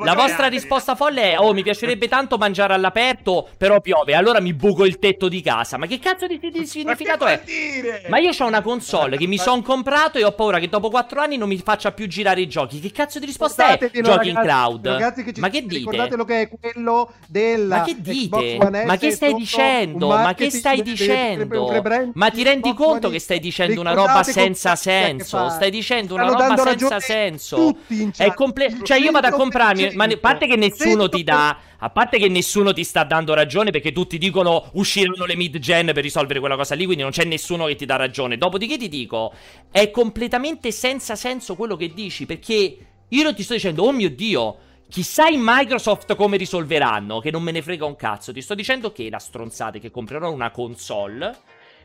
[0.03, 4.15] La vostra risposta folle è: Oh, mi piacerebbe tanto mangiare all'aperto, però piove.
[4.15, 5.77] Allora mi buco il tetto di casa.
[5.77, 7.41] Ma che cazzo di, di- significato è?
[7.41, 8.03] che vuol dire?
[8.09, 11.21] Ma io ho una console che mi sono comprato e ho paura che dopo 4
[11.21, 12.81] anni non mi faccia più girare i giochi.
[12.81, 13.89] Che cazzo di risposta è?
[14.01, 14.87] Giochi in cloud.
[14.87, 15.75] ragazzi che ci Ma che dite?
[15.77, 18.57] Ricordatelo che è quello della Ma che dite?
[18.57, 20.15] Ma che stai dicendo?
[20.21, 22.11] Ma che stai dicendo?
[22.13, 25.49] Ma ti rendi conto che stai dicendo una roba senza senso?
[25.49, 27.77] Stai dicendo una roba senza senso.
[27.87, 28.33] È chat.
[28.33, 31.23] comple- cioè io vado a comprarmi, ma a parte che nessuno ti 100%.
[31.23, 35.91] dà a parte che nessuno ti sta dando ragione perché tutti dicono usciranno le mid-gen
[35.93, 38.37] per risolvere quella cosa lì, quindi non c'è nessuno che ti dà ragione.
[38.37, 39.33] Dopodiché ti dico,
[39.69, 42.77] è completamente senza senso quello che dici perché
[43.07, 44.57] io non ti sto dicendo, oh mio Dio,
[44.89, 48.31] chissà in Microsoft come risolveranno, che non me ne frega un cazzo.
[48.31, 51.35] Ti sto dicendo che la stronzata è che comprerò una console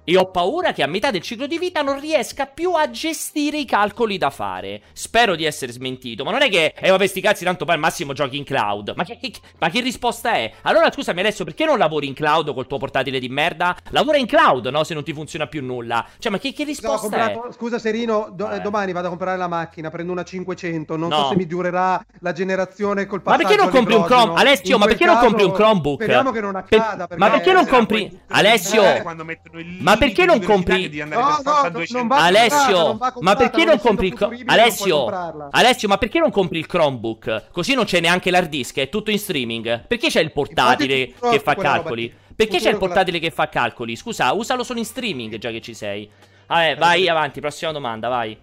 [0.04, 3.58] e ho paura che a metà del ciclo di vita non riesca più a gestire
[3.58, 4.82] i calcoli da fare.
[4.92, 7.80] Spero di essere smentito, ma non è che, eh vabbè sti cazzi tanto poi al
[7.80, 8.94] massimo giochi in cloud.
[8.96, 10.52] Ma che, che- ma che risposta è?
[10.62, 13.76] Allora scusami adesso, perché non lavori in cloud col tuo portatile di merda?
[13.90, 14.82] Lavora in cloud, no?
[14.84, 16.04] Se non ti funziona più nulla.
[16.18, 17.32] Cioè, ma che, che No, risposta è?
[17.32, 21.08] comprato- scusa Serino, do- eh, domani vado a comprare la macchina, prendo una 500, non
[21.10, 21.16] No.
[21.16, 24.02] so se mi durerà la generazione col Ma passaggio perché non compri un.
[24.04, 24.40] Chrome?
[24.40, 26.02] Alessio, In ma perché non compri un Chromebook?
[26.02, 27.08] Speriamo che non Per- accada.
[27.16, 31.01] ma perché non compri- Alessio- quando mettono il Ma perché limite non di compri- devi
[31.01, 32.06] andare No, per no, forza a non 200.
[32.06, 35.48] va comprata, Alessio, non va ma comprata, perché non compri il non Alessio.
[35.51, 37.44] Alessio, ma perché non compri il Chromebook?
[37.52, 39.86] Così non c'è neanche l'hard disk, è tutto in streaming.
[39.86, 42.12] Perché c'è il portatile che fa calcoli?
[42.35, 43.97] Perché c'è il portatile che fa calcoli?
[43.97, 46.09] Scusa, usalo solo in streaming già che ci sei.
[46.47, 48.36] Vabbè, vai avanti, prossima domanda, vai.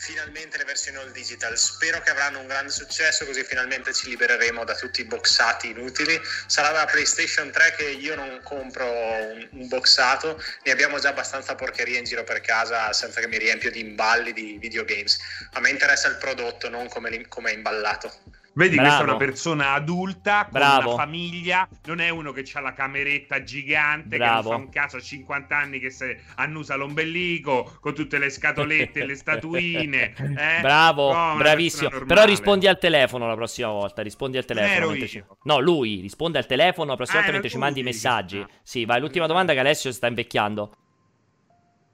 [0.00, 4.62] Finalmente le versioni all digital, spero che avranno un grande successo così finalmente ci libereremo
[4.62, 6.20] da tutti i boxati inutili.
[6.46, 11.56] Sarà la PlayStation 3 che io non compro un, un boxato, ne abbiamo già abbastanza
[11.56, 15.18] porcheria in giro per casa senza che mi riempio di imballi di videogames.
[15.54, 18.37] A me interessa il prodotto, non come, è imballato.
[18.54, 18.88] Vedi, Bravo.
[18.88, 20.88] questa è una persona adulta con Bravo.
[20.94, 24.42] una famiglia, non è uno che ha la cameretta gigante Bravo.
[24.42, 26.04] che non fa un caso a 50 anni che si
[26.36, 30.12] annusa l'ombelico con tutte le scatolette e le statuine.
[30.18, 30.60] eh?
[30.60, 31.88] Bravo, No, bravissimo.
[32.04, 34.02] Però rispondi al telefono la prossima volta.
[34.02, 35.06] Rispondi al telefono.
[35.06, 38.38] ci- No, lui risponde al telefono la prossima Ah, volta mentre ci mandi i messaggi.
[38.38, 38.48] ah.
[38.64, 38.98] Sì, vai.
[38.98, 40.76] L'ultima domanda che Alessio sta invecchiando.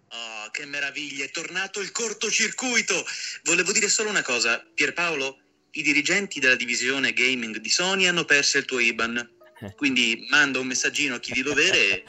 [0.09, 2.95] Oh, che meraviglia, è tornato il cortocircuito.
[3.45, 5.39] Volevo dire solo una cosa, Pierpaolo,
[5.75, 9.31] i dirigenti della divisione gaming di Sony hanno perso il tuo IBAN.
[9.77, 12.05] Quindi manda un messaggino a chi di dovere e,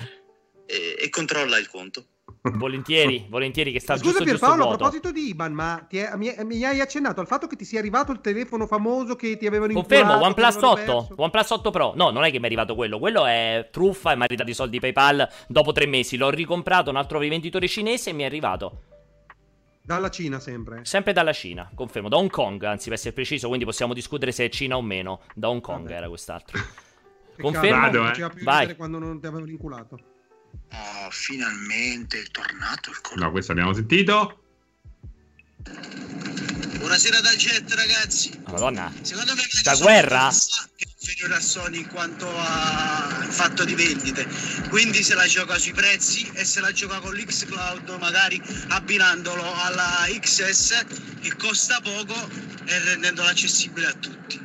[0.65, 2.07] e- e controlla il conto.
[2.41, 4.77] Volentieri, volentieri che sta Scusa giusto giusto Pierpaolo, a vuoto.
[4.77, 7.79] proposito di IBAN, ma ti è- mi, mi hai accennato al fatto che ti sia
[7.79, 11.21] arrivato il telefono famoso che ti avevano Confermo, inculato, OnePlus che avevano 8, perso?
[11.21, 11.93] OnePlus 8 Pro.
[11.95, 14.49] No, non è che mi è arrivato quello, quello è truffa e mi ha ridato
[14.49, 16.17] i soldi PayPal dopo tre mesi.
[16.17, 18.81] L'ho ricomprato un altro rivenditore cinese e mi è arrivato.
[19.85, 20.83] Dalla Cina sempre.
[20.83, 24.45] Sempre dalla Cina, confermo, da Hong Kong, anzi per essere preciso, quindi possiamo discutere se
[24.45, 25.21] è Cina o meno.
[25.35, 25.95] Da Hong Kong Vabbè.
[25.95, 26.59] era quest'altro.
[27.39, 27.81] Confermo?
[27.81, 28.43] Vado, non eh.
[28.43, 28.75] Vai.
[28.75, 29.99] quando non ti avevano inculato.
[30.71, 34.44] Oh, finalmente è tornato il No, questo abbiamo sentito.
[36.85, 38.31] Buonasera da Jet, ragazzi.
[38.45, 38.91] Madonna.
[39.01, 40.29] Secondo me Microsoft guerra?
[40.29, 44.27] è inferiore a Sony in quanto a fatto di vendite.
[44.69, 50.05] Quindi se la gioca sui prezzi e se la gioca con l'X-Cloud, magari abbinandolo alla
[50.07, 50.85] XS
[51.21, 52.13] che costa poco
[52.65, 54.44] e rendendola accessibile a tutti.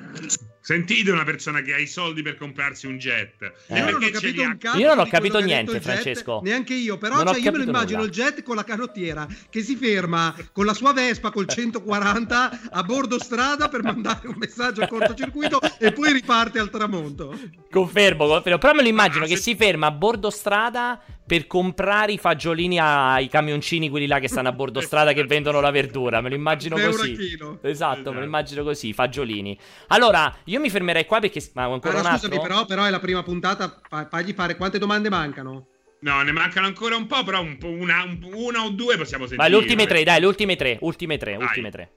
[0.71, 3.43] Sentite una persona che ha i soldi per comprarsi un jet.
[3.67, 3.77] Eh.
[3.77, 6.41] Io non un cazzo Io non ho capito niente, jet, Francesco.
[6.45, 8.09] Neanche io, però cioè, io me lo immagino nulla.
[8.09, 12.83] il jet con la canottiera che si ferma con la sua Vespa col 140 a
[12.85, 17.37] bordo strada per mandare un messaggio al cortocircuito e poi riparte al tramonto.
[17.69, 18.59] Confermo, confermo.
[18.59, 22.19] Però me lo immagino Ah, che se- si ferma a bordo strada per comprare i
[22.19, 26.21] fagiolini ai camioncini, quelli là che stanno a bordo strada che vendono la verdura.
[26.21, 27.13] Me lo immagino così.
[27.13, 28.21] Esatto, me lo Esatto.
[28.21, 29.57] immagino così, i fagiolini.
[29.89, 31.41] Allora, io mi fermerei qua perché...
[31.55, 32.49] Ma ancora Allora, un scusami, altro?
[32.49, 33.81] però, però è la prima puntata.
[33.89, 35.69] fa- fagli fare quante domande mancano?
[36.01, 39.29] No, ne mancano ancora un po', però un po' una, un- una o due possiamo
[39.29, 39.37] sentire.
[39.49, 41.45] Vai, le ultime tre, dai, le ultime tre, ultime tre, Vai.
[41.47, 41.93] ultime tre.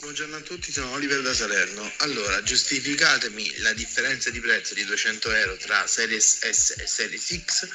[0.00, 1.82] Buongiorno a tutti, sono Oliver da Salerno.
[1.98, 7.68] Allora, giustificatemi la differenza di prezzo di 200 euro tra Series S e Series X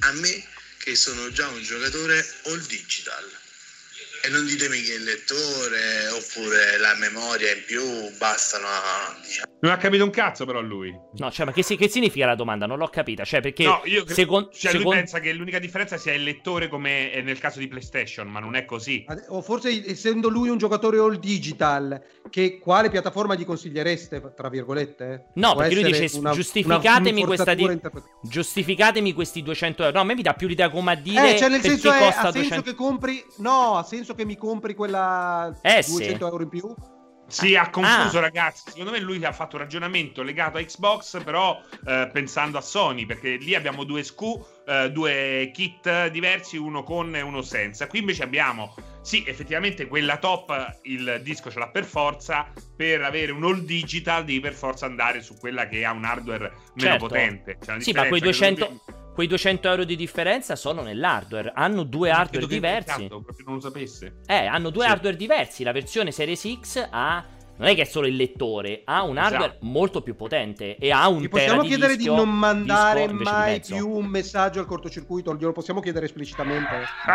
[0.00, 0.46] a me
[0.78, 3.30] che sono già un giocatore all digital.
[4.22, 9.18] E non ditemi che il lettore oppure la memoria in più bastano a...
[9.22, 10.92] Diciamo, Non ha capito un cazzo, però lui.
[11.18, 12.66] No, cioè, ma che, si- che significa la domanda?
[12.66, 13.22] Non l'ho capita.
[13.22, 13.62] Cioè, perché...
[13.62, 17.12] no, io cre- secon- cioè, lui secon- pensa che l'unica differenza sia il lettore come
[17.12, 19.04] è nel caso di PlayStation, ma non è così.
[19.28, 25.26] O forse essendo lui un giocatore all digital, che quale piattaforma gli consigliereste, tra virgolette?
[25.34, 27.80] No, Può perché lui dice una- giustificatemi una questa di-.
[28.22, 29.94] Giustificatemi questi 200 euro.
[29.94, 31.98] No, a me mi dà più l'idea come a dire Eh, cioè nel senso è,
[32.00, 35.92] costa ha senso 200 che compri no, ha senso che mi compri quella Eh, sì.
[35.92, 36.74] 200 euro in più?
[37.32, 38.20] Sì, ha confuso, Ah.
[38.20, 38.64] ragazzi.
[38.70, 43.06] Secondo me lui ha fatto un ragionamento legato a Xbox, però eh, pensando a Sony,
[43.06, 47.86] perché lì abbiamo due SKU, eh, due kit diversi, uno con e uno senza.
[47.86, 53.32] Qui invece abbiamo, sì, effettivamente quella top, il disco ce l'ha per forza, per avere
[53.32, 57.06] un all digital devi per forza andare su quella che ha un hardware meno Certo.
[57.06, 57.58] potente.
[57.78, 61.52] Sì, ma quei differenza che 200, quei 200 euro di differenza sono nell'hardware.
[61.54, 62.90] Hanno due lui- hardware diversi.
[63.04, 64.20] esatto, proprio non lo sapesse.
[64.26, 64.90] Eh, hanno due Sì.
[64.90, 65.62] hardware diversi.
[65.64, 67.24] La versione Series X ha.
[67.54, 69.66] Non è che è solo il lettore, ha un hardware Esatto.
[69.66, 73.60] molto più potente e ha un Ti tera possiamo di chiedere di non mandare mai
[73.60, 76.66] più un messaggio al cortocircuito, glielo possiamo chiedere esplicitamente.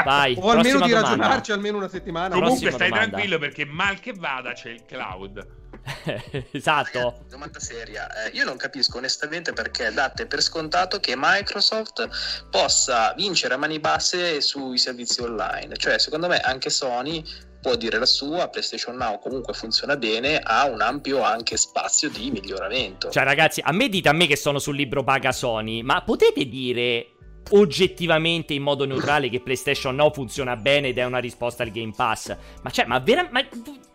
[0.05, 1.09] Vai, o almeno di domanda.
[1.09, 2.27] ragionarci almeno una settimana.
[2.29, 3.09] Comunque Prossima stai domanda.
[3.09, 5.47] tranquillo perché mal che vada c'è il cloud.
[6.51, 7.25] esatto.
[7.29, 13.53] Domanda seria, eh, io non capisco onestamente perché date per scontato che Microsoft possa vincere
[13.53, 15.75] a mani basse sui servizi online.
[15.77, 17.23] Cioè, secondo me anche Sony
[17.61, 22.31] può dire la sua, PlayStation Now comunque funziona bene, ha un ampio anche spazio di
[22.31, 23.09] miglioramento.
[23.09, 26.45] Cioè, ragazzi, a me dite a me che sono sul libro paga Sony, ma potete
[26.45, 27.11] dire
[27.51, 31.93] oggettivamente in modo neutrale che PlayStation Now funziona bene ed è una risposta al Game
[31.95, 32.35] Pass?
[32.61, 33.85] Ma cioè, ma veramente.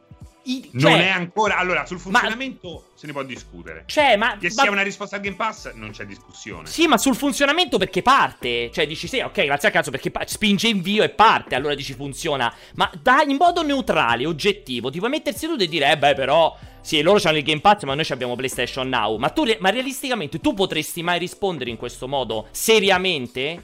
[0.45, 1.57] Non cioè- è ancora.
[1.59, 3.85] Allora, sul funzionamento se ne può discutere.
[3.87, 4.37] Cioè, ma.
[4.39, 6.67] Che ma- sia una risposta al Game Pass, non c'è discussione.
[6.67, 8.71] Sì, ma sul funzionamento perché parte.
[8.73, 11.55] Cioè, dici sì, ok, grazie a cazzo perché pa- spinge invio e parte.
[11.55, 12.53] Allora dici funziona.
[12.75, 16.57] Ma da, in modo neutrale, oggettivo, ti puoi mettersi tu e dire, eh beh, però.
[16.81, 19.17] Sì, loro hanno il Game Pass, ma noi abbiamo PlayStation Now.
[19.17, 22.49] Ma tu, ma realisticamente, tu potresti mai rispondere in questo modo?
[22.51, 23.63] Seriamente?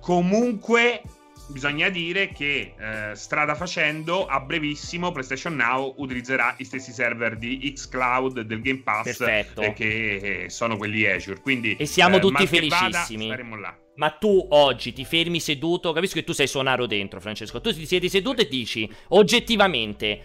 [0.00, 1.02] Comunque,
[1.50, 7.72] bisogna dire che eh, strada facendo, a brevissimo, PlayStation Now utilizzerà i stessi server di
[7.74, 9.60] xCloud del Game Pass, Perfetto.
[9.62, 10.14] eh, che
[10.44, 11.40] eh, sono quelli Azure.
[11.40, 13.28] Quindi, E siamo eh, tutti vada, felicissimi.
[13.60, 13.76] là.
[13.96, 17.60] Ma tu oggi ti fermi seduto, capisco che tu sei sonaro dentro, Francesco.
[17.60, 20.20] Tu ti siedi seduto e dici, oggettivamente,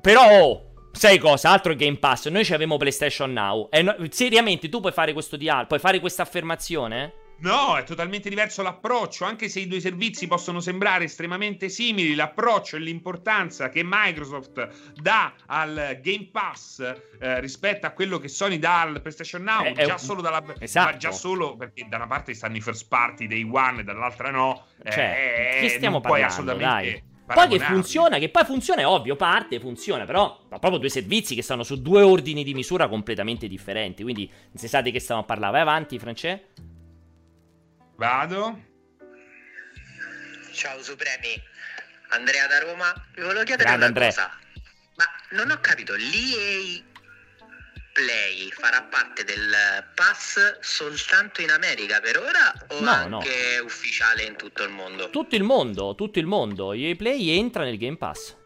[0.00, 1.50] però, oh, sai cosa?
[1.50, 3.68] Altro Game Pass, noi ci avevamo PlayStation Now.
[3.82, 7.12] No- seriamente, tu puoi fare questo dialogo, puoi fare questa affermazione?
[7.42, 12.76] No, è totalmente diverso l'approccio, anche se i due servizi possono sembrare estremamente simili, l'approccio
[12.76, 14.68] e l'importanza che Microsoft
[15.00, 16.78] dà al Game Pass
[17.20, 20.20] eh, rispetto a quello che Sony dà al PlayStation Now, Eh, è già un- solo
[20.20, 20.90] dalla Esatto.
[20.90, 24.30] ma già solo perché da una parte stanno i first party dei One e dall'altra
[24.30, 27.10] no, Cioè, eh, che stiamo parlando, assolutamente dai?
[27.34, 31.34] Poi che funziona, che poi funziona è ovvio, parte, funziona, però ha proprio due servizi
[31.34, 35.22] che stanno su due ordini di misura completamente differenti, quindi si sa di che stiamo
[35.22, 35.52] a parlare.
[35.52, 36.48] Vai avanti, France?
[37.96, 38.60] Vado.
[40.52, 41.40] Ciao Supremi,
[42.10, 42.92] Andrea da Roma.
[43.14, 44.08] Vi volevo chiedere Grande una Andrea.
[44.10, 44.30] cosa.
[44.96, 46.82] Ma non ho capito, l'EA
[47.92, 49.54] Play farà parte del
[49.94, 53.18] pass soltanto in America per ora o No, no.
[53.18, 55.10] anche ufficiale in tutto il mondo?
[55.10, 56.72] Tutto il mondo, tutto il mondo.
[56.72, 58.36] EA Play entra nel Game Pass.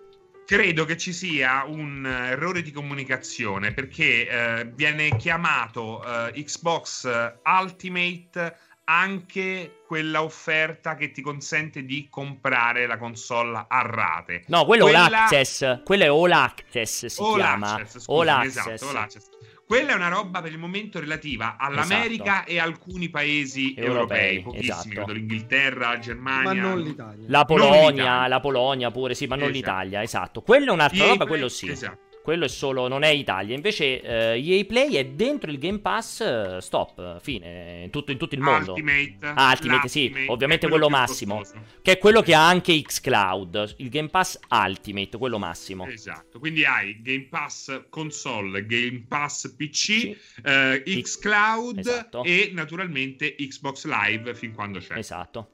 [0.47, 7.09] Credo che ci sia un eh, errore di comunicazione perché eh, viene chiamato eh, Xbox
[7.44, 8.56] Ultimate
[8.89, 14.45] anche quella offerta che ti consente di comprare la console a rate.
[14.49, 15.83] No, quello è Quella- All Access.
[15.85, 17.75] Quello è All Access si All chiama.
[17.75, 18.89] Access, scusami, All esatto, Access.
[18.89, 19.29] All Access.
[19.67, 22.51] Quella è una roba per il momento relativa all'America Esatto.
[22.51, 24.89] e alcuni paesi Europei, europei, pochissimi, esatto.
[24.91, 26.53] credo l'Inghilterra, la Germania.
[26.53, 27.25] Ma non l'Italia.
[27.29, 28.27] La Non Polonia, l'Italia.
[28.29, 29.57] la Polonia pure, sì, ma non Esatto.
[29.59, 30.43] l'Italia, esatto.
[30.43, 31.69] Quello è un'altra EA roba, quello sì.
[31.69, 31.99] esatto.
[32.27, 33.55] Quello è solo, non è Italia.
[33.55, 38.19] Invece eh, EA Play è dentro il Game Pass, eh, stop, fine, in tutto, in
[38.19, 38.73] tutto il mondo.
[38.73, 41.36] Ultimate, Ah, Ultimate, sì, ovviamente quello, più massimo.
[41.36, 41.65] costoso.
[41.81, 45.86] Che è quello che ha anche xCloud, il Game Pass Ultimate, quello massimo.
[45.86, 52.24] Esatto, quindi hai Game Pass console, Game Pass PC, eh, xCloud Esatto.
[52.24, 54.97] e naturalmente Xbox Live fin quando c'è.
[54.97, 55.51] Esatto.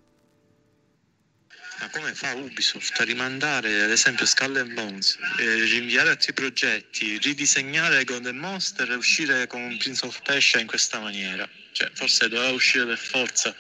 [1.83, 7.19] Ma come fa Ubisoft a rimandare ad esempio Skull and Bones, eh, rinviare altri progetti,
[7.19, 11.45] ridisegnare Golden Monster e uscire con Prince of Persia in questa maniera?
[11.73, 13.53] Cioè, forse doveva uscire per forza.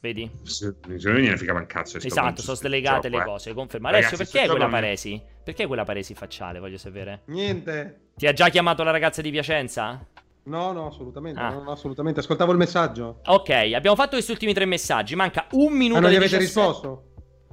[0.00, 0.30] Vedi?
[0.86, 3.88] Non gliene frega un cazzo Esatto, sono slegate le cose, conferma.
[3.88, 5.22] Alessio, sto perché quella gioco non- paresi?
[5.42, 7.22] Perché quella paresi facciale, voglio sapere?
[7.28, 8.10] Niente.
[8.16, 10.06] Ti ha già chiamato la ragazza di Piacenza?
[10.44, 11.40] No, no, assolutamente.
[11.40, 11.50] Ah.
[11.50, 12.20] No, no, assolutamente.
[12.20, 13.20] Ascoltavo il messaggio.
[13.26, 15.14] Ok, abbiamo fatto questi ultimi tre messaggi.
[15.14, 16.00] Manca un minuto.
[16.00, 16.60] Ma non gli avete 17.
[16.68, 17.04] risposto?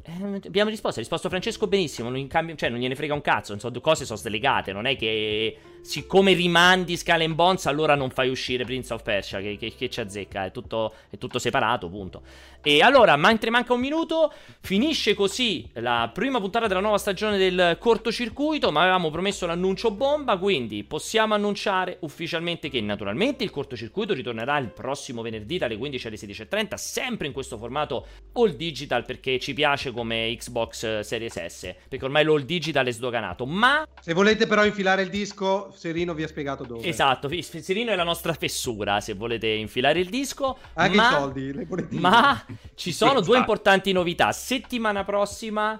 [0.03, 2.09] Eh, abbiamo risposto, ha risposto Francesco benissimo.
[2.09, 3.51] Non, in cambio, cioè, non gliene frega un cazzo.
[3.51, 4.71] Non so, due cose sono slegate.
[4.71, 9.39] Non è che siccome rimandi Scala and Bones, allora non fai uscire Prince of Persia.
[9.39, 12.21] Che, che- che ci azzecca, è tutto, è tutto separato, punto.
[12.61, 17.77] E allora, mentre manca un minuto, finisce così la prima puntata della nuova stagione del
[17.79, 18.71] cortocircuito.
[18.71, 20.37] Ma avevamo promesso l'annuncio bomba.
[20.37, 26.15] Quindi possiamo annunciare ufficialmente che, naturalmente, il cortocircuito ritornerà il prossimo venerdì dalle 15 alle
[26.17, 26.75] 16.30.
[26.75, 31.73] Sempre in questo formato all digital perché ci piace come Xbox Series S.
[31.87, 33.45] Perché ormai l'all digital è sdoganato.
[33.45, 36.87] Ma Se volete però infilare il disco, Serino vi ha spiegato dove.
[36.87, 40.57] Esatto, Serino è la nostra fessura se volete infilare il disco.
[40.73, 42.01] Anche ma, i soldi, le bolettine.
[42.01, 42.45] Ma
[42.75, 44.31] ci sono due importanti novità.
[44.31, 45.79] Settimana prossima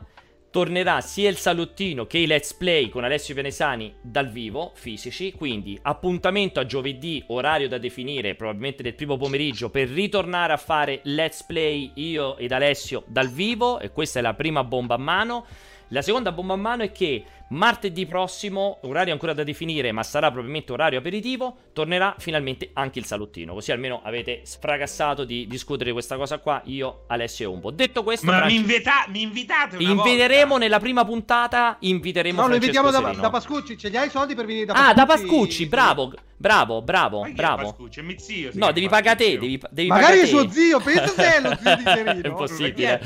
[0.49, 5.33] tornerà sia il salottino che i let's play con Alessio Venesani dal vivo, fisici.
[5.33, 11.01] Quindi appuntamento a giovedì, orario da definire, probabilmente del primo pomeriggio, per ritornare a fare
[11.03, 13.79] let's play io ed Alessio dal vivo.
[13.79, 15.45] E questa è la prima bomba a mano.
[15.89, 20.27] La seconda bomba a mano è che martedì prossimo, orario ancora da definire, ma sarà
[20.29, 23.53] probabilmente orario aperitivo, tornerà finalmente anche il salottino.
[23.53, 27.71] Così almeno avete sfragassato di discutere questa cosa qua, io, Alessio e Umbo.
[27.71, 32.47] Detto questo, Ma Fran- mi, invita- mi invitate una inviteremo nella prima puntata, inviteremo No,
[32.47, 33.77] lo invitiamo da, da Pascucci.
[33.77, 34.95] Ce li hai i soldi per venire da Ah, Pascucci?
[34.97, 37.63] da Pascucci, bravo, bravo, bravo, Ma è bravo.
[37.63, 37.99] Pascucci?
[37.99, 38.49] È mio zio.
[38.53, 40.51] No, devi pagare te, devi, devi Magari è suo te.
[40.53, 42.09] zio, pensa se è lo zio di Serino.
[42.09, 43.01] È Chi è impossibile.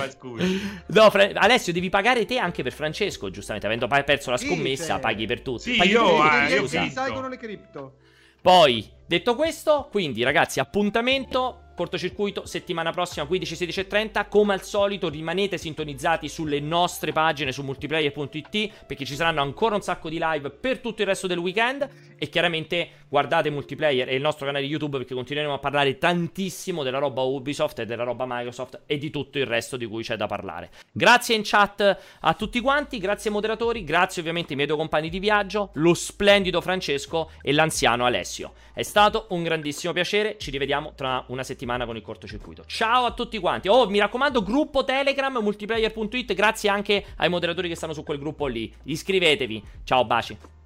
[0.87, 4.99] No, Fra- Alessio, devi pagare te anche per Francesco, giustamente, avendo perso la scommessa, sì.
[5.01, 5.71] paghi per tutti.
[5.71, 6.83] Sì, Paghi io, per tutti, eh, io scusa.
[6.83, 6.89] sì.
[6.89, 7.93] salgono le cripto.
[8.41, 14.61] Poi, detto questo, quindi ragazzi, appuntamento cortocircuito settimana prossima 15 16 e 30 come al
[14.61, 20.19] solito rimanete sintonizzati sulle nostre pagine su multiplayer.it perché ci saranno ancora un sacco di
[20.21, 21.87] live per tutto il resto del weekend
[22.21, 26.99] e chiaramente guardate multiplayer e il nostro canale YouTube perché continueremo a parlare tantissimo della
[26.99, 30.27] roba Ubisoft e della roba Microsoft e di tutto il resto di cui c'è da
[30.27, 30.69] parlare.
[30.91, 35.09] Grazie in chat a tutti quanti, grazie ai moderatori, grazie ovviamente ai miei due compagni
[35.09, 38.53] di viaggio, lo splendido Francesco e l'anziano Alessio.
[38.71, 42.65] È stato un grandissimo piacere, ci rivediamo tra una settimana con il cortocircuito.
[42.67, 43.67] Ciao a tutti quanti.
[43.67, 48.45] Oh, mi raccomando, gruppo Telegram multiplayer.it, grazie anche ai moderatori che stanno su quel gruppo
[48.45, 48.71] lì.
[48.83, 49.63] Iscrivetevi.
[49.83, 50.60] Ciao, baci.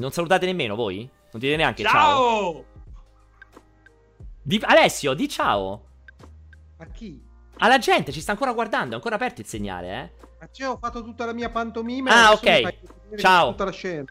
[0.00, 0.98] Non salutate nemmeno voi?
[0.98, 1.92] Non dite neanche ciao.
[1.92, 2.64] Ciao!
[4.42, 5.84] Di- Alessio, di ciao.
[6.78, 7.22] Ma chi?
[7.58, 10.28] Alla gente, ci sta ancora guardando, è ancora aperto il segnale, eh.
[10.40, 12.28] Ma c'è, ho fatto tutta la mia pantomima.
[12.28, 12.74] Ah, ok.
[13.18, 13.50] Ciao.
[13.50, 14.04] Tutta la scena.